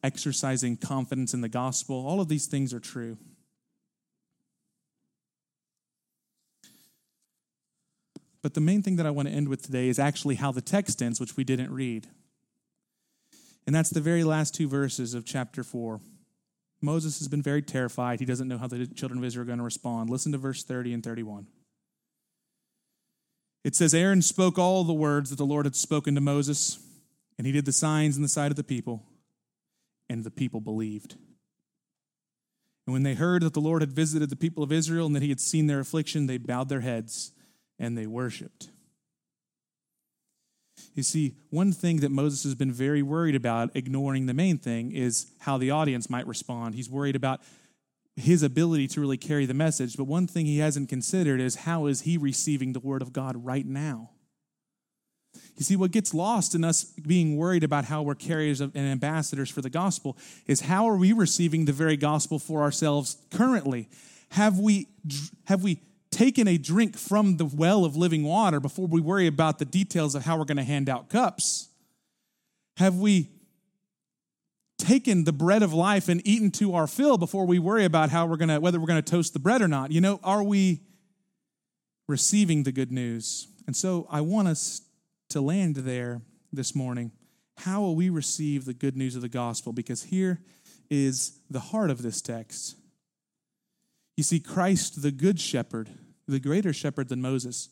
exercising 0.04 0.78
confidence 0.78 1.34
in 1.34 1.42
the 1.42 1.50
gospel. 1.50 2.06
All 2.08 2.20
of 2.22 2.28
these 2.28 2.48
things 2.48 2.74
are 2.74 2.80
true. 2.80 3.18
But 8.42 8.54
the 8.54 8.62
main 8.62 8.84
thing 8.84 8.96
that 8.98 9.08
I 9.08 9.12
want 9.12 9.28
to 9.28 9.34
end 9.34 9.50
with 9.50 9.64
today 9.64 9.90
is 9.90 9.98
actually 9.98 10.36
how 10.36 10.52
the 10.52 10.62
text 10.62 11.02
ends, 11.02 11.20
which 11.20 11.36
we 11.36 11.44
didn't 11.44 11.72
read. 11.72 12.08
And 13.66 13.76
that's 13.76 13.90
the 13.90 14.02
very 14.02 14.24
last 14.24 14.54
two 14.54 14.68
verses 14.68 15.16
of 15.16 15.26
chapter 15.26 15.64
4. 15.64 16.00
Moses 16.86 17.20
has 17.20 17.28
been 17.28 17.42
very 17.42 17.62
terrified. 17.62 18.20
He 18.20 18.26
doesn't 18.26 18.48
know 18.48 18.58
how 18.58 18.68
the 18.68 18.88
children 18.88 19.18
of 19.18 19.26
Israel 19.26 19.44
are 19.44 19.48
going 19.48 19.58
to 19.58 19.66
respond. 19.66 20.10
Listen 20.10 20.32
to 20.32 20.38
verse 20.38 20.64
30 20.64 20.94
and 20.94 21.04
31. 21.04 21.48
It 23.64 23.76
says, 23.76 23.94
Aaron 23.94 24.22
spoke 24.22 24.60
all 24.60 24.84
the 24.84 24.94
words 24.94 25.32
that 25.32 25.38
the 25.38 25.46
Lord 25.46 25.66
had 25.66 25.76
spoken 25.76 26.16
to 26.16 26.22
Moses. 26.22 26.80
And 27.38 27.46
he 27.46 27.52
did 27.52 27.66
the 27.66 27.74
signs 27.74 28.16
in 28.16 28.22
the 28.22 28.30
sight 28.30 28.52
of 28.52 28.56
the 28.56 28.64
people, 28.64 29.04
and 30.10 30.24
the 30.24 30.32
people 30.32 30.62
believed. 30.62 31.16
And 32.86 32.94
when 32.94 33.04
they 33.04 33.16
heard 33.16 33.42
that 33.42 33.54
the 33.54 33.60
Lord 33.60 33.82
had 33.82 33.92
visited 33.92 34.30
the 34.30 34.36
people 34.36 34.64
of 34.64 34.72
Israel 34.72 35.08
and 35.08 35.16
that 35.16 35.24
he 35.24 35.30
had 35.30 35.42
seen 35.42 35.68
their 35.68 35.80
affliction, 35.80 36.28
they 36.28 36.38
bowed 36.38 36.70
their 36.70 36.82
heads 36.82 37.32
and 37.80 37.98
they 37.98 38.06
worshiped. 38.08 38.70
You 40.96 41.04
see, 41.04 41.36
one 41.50 41.74
thing 41.74 41.98
that 41.98 42.12
Moses 42.12 42.44
has 42.44 42.56
been 42.56 42.72
very 42.72 43.04
worried 43.04 43.36
about, 43.36 43.76
ignoring 43.76 44.26
the 44.26 44.34
main 44.34 44.58
thing, 44.58 44.94
is 44.94 45.28
how 45.40 45.58
the 45.58 45.70
audience 45.70 46.10
might 46.10 46.26
respond. 46.26 46.74
He's 46.74 46.90
worried 46.90 47.18
about 47.18 47.42
his 48.16 48.44
ability 48.44 48.88
to 48.88 49.02
really 49.02 49.18
carry 49.18 49.46
the 49.46 49.54
message. 49.54 49.98
But 49.98 50.06
one 50.06 50.26
thing 50.26 50.46
he 50.46 50.60
hasn't 50.60 50.88
considered 50.88 51.42
is 51.42 51.56
how 51.56 51.88
is 51.88 52.02
he 52.02 52.18
receiving 52.18 52.72
the 52.72 52.80
word 52.80 53.02
of 53.02 53.12
God 53.12 53.46
right 53.46 53.66
now? 53.66 54.12
You 55.58 55.64
see, 55.64 55.76
what 55.76 55.92
gets 55.92 56.14
lost 56.14 56.56
in 56.56 56.64
us 56.64 56.86
being 56.86 57.36
worried 57.36 57.66
about 57.66 57.86
how 57.86 58.02
we're 58.02 58.16
carriers 58.16 58.62
and 58.62 58.76
ambassadors 58.76 59.50
for 59.50 59.62
the 59.62 59.70
gospel 59.70 60.18
is 60.48 60.62
how 60.62 60.88
are 60.88 60.96
we 60.96 61.12
receiving 61.12 61.66
the 61.66 61.74
very 61.74 61.98
gospel 61.98 62.40
for 62.40 62.62
ourselves 62.62 63.18
currently? 63.32 63.90
Have 64.30 64.60
we, 64.60 64.88
have 65.46 65.62
we 65.62 65.82
taken 66.16 66.48
a 66.48 66.58
drink 66.58 66.98
from 66.98 67.36
the 67.36 67.46
well 67.46 67.84
of 67.84 67.98
living 67.98 68.24
water 68.24 68.62
before 68.62 68.88
we 68.88 69.02
worry 69.02 69.28
about 69.28 69.60
the 69.60 69.66
details 69.66 70.16
of 70.16 70.24
how 70.24 70.38
we're 70.38 70.46
going 70.46 70.58
to 70.58 70.64
hand 70.64 70.88
out 70.88 71.10
cups? 71.10 71.68
Have 72.78 72.96
we 72.96 73.30
taken 74.78 75.26
the 75.26 75.34
bread 75.34 75.62
of 75.62 75.74
life 75.74 76.08
and 76.08 76.26
eaten 76.26 76.52
to 76.52 76.74
our 76.74 76.88
fill 76.88 77.18
before 77.18 77.46
we 77.46 77.60
worry 77.60 77.84
about 77.84 78.10
how 78.10 78.26
we're 78.26 78.38
going 78.38 78.50
to 78.50 78.60
whether 78.60 78.80
we're 78.80 78.88
going 78.88 79.02
to 79.02 79.12
toast 79.12 79.34
the 79.34 79.40
bread 79.40 79.62
or 79.62 79.68
not? 79.68 79.92
You 79.92 80.00
know, 80.00 80.22
are 80.24 80.42
we 80.42 80.82
receiving 82.08 82.64
the 82.64 82.72
good 82.72 82.92
news? 82.94 83.48
And 83.68 83.76
so 83.76 84.08
I 84.10 84.22
want 84.22 84.48
us 84.48 84.82
to 85.30 85.42
land 85.42 85.76
there 85.76 86.22
this 86.54 86.74
morning. 86.74 87.12
How 87.58 87.82
will 87.82 87.96
we 87.96 88.10
receive 88.10 88.64
the 88.64 88.74
good 88.74 88.96
news 88.96 89.18
of 89.18 89.22
the 89.22 89.30
gospel? 89.30 89.74
Because 89.74 90.04
here 90.04 90.40
is 90.90 91.40
the 91.50 91.60
heart 91.60 91.90
of 91.90 92.02
this 92.02 92.22
text. 92.22 92.78
You 94.16 94.24
see, 94.24 94.40
Christ, 94.40 95.02
the 95.02 95.12
good 95.12 95.42
shepherd, 95.42 95.90
the 96.28 96.40
greater 96.40 96.74
shepherd 96.74 97.10
than 97.10 97.22
Moses, 97.22 97.70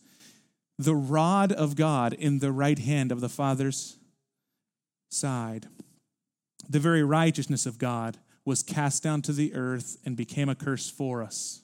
the 0.78 0.96
rod 0.96 1.52
of 1.52 1.76
God 1.76 2.14
in 2.14 2.40
the 2.40 2.52
right 2.52 2.80
hand 2.80 3.12
of 3.12 3.22
the 3.22 3.30
Father's 3.30 3.98
side. 5.10 5.68
The 6.70 6.80
very 6.80 7.04
righteousness 7.04 7.66
of 7.66 7.78
God 7.78 8.18
was 8.46 8.64
cast 8.64 9.04
down 9.04 9.22
to 9.24 9.34
the 9.34 9.54
earth 9.54 9.98
and 10.06 10.18
became 10.18 10.50
a 10.50 10.56
curse 10.56 10.90
for 10.90 11.24
us. 11.24 11.62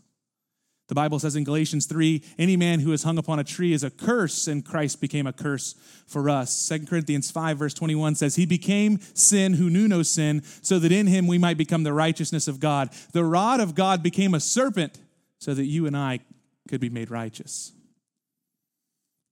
The 0.88 0.96
Bible 0.96 1.20
says 1.20 1.36
in 1.36 1.44
Galatians 1.44 1.86
3 1.86 2.24
any 2.40 2.58
man 2.58 2.80
who 2.80 2.92
is 2.94 3.04
hung 3.04 3.20
upon 3.20 3.38
a 3.38 3.44
tree 3.44 3.74
is 3.74 3.84
a 3.84 3.92
curse, 3.92 4.48
and 4.48 4.66
Christ 4.66 5.00
became 5.00 5.28
a 5.28 5.34
curse 5.34 5.76
for 6.08 6.30
us. 6.30 6.68
2 6.68 6.88
Corinthians 6.88 7.30
5, 7.30 7.60
verse 7.60 7.76
21 7.76 8.16
says, 8.16 8.36
He 8.36 8.48
became 8.48 9.00
sin 9.14 9.54
who 9.54 9.70
knew 9.70 9.88
no 9.88 10.02
sin, 10.02 10.42
so 10.64 10.80
that 10.80 10.92
in 10.92 11.06
him 11.06 11.28
we 11.28 11.38
might 11.38 11.58
become 11.58 11.84
the 11.84 11.94
righteousness 11.94 12.48
of 12.48 12.60
God. 12.60 12.90
The 13.14 13.24
rod 13.24 13.60
of 13.60 13.76
God 13.76 14.02
became 14.02 14.34
a 14.34 14.40
serpent, 14.40 14.98
so 15.38 15.54
that 15.54 15.66
you 15.66 15.86
and 15.86 15.96
I 15.96 16.22
could 16.70 16.80
be 16.80 16.90
made 16.90 17.12
righteous. 17.12 17.74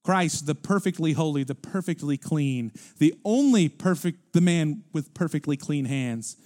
Christ, 0.04 0.46
the 0.46 0.56
perfectly 0.56 1.14
holy, 1.14 1.44
the 1.44 1.56
perfectly 1.56 2.18
clean, 2.18 2.72
the 2.98 3.14
only 3.24 3.70
perfect, 3.70 4.34
the 4.34 4.42
man 4.42 4.84
with 4.94 5.14
perfectly 5.14 5.58
clean 5.58 5.86
hands, 5.86 6.38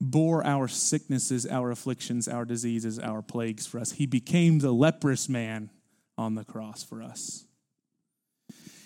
bore 0.00 0.44
our 0.46 0.68
sicknesses, 0.68 1.46
our 1.46 1.70
afflictions, 1.70 2.28
our 2.28 2.44
diseases, 2.44 2.98
our 2.98 3.20
plagues 3.20 3.66
for 3.66 3.78
us. 3.78 3.92
He 3.92 4.06
became 4.06 4.60
the 4.60 4.72
leprous 4.72 5.28
man 5.28 5.70
on 6.16 6.34
the 6.34 6.44
cross 6.44 6.82
for 6.82 7.02
us. 7.02 7.44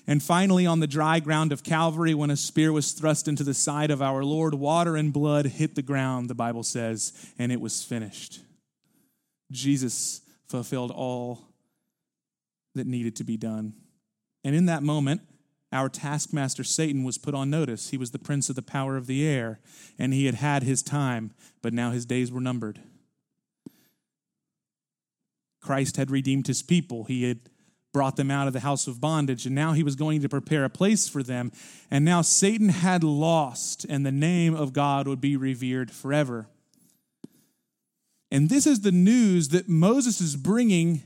And 0.07 0.23
finally, 0.23 0.65
on 0.65 0.81
the 0.81 0.87
dry 0.87 1.21
ground 1.21 1.53
of 1.53 1.63
Calvary, 1.63 2.15
when 2.15 2.31
a 2.31 2.37
spear 2.37 2.73
was 2.73 2.93
thrust 2.93 3.29
into 3.29 3.45
the 3.45 3.53
side 3.53 3.91
of 3.91 4.01
our 4.01 4.25
Lord, 4.25 4.55
water 4.55 4.97
and 4.97 5.13
blood 5.13 5.45
hit 5.45 5.75
the 5.75 5.83
ground, 5.83 6.31
the 6.31 6.35
Bible 6.35 6.63
says, 6.63 7.13
and 7.39 7.53
it 7.53 7.61
was 7.61 7.83
finished. 7.83 8.41
Jesus 9.53 10.23
fulfilled 10.49 10.91
all 10.91 11.49
that 12.75 12.87
needed 12.87 13.17
to 13.17 13.25
be 13.25 13.37
done. 13.37 13.75
And 14.45 14.55
in 14.55 14.67
that 14.67 14.83
moment, 14.83 15.23
our 15.73 15.89
taskmaster 15.89 16.65
Satan 16.65 17.05
was 17.05 17.19
put 17.19 17.35
on 17.35 17.51
notice. 17.51 17.91
He 17.91 17.99
was 17.99 18.11
the 18.11 18.19
prince 18.19 18.49
of 18.49 18.57
the 18.57 18.63
power 18.63 18.97
of 18.97 19.07
the 19.07 19.27
air, 19.27 19.61
and 19.99 20.15
he 20.15 20.27
had 20.27 20.37
had 20.37 20.63
his 20.63 20.83
time, 20.83 21.33
but 21.61 21.75
now 21.75 21.91
his 21.91 22.07
days 22.07 22.33
were 22.33 22.41
numbered. 22.41 22.81
Christ 25.61 25.97
had 25.97 26.11
redeemed 26.11 26.47
his 26.47 26.63
people. 26.63 27.05
He 27.05 27.25
had 27.25 27.41
brought 27.93 28.17
them 28.17 28.31
out 28.31 28.47
of 28.47 28.53
the 28.53 28.61
house 28.61 28.87
of 28.87 29.01
bondage, 29.01 29.45
and 29.45 29.55
now 29.55 29.73
he 29.73 29.83
was 29.83 29.97
going 29.97 30.23
to 30.23 30.29
prepare 30.29 30.65
a 30.65 30.71
place 30.71 31.09
for 31.09 31.23
them. 31.23 31.53
And 31.91 32.05
now 32.05 32.23
Satan 32.23 32.71
had 32.71 33.05
lost, 33.05 33.85
and 33.85 34.07
the 34.07 34.13
name 34.13 34.55
of 34.55 34.73
God 34.73 35.07
would 35.07 35.21
be 35.21 35.37
revered 35.37 35.91
forever. 35.91 36.49
And 38.31 38.49
this 38.49 38.67
is 38.67 38.81
the 38.81 38.93
news 38.93 39.49
that 39.51 39.69
Moses 39.69 40.21
is 40.21 40.37
bringing 40.37 41.03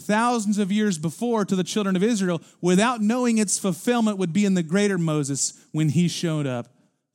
thousands 0.00 0.58
of 0.58 0.72
years 0.72 0.98
before 0.98 1.44
to 1.44 1.54
the 1.54 1.64
children 1.64 1.96
of 1.96 2.02
Israel 2.02 2.42
without 2.60 3.00
knowing 3.00 3.38
its 3.38 3.58
fulfillment 3.58 4.18
would 4.18 4.32
be 4.32 4.44
in 4.44 4.54
the 4.54 4.62
greater 4.62 4.98
Moses 4.98 5.54
when 5.72 5.90
he 5.90 6.08
showed 6.08 6.46
up 6.46 6.68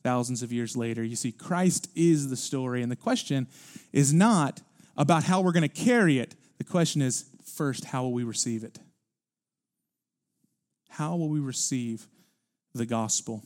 thousands 0.04 0.42
of 0.42 0.54
years 0.54 0.78
later. 0.78 1.04
You 1.04 1.16
see, 1.16 1.32
Christ 1.32 1.90
is 1.96 2.30
the 2.30 2.38
story. 2.38 2.82
And 2.82 2.92
the 2.92 2.96
question 2.96 3.48
is 3.92 4.14
not 4.14 4.62
about 4.96 5.24
how 5.24 5.42
we're 5.42 5.52
going 5.52 5.68
to 5.68 5.84
carry 5.84 6.20
it. 6.20 6.36
The 6.60 6.64
question 6.64 7.02
is 7.02 7.26
first, 7.44 7.86
how 7.86 8.04
will 8.04 8.14
we 8.14 8.24
receive 8.24 8.64
it? 8.64 8.80
How 10.90 11.16
will 11.16 11.30
we 11.30 11.40
receive 11.40 12.08
the 12.74 12.86
gospel? 12.86 13.44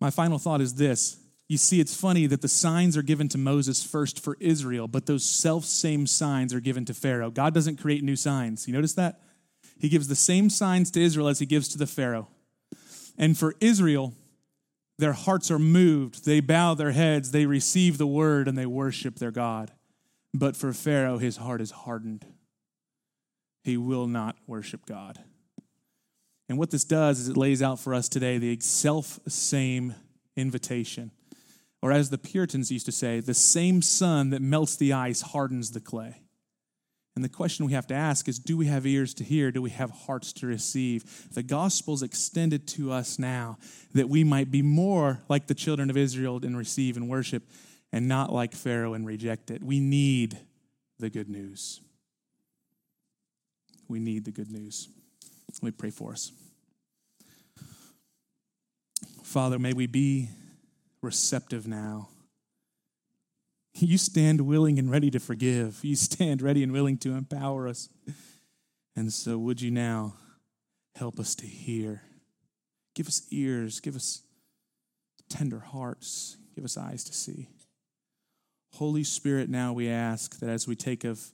My 0.00 0.10
final 0.10 0.38
thought 0.38 0.60
is 0.60 0.74
this 0.74 1.16
you 1.48 1.58
see, 1.58 1.78
it's 1.78 1.94
funny 1.94 2.26
that 2.26 2.40
the 2.40 2.48
signs 2.48 2.96
are 2.96 3.02
given 3.02 3.28
to 3.28 3.38
Moses 3.38 3.82
first 3.82 4.18
for 4.22 4.36
Israel, 4.40 4.88
but 4.88 5.06
those 5.06 5.28
self 5.28 5.64
same 5.64 6.06
signs 6.06 6.54
are 6.54 6.60
given 6.60 6.84
to 6.86 6.94
Pharaoh. 6.94 7.30
God 7.30 7.52
doesn't 7.52 7.76
create 7.76 8.02
new 8.02 8.16
signs. 8.16 8.66
You 8.66 8.72
notice 8.72 8.94
that? 8.94 9.20
He 9.78 9.88
gives 9.88 10.08
the 10.08 10.14
same 10.14 10.48
signs 10.48 10.90
to 10.92 11.02
Israel 11.02 11.28
as 11.28 11.40
he 11.40 11.46
gives 11.46 11.68
to 11.68 11.78
the 11.78 11.86
Pharaoh. 11.86 12.28
And 13.18 13.36
for 13.36 13.54
Israel, 13.60 14.14
their 14.98 15.12
hearts 15.12 15.50
are 15.50 15.58
moved. 15.58 16.24
They 16.24 16.40
bow 16.40 16.74
their 16.74 16.92
heads, 16.92 17.30
they 17.30 17.46
receive 17.46 17.98
the 17.98 18.06
word, 18.06 18.48
and 18.48 18.56
they 18.56 18.66
worship 18.66 19.16
their 19.16 19.30
God. 19.30 19.72
But 20.32 20.56
for 20.56 20.72
Pharaoh, 20.72 21.18
his 21.18 21.36
heart 21.36 21.60
is 21.60 21.70
hardened. 21.70 22.24
He 23.62 23.76
will 23.76 24.06
not 24.06 24.36
worship 24.46 24.86
God. 24.86 25.18
And 26.48 26.58
what 26.58 26.70
this 26.70 26.84
does 26.84 27.18
is 27.18 27.28
it 27.28 27.36
lays 27.36 27.62
out 27.62 27.80
for 27.80 27.94
us 27.94 28.08
today 28.08 28.38
the 28.38 28.58
self 28.60 29.20
same 29.28 29.94
invitation 30.36 31.10
or 31.84 31.92
as 31.92 32.08
the 32.08 32.16
Puritans 32.16 32.72
used 32.72 32.86
to 32.86 32.92
say, 32.92 33.20
the 33.20 33.34
same 33.34 33.82
sun 33.82 34.30
that 34.30 34.40
melts 34.40 34.74
the 34.74 34.94
ice 34.94 35.20
hardens 35.20 35.72
the 35.72 35.80
clay. 35.80 36.22
And 37.14 37.22
the 37.22 37.28
question 37.28 37.66
we 37.66 37.74
have 37.74 37.86
to 37.88 37.94
ask 37.94 38.26
is 38.26 38.38
do 38.38 38.56
we 38.56 38.68
have 38.68 38.86
ears 38.86 39.12
to 39.12 39.22
hear? 39.22 39.50
Do 39.50 39.60
we 39.60 39.68
have 39.68 39.90
hearts 39.90 40.32
to 40.34 40.46
receive? 40.46 41.28
The 41.34 41.42
gospel 41.42 41.92
is 41.92 42.02
extended 42.02 42.66
to 42.68 42.90
us 42.90 43.18
now 43.18 43.58
that 43.92 44.08
we 44.08 44.24
might 44.24 44.50
be 44.50 44.62
more 44.62 45.20
like 45.28 45.46
the 45.46 45.54
children 45.54 45.90
of 45.90 45.96
Israel 45.98 46.40
and 46.42 46.56
receive 46.56 46.96
and 46.96 47.06
worship 47.06 47.42
and 47.92 48.08
not 48.08 48.32
like 48.32 48.54
Pharaoh 48.54 48.94
and 48.94 49.06
reject 49.06 49.50
it. 49.50 49.62
We 49.62 49.78
need 49.78 50.38
the 50.98 51.10
good 51.10 51.28
news. 51.28 51.82
We 53.88 53.98
need 53.98 54.24
the 54.24 54.32
good 54.32 54.50
news. 54.50 54.88
Let 55.52 55.62
me 55.62 55.70
pray 55.72 55.90
for 55.90 56.12
us. 56.12 56.32
Father, 59.22 59.58
may 59.58 59.74
we 59.74 59.86
be 59.86 60.30
receptive 61.04 61.66
now. 61.66 62.08
You 63.74 63.98
stand 63.98 64.42
willing 64.42 64.78
and 64.78 64.90
ready 64.90 65.10
to 65.10 65.20
forgive. 65.20 65.80
You 65.82 65.96
stand 65.96 66.42
ready 66.42 66.62
and 66.62 66.72
willing 66.72 66.98
to 66.98 67.12
empower 67.12 67.68
us. 67.68 67.88
And 68.96 69.12
so, 69.12 69.36
would 69.38 69.60
you 69.60 69.70
now 69.70 70.14
help 70.94 71.18
us 71.18 71.34
to 71.36 71.46
hear? 71.46 72.02
Give 72.94 73.08
us 73.08 73.26
ears, 73.30 73.80
give 73.80 73.96
us 73.96 74.22
tender 75.28 75.58
hearts, 75.58 76.36
give 76.54 76.64
us 76.64 76.76
eyes 76.76 77.02
to 77.04 77.12
see. 77.12 77.48
Holy 78.74 79.02
Spirit, 79.04 79.48
now 79.48 79.72
we 79.72 79.88
ask 79.88 80.38
that 80.38 80.48
as 80.48 80.68
we 80.68 80.76
take 80.76 81.04
of 81.04 81.32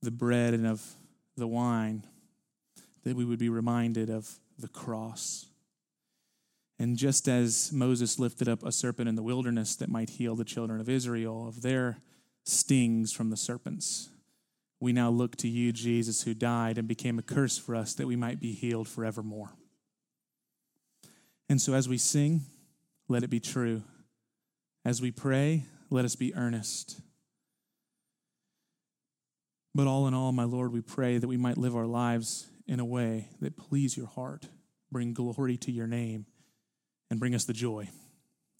the 0.00 0.10
bread 0.10 0.54
and 0.54 0.66
of 0.66 0.96
the 1.36 1.48
wine, 1.48 2.04
that 3.04 3.16
we 3.16 3.24
would 3.24 3.38
be 3.38 3.48
reminded 3.48 4.10
of 4.10 4.38
the 4.58 4.68
cross 4.68 5.46
and 6.82 6.96
just 6.96 7.28
as 7.28 7.70
Moses 7.72 8.18
lifted 8.18 8.48
up 8.48 8.64
a 8.64 8.72
serpent 8.72 9.08
in 9.08 9.14
the 9.14 9.22
wilderness 9.22 9.76
that 9.76 9.88
might 9.88 10.10
heal 10.10 10.34
the 10.34 10.44
children 10.44 10.80
of 10.80 10.88
Israel 10.88 11.46
of 11.46 11.62
their 11.62 11.98
stings 12.44 13.12
from 13.12 13.30
the 13.30 13.36
serpents, 13.36 14.08
we 14.80 14.92
now 14.92 15.08
look 15.08 15.36
to 15.36 15.48
you, 15.48 15.70
Jesus, 15.70 16.22
who 16.22 16.34
died 16.34 16.78
and 16.78 16.88
became 16.88 17.20
a 17.20 17.22
curse 17.22 17.56
for 17.56 17.76
us 17.76 17.94
that 17.94 18.08
we 18.08 18.16
might 18.16 18.40
be 18.40 18.50
healed 18.50 18.88
forevermore. 18.88 19.52
And 21.48 21.62
so 21.62 21.72
as 21.72 21.88
we 21.88 21.98
sing, 21.98 22.40
let 23.06 23.22
it 23.22 23.30
be 23.30 23.38
true. 23.38 23.84
As 24.84 25.00
we 25.00 25.12
pray, 25.12 25.66
let 25.88 26.04
us 26.04 26.16
be 26.16 26.34
earnest. 26.34 27.00
But 29.72 29.86
all 29.86 30.08
in 30.08 30.14
all, 30.14 30.32
my 30.32 30.44
Lord, 30.44 30.72
we 30.72 30.80
pray 30.80 31.18
that 31.18 31.28
we 31.28 31.36
might 31.36 31.58
live 31.58 31.76
our 31.76 31.86
lives 31.86 32.48
in 32.66 32.80
a 32.80 32.84
way 32.84 33.28
that 33.40 33.56
please 33.56 33.96
your 33.96 34.08
heart 34.08 34.48
bring 34.90 35.14
glory 35.14 35.56
to 35.58 35.70
your 35.70 35.86
name 35.86 36.26
and 37.12 37.20
bring 37.20 37.34
us 37.34 37.44
the 37.44 37.52
joy. 37.52 37.86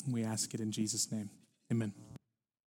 We 0.07 0.25
ask 0.25 0.53
it 0.53 0.61
in 0.61 0.71
Jesus' 0.73 1.11
name. 1.11 1.31
Amen. 1.73 1.95